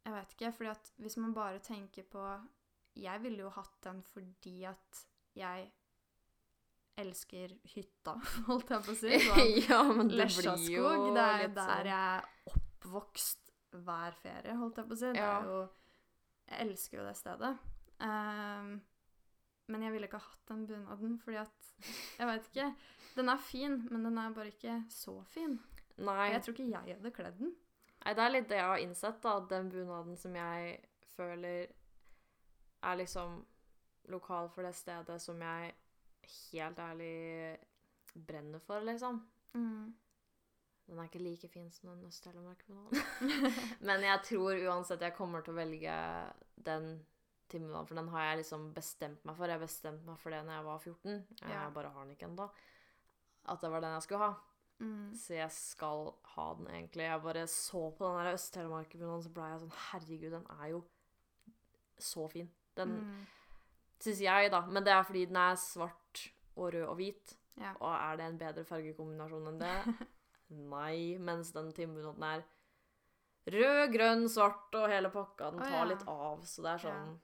Jeg 0.05 0.14
vet 0.14 0.35
ikke, 0.37 0.53
fordi 0.59 0.70
at 0.70 0.93
hvis 1.03 1.16
man 1.18 1.35
bare 1.35 1.62
tenker 1.64 2.07
på 2.07 2.22
Jeg 2.95 3.22
ville 3.24 3.43
jo 3.43 3.51
hatt 3.57 3.80
den 3.82 4.05
fordi 4.07 4.61
at 4.70 5.01
jeg 5.35 5.72
elsker 7.03 7.57
hytta, 7.72 8.14
holdt 8.49 8.70
jeg 8.70 8.85
på 8.87 8.93
å 8.93 8.99
si. 8.99 9.16
Sånn, 9.24 9.57
ja, 9.66 9.80
men 9.89 10.12
det 10.12 10.28
blir 10.28 10.47
jo 10.47 10.53
Lesjaskog, 10.55 11.09
det 11.16 11.24
er 11.24 11.49
der 11.49 11.72
sånn 11.72 11.89
jeg 11.91 12.05
er 12.12 12.53
oppvokst 12.53 13.51
hver 13.74 14.14
ferie, 14.22 14.55
holdt 14.61 14.78
jeg 14.78 14.87
på 14.87 14.95
å 14.95 15.01
si. 15.01 15.11
Det 15.16 15.24
er 15.26 15.49
jo 15.51 15.59
Jeg 16.51 16.66
elsker 16.66 16.99
jo 16.99 17.07
det 17.07 17.16
stedet. 17.18 17.53
Um, 18.01 18.74
men 19.72 19.84
jeg 19.84 19.95
ville 19.95 20.09
ikke 20.09 20.20
ha 20.20 20.28
hatt 20.28 20.51
den 20.51 20.66
bunaden, 20.68 21.18
fordi 21.22 21.38
at 21.40 21.70
Jeg 22.18 22.26
vet 22.28 22.49
ikke. 22.51 22.74
Den 23.14 23.28
er 23.28 23.40
fin, 23.40 23.78
men 23.90 24.05
den 24.05 24.18
er 24.18 24.34
bare 24.34 24.53
ikke 24.53 24.82
så 24.90 25.22
fin. 25.30 25.59
Nei. 25.97 26.32
Jeg 26.32 26.42
tror 26.42 26.57
ikke 26.57 26.70
jeg 26.70 26.97
hadde 26.99 27.14
kledd 27.14 27.38
den. 27.38 27.55
Nei, 28.05 28.12
det 28.12 28.24
er 28.24 28.32
litt 28.34 28.49
det 28.51 28.59
jeg 28.59 28.68
har 28.68 28.82
innsett, 28.82 29.22
da. 29.22 29.36
at 29.38 29.49
Den 29.51 29.70
bunaden 29.72 30.16
som 30.20 30.36
jeg 30.36 30.78
føler 31.14 31.72
er 32.84 32.99
liksom 33.01 33.38
lokal 34.12 34.51
for 34.53 34.66
det 34.66 34.74
stedet 34.76 35.20
som 35.22 35.40
jeg 35.40 35.72
helt 36.53 36.78
ærlig 36.78 37.57
brenner 38.14 38.61
for, 38.61 38.84
liksom. 38.84 39.22
Den 40.87 40.99
er 41.01 41.07
ikke 41.09 41.22
like 41.24 41.49
fin 41.49 41.70
som 41.72 41.89
den 41.95 42.05
Øst-Telemark-bunaden. 42.11 43.03
Men 43.89 44.03
jeg 44.05 44.20
tror 44.28 44.59
uansett 44.68 45.01
jeg 45.01 45.14
kommer 45.16 45.41
til 45.45 45.55
å 45.55 45.57
velge 45.57 45.95
den 46.66 46.89
timebunaden, 47.49 47.87
for 47.89 47.95
den 47.97 48.09
har 48.12 48.26
jeg 48.28 48.43
liksom 48.43 48.66
bestemt 48.76 49.24
meg 49.24 49.37
for. 49.39 49.49
Jeg 49.49 49.61
bestemte 49.62 50.05
meg 50.09 50.18
for 50.20 50.30
det 50.35 50.43
når 50.45 50.59
jeg 50.59 50.64
var 50.66 50.78
14. 50.82 51.14
Jeg 51.41 51.51
Ja. 51.55 51.70
bare 51.70 51.93
har 51.95 52.05
den 52.05 52.12
ikke 52.16 52.28
ennå. 52.28 52.51
At 53.49 53.61
det 53.61 53.70
var 53.72 53.80
den 53.85 53.93
jeg 53.97 54.03
skulle 54.03 54.24
ha. 54.26 54.35
Mm. 54.80 55.14
Så 55.14 55.35
jeg 55.39 55.51
skal 55.53 56.12
ha 56.35 56.47
den 56.59 56.66
egentlig. 56.66 57.05
Jeg 57.09 57.22
bare 57.22 57.47
så 57.47 57.82
på 57.97 58.05
den 58.09 58.18
der 58.26 58.35
Øst-Telemark-bunaden, 58.35 59.22
så 59.24 59.32
ble 59.32 59.49
jeg 59.53 59.61
sånn 59.64 59.78
Herregud, 59.91 60.30
den 60.37 60.47
er 60.61 60.68
jo 60.74 60.85
så 61.99 62.28
fin. 62.32 62.51
Den 62.76 62.89
Mm. 62.99 63.26
syns 64.01 64.20
jeg, 64.20 64.51
da. 64.51 64.61
Men 64.66 64.85
det 64.85 64.93
er 64.93 65.03
fordi 65.05 65.24
den 65.26 65.37
er 65.37 65.55
svart 65.57 66.28
og 66.57 66.72
rød 66.74 66.89
og 66.89 66.97
hvit. 66.97 67.37
Ja. 67.57 67.72
Og 67.80 67.93
er 67.95 68.16
det 68.16 68.26
en 68.26 68.39
bedre 68.39 68.64
fargekombinasjon 68.64 69.49
enn 69.49 69.59
det? 69.61 69.74
Nei. 70.70 71.16
Mens 71.22 71.52
den 71.55 71.70
timebunaden 71.76 72.26
er 72.28 72.44
rød, 73.55 73.84
grønn, 73.94 74.26
svart 74.32 74.74
og 74.78 74.88
hele 74.92 75.11
pakka. 75.14 75.52
Den 75.55 75.64
tar 75.64 75.72
tar 75.72 75.80
ja. 75.82 75.88
litt 75.92 76.05
av, 76.11 76.44
så 76.48 76.64
det 76.64 76.74
er 76.74 76.84
sånn 76.88 77.14
Ja. 77.14 77.22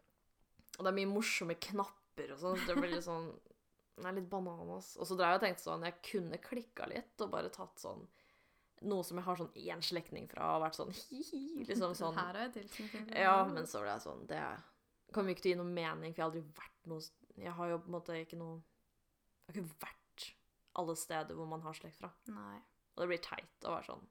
Og 0.78 0.86
det 0.86 0.90
er 0.92 0.96
mye 0.96 1.10
morsomme 1.10 1.56
knapper 1.60 2.30
og 2.32 2.38
sånn. 2.40 2.60
så 2.60 2.70
Det 2.70 2.76
blir 2.78 2.94
litt 2.94 3.04
sånn 3.10 3.28
Den 3.98 4.06
er 4.08 4.16
litt 4.16 4.30
bananas. 4.32 4.94
Og 4.96 5.08
så 5.08 5.16
drev 5.18 5.34
jeg 5.34 5.40
og 5.40 5.44
tenkte 5.44 5.66
sånn 5.66 5.86
Jeg 5.88 6.00
kunne 6.06 6.40
klikka 6.40 6.88
litt 6.88 7.24
og 7.24 7.32
bare 7.34 7.52
tatt 7.52 7.82
sånn 7.82 8.06
noe 8.88 9.04
som 9.04 9.18
jeg 9.20 9.26
har 9.26 9.36
sånn 9.36 9.56
én 9.60 9.82
slektning 9.84 10.26
fra, 10.30 10.54
og 10.56 10.62
vært 10.64 10.78
sånn 10.78 10.92
hi-hi, 11.02 11.66
liksom 11.68 11.94
sånn. 11.98 12.16
Her 12.16 12.38
er 12.38 12.46
jeg 12.46 12.52
tilknytning. 12.54 13.10
Ja, 13.12 13.34
men 13.44 13.68
så 13.68 13.82
ble 13.82 13.92
jeg 13.92 14.04
sånn 14.06 14.22
Det 14.30 14.40
kommer 15.12 15.32
jo 15.32 15.36
ikke 15.36 15.44
til 15.44 15.52
å 15.52 15.54
gi 15.56 15.60
noe 15.60 15.74
mening, 15.74 16.14
for 16.14 16.22
jeg 16.22 16.24
har 16.24 16.30
aldri 16.30 16.44
vært 16.62 16.88
noe 16.88 17.40
Jeg 17.44 17.56
har 17.58 17.72
jo 17.74 17.80
på 17.82 17.90
en 17.90 17.96
måte 17.98 18.16
ikke 18.22 18.38
noe 18.40 18.56
Jeg 18.56 19.50
har 19.50 19.58
ikke 19.58 19.82
vært 19.84 20.28
alle 20.80 20.94
steder 20.96 21.36
hvor 21.36 21.48
man 21.50 21.64
har 21.64 21.74
slekt 21.76 21.98
fra. 21.98 22.12
Nei. 22.30 22.60
Og 22.96 23.04
det 23.04 23.08
blir 23.12 23.22
teit 23.24 23.66
å 23.68 23.74
være 23.76 23.86
sånn. 23.92 24.08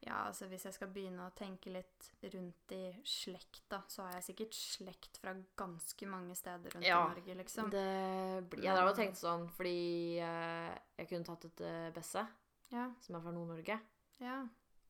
Ja, 0.00 0.22
altså 0.30 0.46
hvis 0.48 0.62
jeg 0.64 0.72
skal 0.72 0.88
begynne 0.94 1.26
å 1.26 1.32
tenke 1.36 1.68
litt 1.74 2.06
rundt 2.32 2.72
i 2.72 2.84
slekt, 3.04 3.66
da, 3.68 3.82
så 3.92 4.06
har 4.06 4.14
jeg 4.16 4.30
sikkert 4.30 4.56
slekt 4.56 5.18
fra 5.20 5.34
ganske 5.60 6.08
mange 6.08 6.32
steder 6.38 6.72
rundt 6.72 6.86
Ja, 6.88 7.02
i 7.04 7.10
Norge, 7.18 7.34
liksom. 7.42 7.68
Det 7.74 7.82
blir 8.48 8.64
Jeg 8.64 8.78
drev 8.78 8.88
og 8.88 8.96
tenkte 8.96 9.20
sånn 9.20 9.44
fordi 9.52 10.16
eh, 10.24 10.70
jeg 11.02 11.10
kunne 11.10 11.28
tatt 11.28 11.44
et 11.50 11.60
eh, 11.68 11.90
Besse, 11.92 12.24
Ja, 12.72 12.86
som 13.04 13.18
er 13.18 13.26
fra 13.26 13.34
Nord-Norge. 13.36 13.76
ja. 14.24 14.38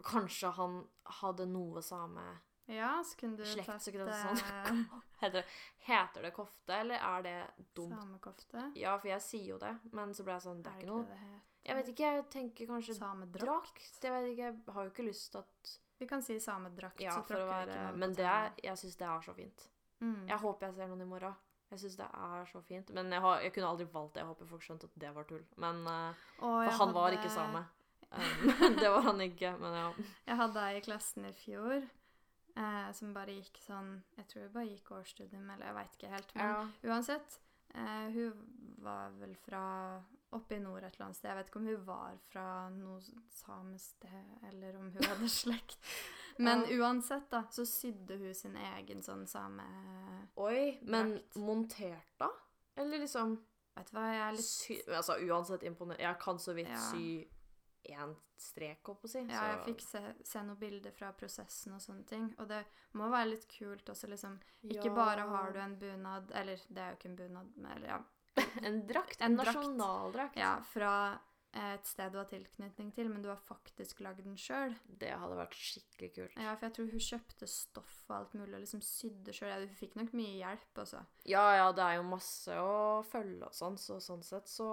Kanskje 0.01 0.49
han 0.57 0.79
hadde 1.19 1.45
noe 1.51 1.83
same 1.85 2.23
Ja, 2.71 3.03
så 3.05 3.19
kunne 3.21 3.37
du 3.37 3.45
Slekt, 3.45 3.67
tatt 3.69 3.83
så 3.85 3.91
kunne 3.93 4.07
det 4.07 4.15
eh, 4.15 4.39
sånn. 4.71 4.87
heter, 5.25 5.45
heter 5.91 6.23
det 6.23 6.31
kofte, 6.39 6.79
eller 6.85 7.03
er 7.03 7.27
det 7.27 7.37
dumt? 7.75 7.99
samekofte. 7.99 8.71
Ja, 8.79 8.95
for 9.03 9.11
jeg 9.11 9.27
sier 9.27 9.57
jo 9.57 9.59
det, 9.59 9.75
men 9.93 10.15
så 10.15 10.23
ble 10.25 10.39
jeg 10.39 10.47
sånn 10.47 10.63
Det 10.63 10.71
er 10.71 10.85
ikke 10.85 10.95
noe 10.95 11.11
det? 11.11 11.41
Jeg 11.67 11.77
vet 11.77 11.89
ikke, 11.93 12.11
jeg 12.17 12.25
tenker 12.33 12.67
kanskje 12.71 12.95
Samedrakt. 12.97 13.45
drakt. 13.45 13.99
Jeg 14.03 14.13
vet 14.15 14.31
ikke, 14.31 14.43
jeg 14.43 14.75
har 14.75 14.87
jo 14.87 14.91
ikke 14.95 15.07
lyst 15.07 15.31
til 15.33 15.39
at 15.45 15.77
Vi 16.01 16.07
kan 16.09 16.23
si 16.25 16.39
samedrakt, 16.41 17.01
Ja, 17.05 17.13
så 17.13 17.21
tråkker 17.29 17.45
vi 17.45 17.61
ikke 17.67 17.81
noen 17.83 17.99
Men 18.01 18.15
det 18.17 18.25
er. 18.25 18.53
Jeg 18.65 18.79
syns 18.81 18.97
det 18.97 19.07
er 19.07 19.21
så 19.21 19.35
fint. 19.37 19.67
mm. 20.01 20.29
Jeg 20.29 20.39
håper 20.39 20.67
jeg 20.67 20.75
ser 20.75 20.89
noen 20.89 21.01
i 21.05 21.09
morgen. 21.11 21.35
Jeg 21.71 21.79
syns 21.79 21.97
det 21.97 22.07
er 22.07 22.45
så 22.51 22.61
fint. 22.67 22.91
Men 22.97 23.13
jeg, 23.13 23.21
har, 23.21 23.41
jeg 23.45 23.53
kunne 23.53 23.69
aldri 23.69 23.85
valgt 23.93 24.15
det. 24.15 24.21
Jeg 24.25 24.27
håper 24.27 24.47
folk 24.47 24.63
skjønte 24.65 24.89
at 24.89 24.97
det 25.05 25.15
var 25.15 25.29
tull. 25.29 25.45
Men 25.57 25.85
uh, 25.87 26.15
Åh, 26.41 26.65
For 26.65 26.71
han 26.71 26.81
han 26.81 26.95
var 26.97 27.13
ikke 27.13 27.31
same. 27.31 27.65
Um, 28.11 28.49
det 28.83 28.91
var 28.91 29.03
han 29.07 29.21
ikke, 29.21 29.53
men 29.61 29.77
ja. 29.77 29.93
Jeg 30.27 30.37
hadde 30.41 30.65
ei 30.71 30.79
i 30.79 30.81
klassen 30.81 31.29
i 31.29 31.33
fjor 31.33 31.77
eh, 32.57 32.89
som 32.97 33.13
bare 33.15 33.37
gikk 33.37 33.61
sånn 33.63 33.93
Jeg 34.17 34.27
tror 34.33 34.43
hun 34.49 34.55
bare 34.57 34.71
gikk 34.73 34.91
årsstudium, 34.97 35.45
eller 35.55 35.67
jeg 35.69 35.77
veit 35.77 35.99
ikke 35.99 36.15
helt. 36.15 36.35
Men 36.35 36.51
ja. 36.51 36.65
uansett, 36.91 37.39
eh, 37.75 38.09
hun 38.17 38.43
var 38.83 39.15
vel 39.21 39.37
fra 39.45 39.63
oppe 40.33 40.55
i 40.57 40.61
nord 40.63 40.85
et 40.85 40.95
eller 40.95 41.07
annet 41.07 41.17
sted. 41.17 41.29
Jeg 41.31 41.37
vet 41.41 41.49
ikke 41.51 41.59
om 41.61 41.67
hun 41.67 41.85
var 41.87 42.19
fra 42.31 42.47
noe 42.71 43.01
samested, 43.29 44.37
eller 44.49 44.77
om 44.79 44.91
hun 44.95 45.03
hadde 45.09 45.29
slekt. 45.43 45.79
Men 46.39 46.63
uansett, 46.79 47.27
da, 47.31 47.43
så 47.53 47.67
sydde 47.69 48.17
hun 48.21 48.35
sin 48.35 48.55
egen 48.57 49.03
sånn 49.05 49.27
same 49.29 49.65
Oi, 50.41 50.79
men 50.83 51.11
Drakt. 51.19 51.37
montert, 51.37 52.13
da? 52.23 52.31
Eller 52.81 53.03
liksom 53.03 53.35
Vet 53.77 53.91
du 53.91 53.97
hva, 53.97 54.07
jeg 54.13 54.23
er 54.29 54.33
litt 54.37 54.47
sy, 54.47 54.79
Altså 54.97 55.15
uansett 55.27 55.63
imponerende. 55.69 56.03
Jeg 56.03 56.19
kan 56.21 56.39
så 56.43 56.55
vidt 56.57 56.69
Ja. 56.69 56.81
sy 56.91 57.27
én 57.91 58.15
strek, 58.41 58.81
holdt 58.85 59.01
på 59.03 59.09
å 59.09 59.11
si. 59.11 59.21
Ja, 59.31 59.43
jeg 59.55 59.61
fikk 59.69 59.81
se, 59.85 60.01
se 60.27 60.43
noen 60.45 60.59
bilder 60.61 60.93
fra 60.93 61.13
prosessen 61.17 61.73
og 61.77 61.81
sånne 61.81 62.05
ting. 62.09 62.27
Og 62.39 62.49
det 62.51 62.65
må 62.99 63.09
være 63.13 63.31
litt 63.31 63.47
kult 63.49 63.89
også, 63.89 64.09
liksom. 64.11 64.39
Ikke 64.65 64.89
Ja. 64.91 64.95
bare 64.95 65.27
har 65.29 65.53
du 65.53 65.59
en 65.61 65.77
bunad 65.81 66.31
Eller 66.35 66.57
det 66.69 66.79
er 66.79 66.91
jo 66.91 66.97
ikke 66.99 67.09
en 67.11 67.17
bunad, 67.17 67.57
men 67.57 67.73
eller 67.77 67.89
ja. 67.89 68.01
En 68.63 68.87
drakt. 68.87 69.21
En 69.21 69.33
En 69.33 69.37
nasjonaldrakt. 69.41 70.37
ja 70.37 70.61
fra 70.73 70.93
et 71.53 71.87
sted 71.89 72.13
du 72.13 72.19
har 72.21 72.29
tilknytning 72.31 72.93
til, 72.95 73.09
men 73.11 73.23
du 73.25 73.29
har 73.29 73.39
faktisk 73.43 73.99
lagd 74.07 74.23
den 74.23 74.37
sjøl. 74.39 74.71
Det 74.87 75.11
hadde 75.11 75.35
vært 75.35 75.57
skikkelig 75.59 76.11
kult. 76.15 76.37
Ja, 76.39 76.53
for 76.55 76.69
jeg 76.69 76.75
tror 76.77 76.91
hun 76.93 77.03
kjøpte 77.03 77.49
stoff 77.51 77.97
og 78.09 78.15
alt 78.21 78.35
mulig 78.39 78.55
og 78.55 78.61
liksom 78.63 78.83
sydde 78.87 79.35
sjøl. 79.35 79.51
Ja, 79.51 79.57
hun 79.65 79.75
fikk 79.81 79.97
nok 79.99 80.13
mye 80.15 80.37
hjelp, 80.39 80.69
altså. 80.79 81.01
Ja, 81.27 81.43
ja, 81.59 81.65
det 81.75 81.83
er 81.89 81.97
jo 81.99 82.05
masse 82.07 82.55
å 82.55 82.77
følge 83.11 83.49
og 83.51 83.57
sånn, 83.59 83.81
så 83.83 83.99
sånn 84.05 84.23
sett 84.23 84.47
så 84.49 84.69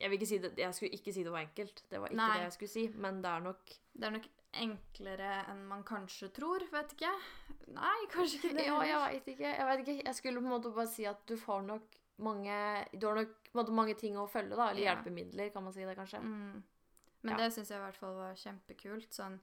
Jeg 0.00 0.10
vil 0.10 0.18
ikke 0.18 0.26
si 0.28 0.38
det 0.42 0.50
Jeg 0.58 0.74
skulle 0.74 0.96
ikke 0.96 1.12
si 1.14 1.22
det 1.22 1.32
var 1.32 1.44
enkelt. 1.44 1.84
Det 1.90 2.00
var 2.00 2.08
ikke 2.10 2.18
Nei. 2.22 2.32
det 2.38 2.46
jeg 2.48 2.56
skulle 2.56 2.74
si, 2.74 2.86
men 3.04 3.20
det 3.22 3.30
er 3.30 3.44
nok 3.44 3.76
Det 3.92 4.08
er 4.08 4.16
nok 4.16 4.30
enklere 4.62 5.30
enn 5.50 5.64
man 5.68 5.82
kanskje 5.86 6.28
tror, 6.36 6.64
vet 6.72 6.92
ikke. 6.96 7.10
Nei, 7.74 7.98
kanskje 8.14 8.38
ikke 8.40 8.54
det. 8.58 8.66
Ja, 8.68 8.78
jeg 8.86 9.00
veit 9.02 9.28
ikke. 9.34 9.50
Jeg 9.58 9.66
vet 9.70 9.82
ikke. 9.84 9.96
Jeg 10.06 10.14
skulle 10.18 10.40
på 10.42 10.48
en 10.48 10.54
måte 10.56 10.72
bare 10.74 10.90
si 10.90 11.06
at 11.10 11.24
du 11.30 11.36
får 11.40 11.62
nok 11.68 12.00
mange 12.22 12.54
Du 12.94 13.08
har 13.08 13.16
nok 13.18 13.48
måte 13.58 13.72
mange 13.74 13.94
ting 13.98 14.14
å 14.20 14.28
følge, 14.30 14.54
da. 14.54 14.68
Eller 14.70 14.84
Ja. 14.84 14.94
hjelpemidler, 14.94 15.50
kan 15.52 15.64
man 15.64 15.72
si 15.74 15.82
det, 15.84 15.96
kanskje. 15.98 16.20
Mm. 16.22 16.62
Men 17.24 17.32
Ja. 17.32 17.36
det 17.40 17.52
syns 17.56 17.68
jeg 17.72 17.78
i 17.80 17.84
hvert 17.84 17.96
fall 17.98 18.14
var 18.14 18.34
kjempekult. 18.38 19.10
Sånn, 19.10 19.40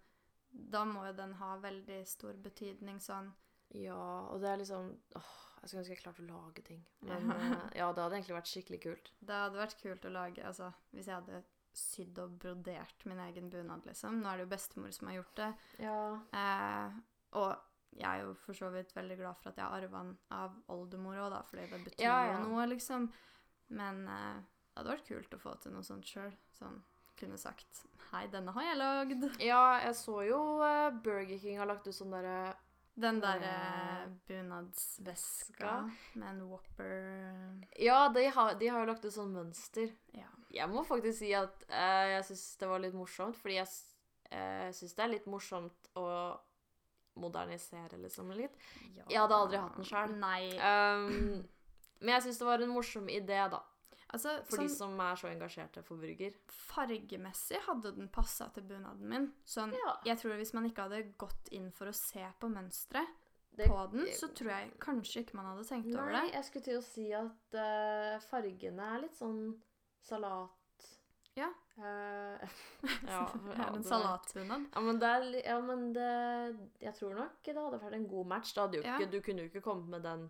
da 0.52 0.86
må 0.86 1.06
jo 1.08 1.14
den 1.14 1.34
ha 1.34 1.58
veldig 1.58 2.06
stor 2.08 2.34
betydning 2.34 3.00
sånn 3.00 3.32
Ja, 3.74 4.28
og 4.30 4.42
det 4.42 4.50
er 4.50 4.58
liksom 4.58 4.98
åh, 5.16 5.32
Jeg 5.62 5.70
skulle 5.70 5.82
ønske 5.84 5.96
jeg 5.96 6.04
klarte 6.04 6.24
å 6.24 6.28
lage 6.32 6.64
ting. 6.64 6.86
Men 7.02 7.28
ja. 7.30 7.70
ja, 7.76 7.92
det 7.94 8.02
hadde 8.04 8.16
egentlig 8.18 8.36
vært 8.40 8.50
skikkelig 8.52 8.82
kult. 8.82 9.12
Det 9.22 9.36
hadde 9.36 9.60
vært 9.62 9.82
kult 9.82 10.06
å 10.06 10.12
lage 10.12 10.44
Altså, 10.44 10.74
hvis 10.94 11.06
jeg 11.08 11.16
hadde 11.16 11.44
sydd 11.74 12.18
og 12.20 12.38
brodert 12.42 13.06
min 13.08 13.20
egen 13.28 13.50
bunad, 13.50 13.86
liksom. 13.88 14.20
Nå 14.22 14.30
er 14.32 14.38
det 14.42 14.46
jo 14.48 14.52
bestemor 14.56 14.92
som 14.96 15.08
har 15.08 15.16
gjort 15.22 15.36
det. 15.40 15.50
Ja. 15.86 16.00
Eh, 16.36 16.96
og 17.40 17.52
jeg 17.96 18.08
er 18.08 18.22
jo 18.26 18.34
for 18.40 18.54
så 18.56 18.70
vidt 18.72 18.94
veldig 18.96 19.18
glad 19.20 19.38
for 19.42 19.50
at 19.52 19.58
jeg 19.60 19.66
har 19.68 19.82
arva 19.84 20.02
den 20.04 20.14
av 20.32 20.54
oldemor 20.72 21.18
òg, 21.26 21.30
da, 21.34 21.42
fordi 21.50 21.68
det 21.72 21.82
betyr 21.90 22.06
Ja, 22.06 22.18
ja. 22.28 22.38
jo 22.40 22.48
noe, 22.50 22.66
liksom. 22.72 23.10
Men 23.76 24.02
eh, 24.08 24.40
det 24.72 24.80
hadde 24.82 24.94
vært 24.96 25.08
kult 25.08 25.36
å 25.36 25.40
få 25.44 25.56
til 25.64 25.72
noe 25.76 25.84
sånt 25.84 26.08
sjøl. 26.08 26.32
Sånn 26.56 26.82
kunne 27.20 27.38
sagt 27.38 27.84
Hei, 28.12 28.26
denne 28.32 28.52
har 28.56 28.64
jeg 28.66 28.78
lagd. 28.80 29.26
ja, 29.44 29.64
jeg 29.84 29.96
så 30.00 30.22
jo 30.26 30.40
eh, 30.66 30.90
Burger 31.04 31.38
King 31.40 31.60
har 31.60 31.68
lagt 31.70 31.86
ut 31.88 31.94
sånn 31.96 32.12
derre 32.16 32.54
Den 33.00 33.20
derre 33.24 33.52
Eh, 33.52 34.08
bunadsveska 34.28 35.92
med 36.14 36.30
en 36.30 36.42
Whopper 36.50 37.68
Ja, 37.80 38.10
de 38.10 38.26
har, 38.30 38.54
de 38.60 38.68
har 38.68 38.80
jo 38.84 38.90
lagt 38.90 39.06
ut 39.06 39.14
sånn 39.14 39.34
mønster. 39.36 39.92
Ja. 40.18 40.28
Jeg 40.52 40.70
må 40.72 40.84
faktisk 40.88 41.22
si 41.22 41.32
at 41.38 41.66
uh, 41.72 42.06
jeg 42.18 42.28
syns 42.32 42.46
det 42.62 42.70
var 42.72 42.84
litt 42.84 42.96
morsomt, 42.98 43.38
fordi 43.40 43.58
jeg 43.60 43.68
uh, 44.36 44.70
syns 44.76 44.96
det 44.98 45.06
er 45.06 45.14
litt 45.16 45.28
morsomt 45.32 45.92
å 46.00 46.08
modernisere 47.22 48.00
liksom 48.00 48.32
litt. 48.36 48.56
Jeg 49.10 49.20
hadde 49.20 49.36
aldri 49.36 49.60
hatt 49.60 49.76
den. 49.82 50.20
Nei. 50.22 50.54
Um, 50.60 51.42
men 52.02 52.16
jeg 52.16 52.28
syns 52.28 52.40
det 52.42 52.48
var 52.48 52.64
en 52.64 52.74
morsom 52.74 53.10
idé, 53.12 53.42
da. 53.52 53.62
Altså, 54.12 54.34
For 54.44 54.60
de 54.60 54.68
sånn 54.68 54.92
som 54.92 55.02
er 55.06 55.20
så 55.20 55.30
engasjerte 55.30 55.84
for 55.88 56.02
burger. 56.02 56.36
fargemessig 56.52 57.62
hadde 57.64 57.94
den 57.96 58.10
passa 58.12 58.50
til 58.52 58.66
bunaden 58.68 59.08
min. 59.08 59.30
Sånn, 59.48 59.72
Ja. 59.72 59.94
jeg 60.04 60.20
tror 60.20 60.36
hvis 60.36 60.54
man 60.54 60.68
ikke 60.68 60.88
hadde 60.88 61.14
gått 61.18 61.52
inn 61.52 61.72
for 61.72 61.88
å 61.88 61.96
se 61.96 62.26
på 62.40 62.50
mønsteret 62.52 63.08
på 63.56 63.92
den, 63.92 64.08
så 64.12 64.28
tror 64.36 64.52
jeg 64.52 64.74
kanskje 64.80 65.24
ikke 65.24 65.36
man 65.36 65.46
hadde 65.46 65.68
tenkt 65.68 65.96
over 65.96 66.12
det. 66.12 66.18
Nei, 66.18 66.32
jeg 66.32 66.44
skulle 66.48 66.64
til 66.66 66.80
å 66.80 66.84
si 66.84 67.08
at 67.16 67.56
uh, 67.56 68.20
fargene 68.28 68.90
er 68.96 69.02
litt 69.06 69.16
sånn 69.16 69.62
salat 70.04 70.50
Ja. 71.38 71.48
Uh, 71.78 72.38
ja, 73.08 73.22
ja, 73.58 73.68
en 73.76 73.84
salatbunad. 73.84 74.66
Ja, 74.74 74.82
men, 74.82 75.00
det 75.00 75.08
er, 75.08 75.30
ja, 75.46 75.60
men 75.64 75.94
det 75.96 76.10
Jeg 76.84 76.94
tror 76.98 77.16
nok 77.16 77.40
det 77.46 77.56
hadde 77.56 77.80
vært 77.82 77.96
en 77.98 78.08
god 78.12 78.28
match. 78.28 78.54
Det 78.54 78.62
hadde 78.66 78.78
jo 78.82 78.84
Ja. 78.86 78.98
ikke, 79.00 79.12
Du 79.12 79.22
kunne 79.22 79.46
jo 79.46 79.52
ikke 79.52 79.62
kommet 79.62 79.90
med 79.90 80.04
den 80.04 80.30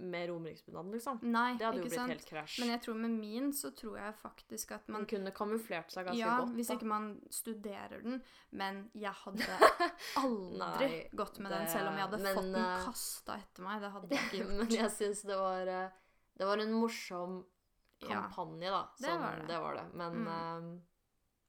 med 0.00 0.30
romeriksbunaden, 0.30 0.92
liksom. 0.94 1.18
Nei, 1.22 1.56
Det 1.58 1.66
hadde 1.66 1.76
jo 1.76 1.82
blitt 1.84 1.94
sant? 1.98 2.08
helt 2.08 2.24
krasj. 2.24 2.60
Men 2.62 2.70
jeg 2.70 2.80
tror 2.80 2.94
med 2.94 3.10
min 3.10 3.50
så 3.52 3.68
tror 3.76 3.98
jeg 3.98 4.14
faktisk 4.16 4.70
at 4.72 4.88
Man 4.88 5.02
Den 5.04 5.08
kunne 5.10 5.30
kamuflert 5.36 5.92
seg 5.92 6.06
ganske 6.06 6.18
Ja, 6.18 6.38
godt. 6.40 6.54
hvis 6.56 6.68
da. 6.68 6.74
ikke 6.74 6.86
man 6.86 7.20
studerer 7.30 8.00
den. 8.02 8.22
Men 8.50 8.90
jeg 8.94 9.12
hadde 9.12 9.44
aldri 10.22 10.88
Nei, 10.88 11.08
gått 11.12 11.38
med 11.38 11.52
den, 11.52 11.68
selv 11.68 11.88
om 11.88 11.94
jeg 11.98 12.06
hadde 12.06 12.22
men, 12.22 12.34
fått 12.34 12.52
den 12.54 12.64
eh, 12.64 12.84
kasta 12.86 13.36
etter 13.36 13.62
meg. 13.62 13.80
Det 13.82 13.90
hadde 13.90 14.08
jeg 14.14 14.24
ikke 14.24 14.36
gjort. 14.40 14.56
Men 14.62 14.76
jeg 14.78 14.90
syns 14.96 15.22
det 15.22 15.36
var 15.36 15.66
eh, 15.66 15.90
Det 16.38 16.46
var 16.46 16.58
en 16.64 16.72
morsom 16.72 17.40
Ja. 17.42 17.59
Kampanje, 18.08 18.70
da. 18.70 18.82
Det 18.98 19.06
Sånn, 19.06 19.20
var 19.20 19.36
det. 19.36 19.46
det 19.48 19.58
var 19.60 19.74
det. 19.74 19.86
Men 19.94 20.12
Mm. 20.12 20.28
eh, 20.28 20.80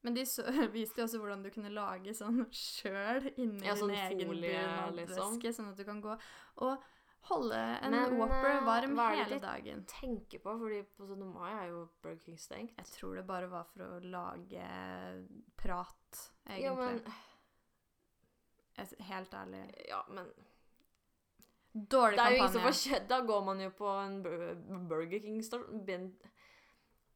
Men 0.04 0.14
de 0.16 0.22
så, 0.26 0.42
viste 0.74 0.98
jo 0.98 1.06
også 1.06 1.20
hvordan 1.22 1.44
du 1.44 1.50
kunne 1.52 1.70
lage 1.70 2.10
sånn 2.18 2.46
sjøl 2.52 3.32
inni 3.38 3.66
Ja, 3.68 3.76
sånn 3.76 3.90
din 3.94 4.00
egen 4.20 4.28
folie, 4.28 4.96
liksom. 4.98 5.40
sånn 5.42 5.70
at 5.70 5.78
du 5.78 5.84
kan 5.86 6.02
gå 6.02 6.18
og 6.58 6.78
holde 7.30 7.54
en 7.84 7.92
Men, 7.92 8.18
Whopper 8.18 8.50
eh, 8.58 8.64
varm 8.66 8.96
hva 8.98 9.12
er 9.12 9.16
det 9.16 9.24
hele 9.26 9.40
de 9.40 9.46
dagen. 9.46 9.86
tenker 9.86 10.40
på, 10.42 10.56
fordi 10.58 10.82
på 10.98 11.06
17. 11.06 11.32
mai 11.34 11.52
er 11.54 11.68
jo 11.70 11.88
Burger 12.02 12.18
King 12.26 12.38
stengt. 12.38 12.74
Jeg 12.78 12.86
tror 12.98 13.16
det 13.16 13.28
bare 13.28 13.48
var 13.48 13.64
for 13.66 13.84
å 13.84 14.00
lage 14.02 14.66
prat, 15.56 16.32
egentlig. 16.50 16.64
Ja, 16.64 16.74
men 16.74 17.04
Jeg- 18.78 18.98
Helt 19.06 19.30
ærlig. 19.32 19.88
Ja, 19.88 20.04
men 20.10 20.26
Dårlig 21.74 22.18
Det 22.18 22.40
kampanje. 22.40 23.08
Da 23.08 23.22
går 23.22 23.46
man 23.46 23.60
jo 23.60 23.70
på 23.70 23.88
en 24.04 24.88
Burger 24.90 25.20
King-stasjon 25.20 25.86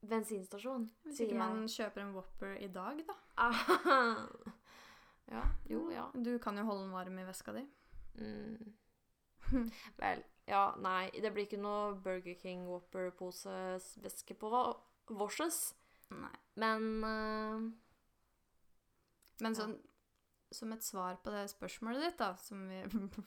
Bensinstasjon, 0.09 0.89
Hvis 1.05 1.19
ikke 1.25 1.37
man 1.39 1.63
kjøper 1.71 2.01
en 2.03 2.13
Whopper 2.15 2.55
i 2.61 2.67
dag, 2.67 3.01
da. 3.07 3.15
Ah. 3.37 4.25
Ja, 5.25 5.41
jo, 5.65 5.87
ja. 5.89 6.03
Du 6.13 6.35
kan 6.37 6.57
jo 6.57 6.63
holde 6.67 6.83
den 6.83 6.91
varm 6.93 7.15
i 7.17 7.23
veska 7.25 7.53
di. 7.55 7.63
Mm. 8.21 8.73
Vel, 9.97 10.19
ja, 10.45 10.67
nei. 10.77 11.07
Det 11.17 11.31
blir 11.33 11.47
ikke 11.47 11.57
noe 11.57 11.95
Burger 11.97 12.35
King 12.37 12.67
Whopper-poseveske 12.69 14.37
på 14.37 14.51
vorses. 15.09 15.73
Men 16.13 16.85
uh, 17.01 17.57
Men 19.41 19.51
Ja. 19.57 19.63
sånn 19.63 19.75
som 20.53 20.71
et 20.71 20.85
svar 20.85 21.17
på 21.25 21.33
det 21.33 21.47
spørsmålet 21.51 22.05
ditt, 22.05 22.19
da, 22.21 22.35
som 22.39 22.61
vi 22.69 22.83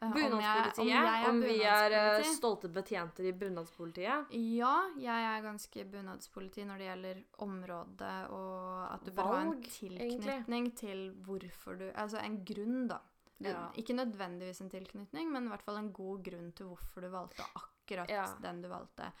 Eh, 0.00 0.06
om 0.06 0.14
jeg- 0.16 0.30
Bunadspolitiet, 0.30 0.78
om 0.78 0.86
om, 0.86 0.88
jeg 0.88 1.24
er 1.24 1.40
vi 1.40 1.62
er 1.64 1.92
eh, 2.20 2.22
stolte 2.36 2.68
betjenter 2.72 3.24
i 3.28 3.32
bunadspolitiet 3.32 4.30
Ja, 4.30 4.74
jeg 4.96 5.24
er 5.30 5.42
ganske 5.44 5.84
bunadspoliti 5.90 6.64
når 6.64 6.78
det 6.78 6.86
gjelder 6.88 7.22
området, 7.38 8.30
og 8.30 8.94
at 8.94 9.04
du 9.04 9.10
bør 9.10 9.22
ha 9.32 9.40
en 9.42 9.62
tilknytning 9.62 10.22
tilknytning 10.22 10.70
til 10.76 11.10
hvorfor 11.26 11.78
du 11.78 11.90
Altså 11.94 12.22
en 12.24 12.44
grunn, 12.44 12.88
da. 12.88 13.00
Ja. 13.40 13.70
Ikke 13.74 13.94
nødvendigvis 13.96 14.60
en 14.60 14.70
tilknytning, 14.70 15.30
men 15.32 15.44
i 15.46 15.48
hvert 15.48 15.62
fall 15.62 15.76
en 15.78 15.92
god 15.92 16.22
grunn 16.22 16.52
til 16.52 16.66
hvorfor 16.66 17.00
du 17.00 17.08
valgte 17.08 17.44
akkurat 17.56 18.08
Ja. 18.08 18.26
den 18.42 18.62
du 18.62 18.68
valgte. 18.68 19.12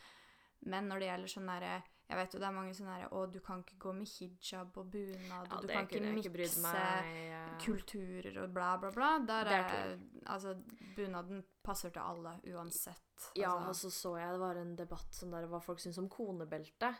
Men 0.62 0.88
når 0.88 0.98
det 1.00 1.08
gjelder 1.08 1.28
sånn 1.28 1.46
derre 1.46 1.82
Jeg 2.10 2.18
vet 2.18 2.32
jo 2.34 2.40
det 2.42 2.46
er 2.48 2.54
mange 2.56 2.72
sånne 2.74 2.94
herre 2.96 3.08
Å, 3.14 3.20
du 3.30 3.38
kan 3.44 3.60
ikke 3.62 3.76
gå 3.84 3.92
med 3.94 4.08
hijab 4.10 4.78
og 4.80 4.88
bunad, 4.90 5.46
Ja, 5.46 5.56
og 5.56 5.62
du 5.62 5.68
kan 5.70 5.86
ikke 5.86 6.00
mikse 6.16 6.62
meg 6.64 7.10
ja. 7.30 7.42
kulturer 7.62 8.40
og 8.42 8.54
bla, 8.56 8.72
bla, 8.82 8.90
bla. 8.96 9.10
Der 9.28 9.50
er 9.54 9.92
altså, 10.26 10.56
bunaden 10.96 11.44
passer 11.62 11.92
til 11.94 12.02
alle 12.02 12.32
uansett. 12.50 13.30
Ja, 13.38 13.52
altså. 13.54 13.68
og 13.68 13.76
så 13.76 13.90
så 13.94 14.16
jeg 14.18 14.34
det 14.34 14.40
var 14.42 14.58
en 14.58 14.74
debatt 14.78 15.14
som 15.14 15.30
der 15.30 15.46
hva 15.46 15.62
folk 15.62 15.78
syns 15.82 16.00
om 16.02 16.08
konebelte. 16.10 16.90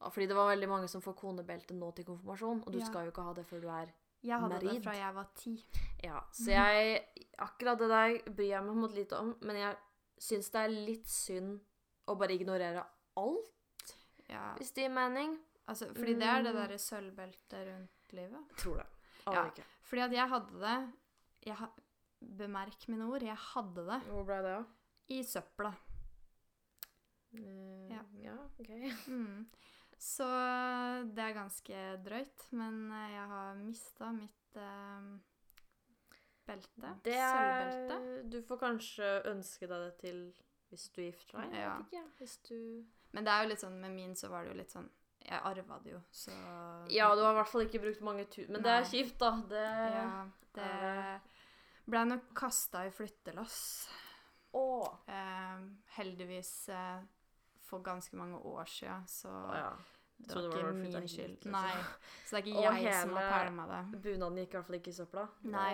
Fordi 0.00 0.26
det 0.28 0.36
var 0.36 0.50
veldig 0.50 0.68
mange 0.68 0.88
som 0.92 1.02
får 1.04 1.16
konebelte 1.20 1.74
nå 1.76 1.90
til 1.96 2.04
konfirmasjon, 2.08 2.64
og 2.66 2.72
du 2.72 2.78
Ja. 2.78 2.84
skal 2.88 3.06
jo 3.06 3.12
ikke 3.12 3.22
ha 3.28 3.32
det 3.36 3.46
før 3.46 3.60
du 3.60 3.68
er 3.68 3.92
Jeg 4.22 4.40
hadde 4.40 4.54
Marid. 4.54 4.70
det 4.70 4.82
fra 4.84 4.92
jeg 4.96 5.14
var 5.14 5.28
ti. 5.36 5.66
Ja, 6.04 6.20
så 6.32 6.50
jeg 6.50 7.04
Akkurat 7.38 7.78
det 7.78 7.88
der 7.90 8.32
bryr 8.32 8.48
jeg 8.56 8.64
meg 8.64 8.90
litt 8.96 9.12
om, 9.12 9.36
men 9.42 9.56
jeg 9.56 9.76
syns 10.18 10.48
det 10.50 10.60
er 10.64 10.68
litt 10.68 11.06
synd 11.06 11.60
å 12.08 12.16
bare 12.16 12.32
ignorere 12.32 12.84
alt, 13.16 13.52
Ja, 14.28 14.54
hvis 14.58 14.72
det 14.74 14.82
gir 14.86 14.94
mening. 14.94 15.36
altså, 15.68 15.86
fordi 15.94 16.14
det 16.14 16.22
er 16.26 16.42
det 16.42 16.54
Mm. 16.54 16.60
derre 16.60 16.78
sølvbeltet 16.78 17.66
rundt 17.68 18.12
livet. 18.12 18.56
Tror 18.58 18.76
det. 18.76 18.86
Ja. 19.26 19.44
Ikke. 19.50 19.64
Fordi 19.82 20.02
at 20.02 20.12
jeg 20.12 20.28
hadde 20.28 20.60
det 20.60 20.92
jeg 21.46 21.56
ha, 21.56 21.66
Bemerk 22.20 22.88
mine 22.88 23.04
ord. 23.12 23.22
Jeg 23.22 23.36
hadde 23.36 23.84
det 23.86 24.00
Hvor 24.08 24.24
ble 24.24 24.42
det 24.42 24.52
av? 24.56 24.64
i 25.08 25.22
søpla. 25.22 25.72
Mm, 27.32 27.88
Ja. 27.90 28.02
ja, 28.22 28.36
OK. 28.58 28.68
Mm. 29.08 29.46
Så 29.98 30.24
det 31.14 31.22
er 31.24 31.32
ganske 31.34 31.82
drøyt. 32.04 32.52
Men 32.52 32.90
eh, 32.92 33.10
jeg 33.14 33.28
har 33.28 33.54
mista 33.56 34.10
mitt 34.12 34.56
eh, 34.56 35.06
belte. 36.46 36.90
Sølvbelte. 37.04 38.30
Du 38.30 38.42
får 38.42 38.58
kanskje 38.60 39.08
ønske 39.32 39.66
deg 39.70 39.86
det 39.86 39.94
til 40.02 40.20
hvis 40.70 40.88
du 40.92 41.00
gifter 41.02 41.38
deg. 41.40 41.54
Ja. 41.62 41.76
ikke, 41.80 42.02
hvis 42.18 42.36
du 42.48 42.58
Men 43.14 43.26
det 43.26 43.32
er 43.32 43.44
jo 43.44 43.50
litt 43.52 43.62
sånn 43.62 43.76
med 43.80 43.94
min 43.94 44.16
så 44.18 44.30
var 44.32 44.44
det 44.44 44.52
jo 44.52 44.58
litt 44.58 44.72
sånn 44.74 44.88
Jeg 45.26 45.40
arva 45.42 45.78
det 45.82 45.94
jo, 45.94 46.00
så 46.10 46.34
Ja, 46.92 47.08
du 47.14 47.22
har 47.24 47.32
i 47.32 47.38
hvert 47.40 47.50
fall 47.52 47.66
ikke 47.66 47.82
brukt 47.82 48.02
mange 48.06 48.26
tu... 48.30 48.42
Men 48.48 48.62
det 48.62 48.74
er 48.74 48.88
kjipt, 48.90 49.18
da. 49.22 49.32
Det 49.50 49.64
Ja, 49.96 50.10
det 50.56 50.70
ble 51.86 52.02
nok 52.10 52.30
kasta 52.34 52.86
i 52.86 52.90
flyttelass. 52.90 53.58
Oh. 54.56 54.88
Eh, 55.06 55.66
heldigvis 55.98 56.68
eh, 56.74 57.04
for 57.66 57.84
ganske 57.84 58.16
mange 58.16 58.38
år 58.38 58.64
sia, 58.70 59.02
så 59.06 59.30
oh, 59.30 59.52
ja. 59.54 59.70
det 60.16 60.34
var 60.34 60.42
det 60.42 60.50
var 60.50 60.58
ikke 60.70 60.80
min 60.80 61.08
skyld. 61.08 61.36
liksom. 61.44 61.52
Nei. 61.52 61.70
Så 62.24 62.36
det 62.36 62.40
er 62.40 62.50
ikke 62.50 62.58
Og 62.58 62.80
jeg 62.82 62.98
som 63.02 63.14
har 63.18 63.30
pælma 63.34 63.68
det. 63.70 63.82
Bunaden 64.02 64.42
gikk 64.42 64.54
i 64.54 64.58
hvert 64.58 64.68
fall 64.70 64.78
ikke 64.80 64.92
i 64.94 64.98
søpla. 64.98 65.26
Nei. 65.52 65.72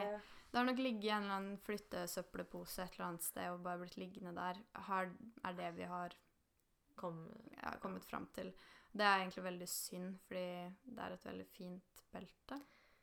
Det 0.53 0.61
har 0.61 0.69
nok 0.69 0.83
ligget 0.85 1.05
i 1.07 1.13
en 1.15 1.23
eller 1.23 1.39
annen 1.39 1.61
flyttesøppelpose 1.65 2.83
et 2.83 2.97
eller 2.99 3.07
annet 3.07 3.25
sted 3.25 3.49
og 3.55 3.63
bare 3.65 3.81
blitt 3.81 3.97
liggende 3.97 4.35
der. 4.37 4.59
Her 4.89 5.15
er 5.49 5.57
det 5.57 5.71
vi 5.79 5.87
har 5.89 6.17
Kom 6.97 7.25
ja, 7.57 7.75
kommet 7.83 8.05
fram 8.05 8.27
til. 8.35 8.53
Det 8.93 9.05
er 9.07 9.23
egentlig 9.23 9.45
veldig 9.45 9.69
synd, 9.69 10.19
fordi 10.29 10.47
det 10.85 11.01
er 11.07 11.13
et 11.17 11.25
veldig 11.25 11.47
fint 11.55 12.03
belte. 12.13 12.59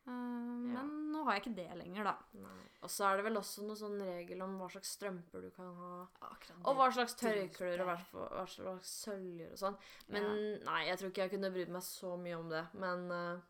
Eh, 0.08 0.12
Men 0.12 0.90
nå 1.12 1.24
har 1.26 1.36
jeg 1.38 1.44
ikke 1.44 1.56
det 1.58 1.68
lenger, 1.82 2.04
da. 2.08 2.14
Nei. 2.44 2.58
Og 2.86 2.90
så 2.94 3.08
er 3.10 3.18
det 3.20 3.26
vel 3.26 3.40
også 3.42 3.66
noen 3.66 3.78
sånn 3.80 3.98
regel 4.02 4.42
om 4.46 4.56
hva 4.62 4.70
slags 4.72 4.94
strømper 4.98 5.44
du 5.46 5.50
kan 5.56 5.74
ha. 5.76 5.92
Akkurat 6.30 6.66
Og 6.70 6.78
hva 6.80 6.88
slags 6.96 7.18
tørklær 7.20 7.84
og 7.84 7.90
hva 8.16 8.46
slags 8.50 8.94
søljer 9.04 9.54
og 9.54 9.62
sånn. 9.62 9.78
Men 10.14 10.30
nei, 10.66 10.82
jeg 10.88 11.00
tror 11.02 11.12
ikke 11.12 11.26
jeg 11.26 11.34
kunne 11.36 11.52
brydd 11.58 11.74
meg 11.76 11.86
så 11.86 12.14
mye 12.22 12.38
om 12.40 12.50
det. 12.54 12.64
Men 12.86 13.06
uh, 13.12 13.42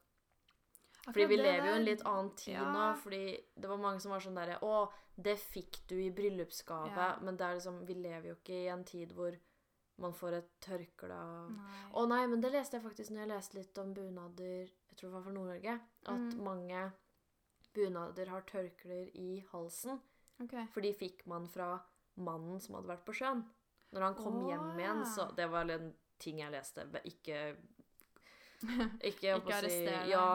Fordi 1.09 1.27
vi 1.31 1.37
lever 1.39 1.67
jo 1.69 1.75
i 1.75 1.77
en 1.81 1.87
litt 1.87 2.05
annen 2.07 2.31
tid 2.39 2.55
Ja. 2.55 2.65
nå. 2.73 2.87
Fordi 3.03 3.21
det 3.55 3.69
var 3.71 3.83
mange 3.85 3.99
som 4.03 4.11
var 4.15 4.23
sånn 4.25 4.39
derre 4.39 4.59
Å, 4.65 4.73
det 5.19 5.37
fikk 5.39 5.83
du 5.91 5.95
i 5.99 6.09
bryllupsgave. 6.15 6.95
Ja. 6.95 7.11
Men 7.21 7.37
det 7.39 7.45
er 7.45 7.59
liksom 7.59 7.83
Vi 7.87 7.99
lever 7.99 8.31
jo 8.31 8.35
ikke 8.39 8.59
i 8.63 8.67
en 8.73 8.83
tid 8.87 9.13
hvor 9.15 9.37
man 9.99 10.15
får 10.15 10.37
et 10.39 10.49
tørkle 10.63 11.15
av 11.15 11.53
Å 11.99 12.05
nei, 12.09 12.23
men 12.31 12.41
det 12.43 12.51
leste 12.53 12.77
jeg 12.77 12.85
faktisk 12.85 13.13
når 13.13 13.23
jeg 13.23 13.31
leste 13.33 13.59
litt 13.59 13.81
om 13.81 13.93
bunader 13.93 14.65
Jeg 14.65 14.97
tror 14.97 15.09
det 15.09 15.15
var 15.15 15.25
fra 15.27 15.35
Nord-Norge. 15.35 15.79
At 16.05 16.25
Mm. 16.25 16.43
mange 16.43 16.91
bunader 17.73 18.31
har 18.33 18.41
tørklær 18.41 19.09
i 19.15 19.45
halsen. 19.51 19.99
Okay. 20.43 20.65
For 20.73 20.81
de 20.81 20.93
fikk 20.93 21.25
man 21.27 21.47
fra 21.47 21.79
mannen 22.15 22.59
som 22.59 22.75
hadde 22.75 22.91
vært 22.91 23.05
på 23.07 23.15
sjøen. 23.15 23.43
Når 23.95 24.01
han 24.01 24.15
kom 24.15 24.43
oh. 24.43 24.47
hjem 24.49 24.79
igjen, 24.79 25.05
så. 25.05 25.29
Det 25.35 25.47
var 25.49 25.69
en 25.71 25.93
ting 26.19 26.39
jeg 26.39 26.51
leste. 26.51 26.85
Ikke 27.05 27.55
Ikke, 29.09 29.37
Ikke 29.37 29.55
å 29.55 29.69
si. 29.71 29.85
Ja, 30.11 30.25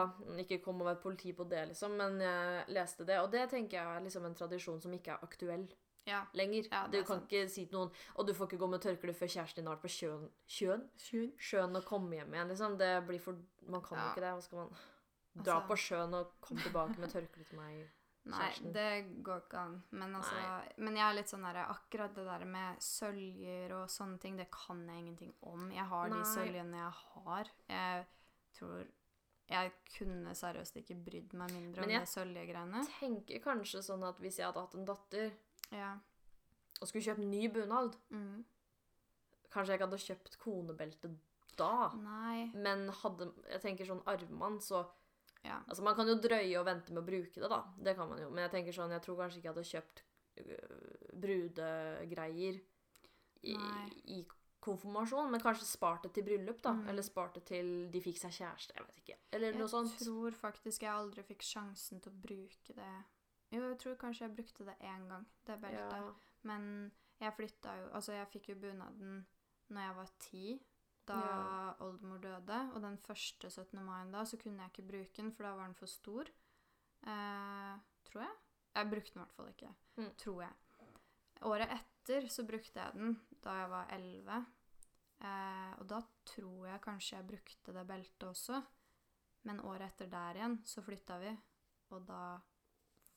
ikke 0.41 0.57
kom 0.63 0.81
og 0.81 0.87
være 0.89 1.01
politi 1.03 1.33
på 1.37 1.45
det, 1.49 1.67
liksom. 1.69 1.93
Men 1.99 2.17
jeg 2.23 2.63
leste 2.73 3.05
det. 3.05 3.19
Og 3.21 3.29
det 3.33 3.43
tenker 3.51 3.77
jeg 3.77 3.97
er 3.99 4.05
liksom 4.05 4.25
en 4.25 4.37
tradisjon 4.37 4.81
som 4.81 4.93
ikke 4.97 5.13
er 5.13 5.27
aktuell 5.27 5.67
Ja. 6.05 6.23
lenger. 6.33 6.67
Ja, 6.71 6.83
du 6.87 6.99
kan 7.03 7.19
sant. 7.19 7.31
ikke 7.31 7.49
si 7.49 7.65
til 7.65 7.77
noen 7.79 7.91
Og 8.15 8.27
du 8.27 8.33
får 8.33 8.47
ikke 8.51 8.59
gå 8.61 8.67
med 8.69 8.81
tørkle 8.81 9.13
før 9.17 9.27
kjæresten 9.27 9.55
din 9.63 9.67
har 9.67 9.75
vært 9.75 9.85
på 9.87 9.93
sjøen. 9.95 10.27
Sjøen? 10.47 10.83
Sjøen. 11.01 11.31
Sjøen 11.39 11.75
og 11.75 11.85
komme 11.85 12.13
hjem 12.19 12.33
igjen, 12.33 12.47
liksom. 12.53 12.77
Det 12.77 12.91
blir 13.07 13.19
for 13.19 13.35
Man 13.67 13.81
kan 13.81 13.97
jo 13.97 14.09
ikke 14.11 14.21
det. 14.21 14.33
Hva 14.37 14.41
skal 14.41 14.57
man 14.63 14.75
Dra 15.43 15.53
Altså- 15.59 15.67
på 15.67 15.75
sjøen 15.75 16.13
og 16.13 16.31
komme 16.41 16.61
tilbake 16.61 16.97
med 16.99 17.09
tørkle 17.11 17.43
til 17.49 17.57
meg. 17.59 17.87
Nei, 18.25 18.51
det 18.73 19.23
går 19.23 19.41
ikke 19.43 19.57
an. 19.59 19.83
Men, 19.91 20.15
altså, 20.15 20.35
men 20.77 20.95
jeg 20.95 21.03
er 21.09 21.13
litt 21.13 21.27
sånn 21.29 21.43
der, 21.45 21.59
akkurat 21.69 22.15
det 22.15 22.23
der 22.25 22.45
med 22.45 22.79
søljer 22.81 23.73
og 23.77 23.89
sånne 23.89 24.17
ting, 24.19 24.37
det 24.39 24.47
kan 24.49 24.79
jeg 24.87 24.97
ingenting 25.03 25.33
om. 25.43 25.67
Jeg 25.71 25.85
har 25.85 26.09
Nei. 26.09 26.17
de 26.17 26.25
søljene 26.31 26.77
jeg 26.79 26.93
har. 27.13 27.51
Jeg 27.69 28.05
tror 28.57 28.85
Jeg 29.47 29.73
kunne 29.99 30.31
seriøst 30.33 30.75
ikke 30.79 30.95
brydd 31.05 31.33
meg 31.37 31.51
mindre 31.53 31.83
om 31.83 31.87
det 31.91 32.07
søljegreiene. 32.09 32.71
Men 32.71 32.87
jeg 32.87 32.95
Tenker 32.99 33.43
kanskje 33.43 33.83
sånn 33.85 34.01
at 34.07 34.17
hvis 34.17 34.37
jeg 34.39 34.47
hadde 34.47 34.59
hatt 34.63 34.73
en 34.73 34.85
datter 34.89 35.31
Ja. 35.71 35.97
og 36.81 36.87
skulle 36.87 37.03
kjøpe 37.05 37.23
ny 37.25 37.47
bunad, 37.47 37.95
Mm. 38.11 38.43
kanskje 39.51 39.71
jeg 39.73 39.79
ikke 39.79 39.87
hadde 39.87 40.05
kjøpt 40.05 40.37
konebelte 40.39 41.17
da. 41.57 41.89
Nei. 41.95 42.51
Men 42.53 42.89
hadde 42.89 43.31
Jeg 43.49 43.61
tenker 43.61 43.85
sånn 43.85 44.03
armbånd, 44.05 44.61
så 44.61 44.85
Ja. 45.45 45.59
Altså, 45.69 45.83
man 45.83 45.95
kan 45.95 46.07
jo 46.07 46.15
drøye 46.15 46.57
og 46.59 46.65
vente 46.65 46.91
med 46.91 47.03
å 47.03 47.05
bruke 47.05 47.35
det, 47.39 47.49
da. 47.49 47.63
Det 47.77 47.95
kan 47.95 48.09
man 48.09 48.17
jo. 48.19 48.29
Men 48.31 48.49
jeg 48.49 48.51
tenker 48.51 48.73
sånn, 48.73 48.89
jeg 48.89 49.01
tror 49.03 49.15
kanskje 49.17 49.37
ikke 49.37 49.43
jeg 49.43 49.53
hadde 49.53 49.71
kjøpt 49.71 50.01
øh, 50.37 51.19
brudegreier 51.21 52.59
i, 53.43 53.55
i 54.17 54.25
konfirmasjon, 54.65 55.29
men 55.29 55.39
kanskje 55.43 55.67
spart 55.69 56.03
det 56.07 56.13
til 56.15 56.23
bryllup, 56.25 56.61
da. 56.65 56.73
Mm. 56.73 56.87
Eller 56.89 57.05
spart 57.05 57.35
det 57.37 57.45
til 57.45 57.67
de 57.93 58.01
fikk 58.01 58.17
seg 58.17 58.31
kjæreste, 58.39 58.73
jeg 58.73 58.85
vet 58.87 59.01
ikke. 59.03 59.17
Eller 59.37 59.53
noe 59.53 59.69
Jeg 59.69 59.99
tror 60.01 60.31
faktisk 60.39 60.81
jeg 60.81 60.89
aldri 60.91 61.23
fikk 61.23 61.45
sjansen 61.45 62.01
til 62.01 62.11
å 62.11 62.21
bruke 62.25 62.73
det. 62.75 62.95
Jo, 63.55 63.69
jeg 63.71 63.79
tror 63.81 63.95
kanskje 64.01 64.25
jeg 64.27 64.35
brukte 64.35 64.65
det 64.67 64.75
én 64.83 65.07
gang, 65.09 65.25
det 65.47 65.57
beltet. 65.61 65.97
Ja. 65.97 66.13
Men 66.43 66.65
jeg 67.21 67.33
flytta 67.37 67.75
jo 67.79 67.89
Altså, 67.95 68.13
jeg 68.17 68.27
fikk 68.33 68.49
jo 68.51 68.55
bunaden 68.61 69.25
når 69.69 69.81
jeg 69.87 69.95
var 69.95 70.09
ti, 70.19 70.45
da 71.07 71.19
Ja. 71.21 71.73
oldemor 71.85 72.17
døde. 72.21 72.59
Og 72.75 72.81
den 72.81 72.97
første 72.97 73.49
17. 73.49 73.81
mai 73.85 74.11
da, 74.11 74.23
så 74.25 74.37
kunne 74.37 74.61
jeg 74.63 74.71
ikke 74.73 74.87
bruke 74.91 75.21
den, 75.21 75.31
for 75.31 75.43
da 75.43 75.55
var 75.55 75.65
den 75.65 75.75
for 75.75 75.85
stor. 75.89 76.25
Eh, 77.05 77.79
tror 78.05 78.21
jeg. 78.21 78.35
Jeg 78.75 78.89
brukte 78.91 79.13
den 79.13 79.21
i 79.21 79.25
hvert 79.25 79.35
fall 79.35 79.47
ikke. 79.53 79.73
Mm. 79.97 80.11
Tror 80.17 80.41
jeg. 80.41 80.53
Året 81.45 81.71
etter 81.75 82.27
så 82.31 82.43
brukte 82.47 82.79
jeg 82.81 82.93
den 82.93 83.19
da 83.43 83.49
jeg 83.61 83.69
var 83.69 83.87
11. 83.93 84.45
Eh, 85.21 85.73
og 85.79 85.87
da 85.89 86.01
tror 86.25 86.65
jeg 86.67 86.81
kanskje 86.81 87.17
jeg 87.17 87.27
brukte 87.27 87.73
det 87.73 87.87
beltet 87.87 88.27
også. 88.27 88.61
Men 89.43 89.59
året 89.61 89.81
etter 89.93 90.09
der 90.09 90.39
igjen 90.39 90.57
så 90.65 90.81
flytta 90.81 91.19
vi, 91.21 91.37
og 91.93 92.05
da 92.07 92.19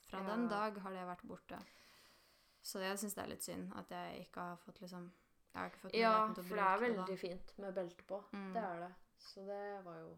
Fra 0.09 0.21
Ja. 0.23 0.29
den 0.35 0.49
dag 0.49 0.79
har 0.85 0.93
det 0.97 1.07
vært 1.09 1.25
borte. 1.29 1.59
Så 2.63 2.81
jeg 2.83 2.99
syns 2.99 3.15
det 3.15 3.23
er 3.25 3.29
litt 3.33 3.43
synd 3.45 3.73
at 3.79 3.91
jeg 3.95 4.23
ikke 4.27 4.41
har 4.51 4.57
fått 4.65 4.81
liksom 4.83 5.11
Jeg 5.55 5.61
har 5.63 5.69
ikke 5.71 5.81
fått 5.87 5.95
ja, 5.97 6.11
muligheten 6.13 6.35
til 6.35 6.43
å 6.43 6.49
for 6.49 6.57
det 6.61 6.65
er 6.69 6.81
veldig 6.85 7.05
det, 7.09 7.19
fint 7.19 7.53
med 7.59 7.75
belte 7.75 8.05
på. 8.09 8.19
Mm. 8.33 8.49
Det 8.55 8.63
er 8.63 8.81
det. 8.85 8.91
Så 9.19 9.45
det 9.47 9.85
var 9.85 9.97
jo 10.03 10.11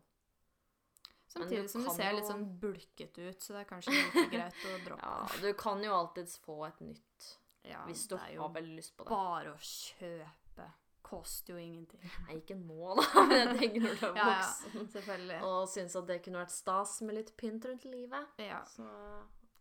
Samtidig 1.31 1.63
du 1.63 1.69
som 1.71 1.85
det 1.87 1.93
ser 1.95 2.13
litt 2.17 2.27
sånn 2.27 2.47
bulkete 2.61 3.29
ut, 3.31 3.43
så 3.45 3.53
det 3.55 3.61
er 3.61 3.69
kanskje 3.71 3.93
like 3.95 4.25
greit 4.35 4.65
å 4.67 4.73
droppe. 4.85 5.07
Ja, 5.07 5.43
du 5.45 5.53
kan 5.55 5.83
jo 5.85 5.93
alltids 5.95 6.39
få 6.43 6.57
et 6.67 6.81
nytt 6.83 7.29
Ja, 7.71 7.85
hvis 7.87 8.07
du 8.11 8.17
har 8.17 8.51
veldig 8.55 8.75
lyst 8.81 8.97
på 8.97 9.05
det. 9.07 9.11
bare 9.15 9.53
å 9.55 9.59
kjøpe. 9.63 10.67
Koster 11.11 11.55
jo 11.55 11.59
ingenting. 11.63 12.03
Nei, 12.27 12.37
ikke 12.43 12.55
nå, 12.59 12.95
da, 12.99 13.07
men 13.31 13.37
jeg 13.39 13.59
tenker 13.61 13.81
når 13.87 13.95
du 14.01 14.07
er 14.11 14.17
Ja, 14.19 14.27
ja. 14.43 14.85
Selvfølgelig. 14.97 15.39
Og 15.47 15.69
syns 15.71 15.97
at 15.97 16.07
det 16.11 16.19
kunne 16.27 16.43
vært 16.43 16.55
stas 16.55 17.01
med 17.07 17.15
litt 17.21 17.33
pynt 17.37 17.65
rundt 17.71 17.85
livet. 17.85 18.27
Ja. 18.43 18.61
Så 18.67 18.87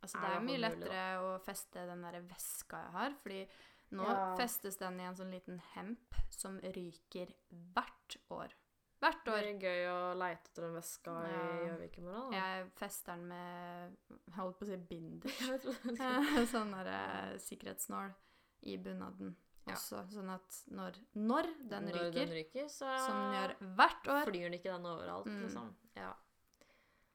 Altså, 0.02 0.20
det 0.22 0.30
er 0.36 0.40
mye 0.46 0.60
lettere 0.64 1.02
å 1.20 1.40
feste 1.44 1.86
den 1.90 2.02
der 2.06 2.22
veska 2.22 2.78
jeg 2.86 2.92
har, 2.94 3.12
fordi 3.24 3.42
nå 3.92 4.06
Ja. 4.08 4.36
festes 4.38 4.78
den 4.78 5.00
i 5.00 5.04
en 5.04 5.16
sånn 5.16 5.32
liten 5.34 5.60
hemp 5.76 6.16
som 6.30 6.60
ryker 6.62 7.34
hvert 7.76 8.18
år. 8.32 8.54
Hvert 9.02 9.28
år. 9.32 9.42
det 9.42 9.56
er 9.56 9.60
gøy 9.64 9.86
å 9.88 10.14
leite 10.20 10.50
etter 10.50 10.62
den 10.68 10.74
veska 10.76 11.12
i 11.26 11.32
Ja. 11.32 11.44
Gjøvik 11.70 11.98
i 11.98 12.02
morgen. 12.02 12.32
da. 12.32 12.38
Jeg 12.38 12.72
fester 12.76 13.16
den 13.16 13.28
med 13.28 13.98
Jeg 14.10 14.36
holdt 14.36 14.60
på 14.60 14.66
å 14.66 14.68
si 14.68 14.78
binder. 14.78 15.30
Sånn 16.54 16.72
der 16.72 16.88
eh, 16.88 17.38
sikkerhetsnål 17.38 18.14
i 18.64 18.78
bunaden 18.78 19.36
Ja. 19.68 19.74
også. 19.76 20.04
Sånn 20.12 20.30
at 20.34 20.64
når, 20.72 20.96
når 21.16 21.44
den 21.70 21.86
Når 21.86 21.94
ryker, 21.94 22.26
den 22.26 22.34
ryker, 22.36 22.66
så 22.68 22.88
som 23.06 23.16
den 23.16 23.34
gjør 23.38 23.76
hvert 23.76 24.08
år 24.08 24.26
flyr 24.32 24.44
den 24.50 24.54
ikke 24.60 24.74
den 24.76 24.86
overalt, 24.86 25.26
Mm. 25.28 25.42
liksom. 25.44 25.76
Ja. 25.96 26.14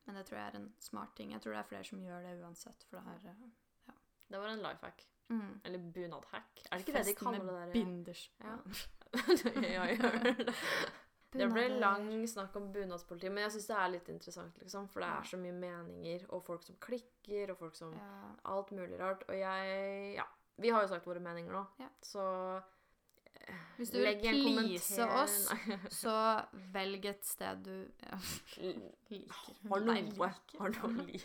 Men 0.06 0.16
det 0.18 0.26
tror 0.26 0.38
jeg 0.38 0.46
er 0.52 0.56
en 0.60 0.74
smart 0.78 1.14
ting. 1.16 1.32
Jeg 1.32 1.40
tror 1.40 1.52
det 1.52 1.58
er 1.62 1.68
flere 1.70 1.84
som 1.84 2.00
gjør 2.04 2.22
det 2.26 2.34
uansett, 2.44 2.84
for 2.90 2.98
det 2.98 3.04
her 3.06 3.36
ja. 3.88 3.94
Det 4.30 4.40
var 4.40 4.48
en 4.48 4.62
life 4.62 4.84
hack. 4.86 5.06
mm. 5.28 5.60
Eller 5.64 5.78
bunadhack. 5.78 6.62
Er 6.70 6.78
det 6.78 6.84
ikke 6.86 6.92
det 6.98 7.06
de 7.06 7.14
Festen 7.14 7.26
kaller 7.26 7.44
det 7.44 7.54
der? 7.54 7.72
Binders. 7.72 8.30
Ja. 8.40 8.56
ja, 9.74 9.84
jeg 9.84 9.98
gjør 9.98 10.18
det. 10.22 10.54
Det 11.34 11.48
ble 11.50 11.64
lang 11.80 12.06
snakk 12.30 12.54
om 12.56 12.68
bunadspoliti, 12.72 13.28
men 13.28 13.42
jeg 13.42 13.52
syns 13.56 13.66
det 13.66 13.76
er 13.76 13.88
litt 13.90 14.08
interessant, 14.12 14.58
liksom. 14.62 14.84
For 14.92 15.02
det 15.02 15.08
er 15.08 15.24
så 15.32 15.38
mye 15.42 15.52
meninger, 15.56 16.26
og 16.30 16.44
folk 16.46 16.62
som 16.62 16.76
klikker, 16.80 17.50
og 17.50 17.58
folk 17.58 17.74
som 17.74 17.92
Ja. 17.96 18.10
Alt 18.52 18.70
mulig 18.70 19.00
rart. 19.00 19.24
Og 19.28 19.34
jeg 19.38 20.14
Ja. 20.14 20.24
Vi 20.58 20.68
har 20.70 20.82
jo 20.82 20.88
sagt 20.88 21.06
våre 21.06 21.18
meninger 21.20 21.50
nå, 21.52 21.64
Ja. 21.80 21.88
så 22.02 22.62
Hvis 23.76 23.90
du 23.90 23.98
vil 23.98 24.18
please 24.22 25.06
oss, 25.08 25.48
så 26.02 26.14
velg 26.72 27.04
et 27.10 27.24
sted 27.26 27.64
du 27.66 27.72
ja, 28.06 28.18
liker. 29.10 29.56
Har 29.70 29.80
noe. 29.84 29.96
liker. 30.00 30.58
Har 30.60 30.74
noe 30.78 31.06
li 31.10 31.20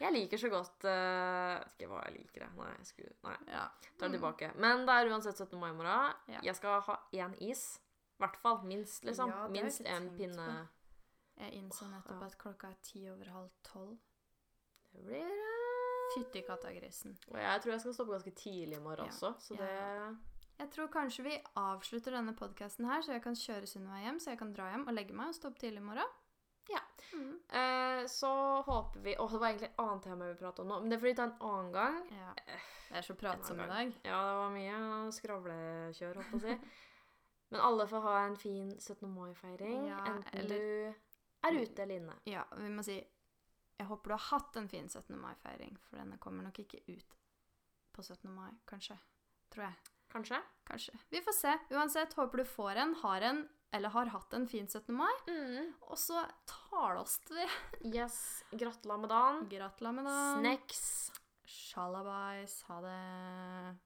jeg 0.00 0.14
liker 0.14 0.40
så 0.40 0.48
godt 0.48 0.84
Jeg 0.88 1.58
Vet 1.60 1.74
ikke 1.82 1.88
hva 1.90 1.98
jeg 2.06 2.14
liker. 2.14 2.46
Nei, 2.56 2.68
jeg 2.78 2.86
skulle, 2.88 3.10
nei, 3.26 3.34
Ja. 3.52 3.66
tar 3.98 4.08
det 4.08 4.08
Mm. 4.08 4.14
tilbake. 4.16 4.48
Men 4.56 4.86
det 4.88 4.94
er 4.96 5.10
uansett 5.12 5.36
17. 5.36 5.58
mai 5.60 5.68
i 5.70 5.74
morgen. 5.76 6.14
Ja. 6.32 6.40
Jeg 6.42 6.56
skal 6.56 6.80
ha 6.86 6.94
én 7.12 7.34
is. 7.44 7.80
I 8.16 8.22
hvert 8.24 8.36
fall. 8.40 8.62
Minst, 8.64 9.04
liksom. 9.04 9.28
Ja, 9.28 9.48
Minst 9.48 9.82
én 9.82 9.86
en 9.96 10.08
På. 10.08 10.16
pinne. 10.16 10.68
Jeg 11.36 11.52
innså 11.52 11.84
nettopp 11.90 12.22
at 12.22 12.38
klokka 12.38 12.68
er 12.70 12.78
ti 12.82 13.04
over 13.10 13.28
halv 13.30 13.50
tolv. 13.62 13.98
Det 14.92 15.04
blir 15.04 15.20
uh... 15.20 16.16
Fytti 16.16 16.42
kattagrisen. 16.48 17.18
Og 17.28 17.38
jeg 17.38 17.60
tror 17.62 17.70
jeg 17.72 17.80
skal 17.80 17.94
stoppe 17.94 18.12
ganske 18.16 18.30
tidlig 18.34 18.76
i 18.76 18.80
morgen 18.80 19.06
også, 19.06 19.34
så 19.38 19.54
det 19.56 20.16
Jeg 20.60 20.68
tror 20.74 20.90
kanskje 20.92 21.24
vi 21.24 21.36
avslutter 21.56 22.12
denne 22.18 22.34
podkasten 22.36 22.84
her, 22.88 23.00
så 23.02 23.14
jeg 23.14 23.22
kan 23.24 23.36
kjøre 23.38 23.68
Sunniva 23.70 24.00
hjem, 24.02 24.18
så 24.20 24.34
jeg 24.34 24.40
kan 24.42 24.50
dra 24.52 24.66
hjem 24.74 24.82
og 24.90 24.92
legge 24.96 25.14
meg 25.16 25.30
og 25.32 25.36
stå 25.38 25.48
opp 25.48 25.60
tidlig 25.62 25.80
i 25.80 25.86
morgen. 25.86 26.10
Ja. 26.70 26.82
Mm. 27.16 27.30
eh, 27.48 28.02
Så 28.06 28.28
håper 28.66 29.00
vi 29.02 29.14
Å, 29.18 29.24
det 29.32 29.40
var 29.40 29.48
egentlig 29.48 29.70
et 29.70 29.80
annet 29.82 30.04
tema 30.04 30.28
vi 30.28 30.36
pratet 30.38 30.60
om 30.62 30.68
nå, 30.70 30.80
men 30.84 30.92
det 30.92 30.98
får 31.00 31.08
vi 31.08 31.14
ta 31.18 31.24
en 31.30 31.38
annen 31.48 31.72
gang. 31.74 31.96
ja. 32.12 32.34
Det 32.90 32.98
er 32.98 33.06
så 33.06 33.14
pratsom 33.14 33.60
i 33.62 33.66
dag. 33.70 33.92
Ja, 34.04 34.18
det 34.26 34.36
var 34.36 34.50
mye 34.50 35.12
skravlekjør, 35.14 36.16
holdt 36.20 36.30
på 36.32 36.38
å 36.40 36.42
si. 36.42 36.56
Men 37.50 37.60
alle 37.66 37.84
får 37.90 38.02
ha 38.04 38.14
en 38.26 38.36
fin 38.38 38.68
17. 38.78 39.08
mai-feiring, 39.14 39.86
Ja, 39.88 39.98
enten 40.06 40.38
eller- 40.38 40.58
du 40.58 41.48
er 41.48 41.56
ute 41.62 41.82
eller 41.82 41.96
inne. 41.96 42.14
Ja, 42.26 42.44
vi 42.58 42.68
må 42.70 42.82
si 42.84 42.96
Jeg 43.78 43.86
håper 43.88 44.10
du 44.10 44.14
har 44.14 44.26
hatt 44.38 44.56
en 44.56 44.68
fin 44.68 44.88
17. 44.88 45.16
mai-feiring, 45.18 45.78
for 45.86 45.96
denne 45.96 46.18
kommer 46.18 46.42
nok 46.44 46.58
ikke 46.62 46.82
ut 46.88 47.14
på 47.94 48.02
17. 48.02 48.28
mai, 48.34 48.50
kanskje. 48.66 48.98
Tror 49.50 49.64
jeg. 49.64 49.74
Kanskje? 50.10 50.42
Kanskje. 50.66 50.98
Vi 51.10 51.20
får 51.22 51.32
se. 51.32 51.58
Uansett, 51.70 52.12
håper 52.18 52.38
du 52.38 52.44
får 52.44 52.76
en, 52.82 52.94
har 53.02 53.20
en, 53.20 53.48
eller 53.72 53.88
har 53.94 54.06
hatt 54.06 54.32
en 54.34 54.48
fin 54.48 54.66
17. 54.68 54.94
mai. 54.94 55.12
Mm. 55.28 55.72
Og 55.86 55.98
så 55.98 56.24
tales 56.50 57.20
vi. 57.30 57.46
Yes. 57.94 58.18
Gratulerer 58.50 59.04
med 59.04 59.10
dagen. 59.10 59.46
Gratulerer 59.50 59.98
med 60.00 60.10
dagen. 60.10 60.42
Snacks. 60.42 61.12
Shalabais. 61.46 62.62
Ha 62.68 62.80
det. 62.80 63.78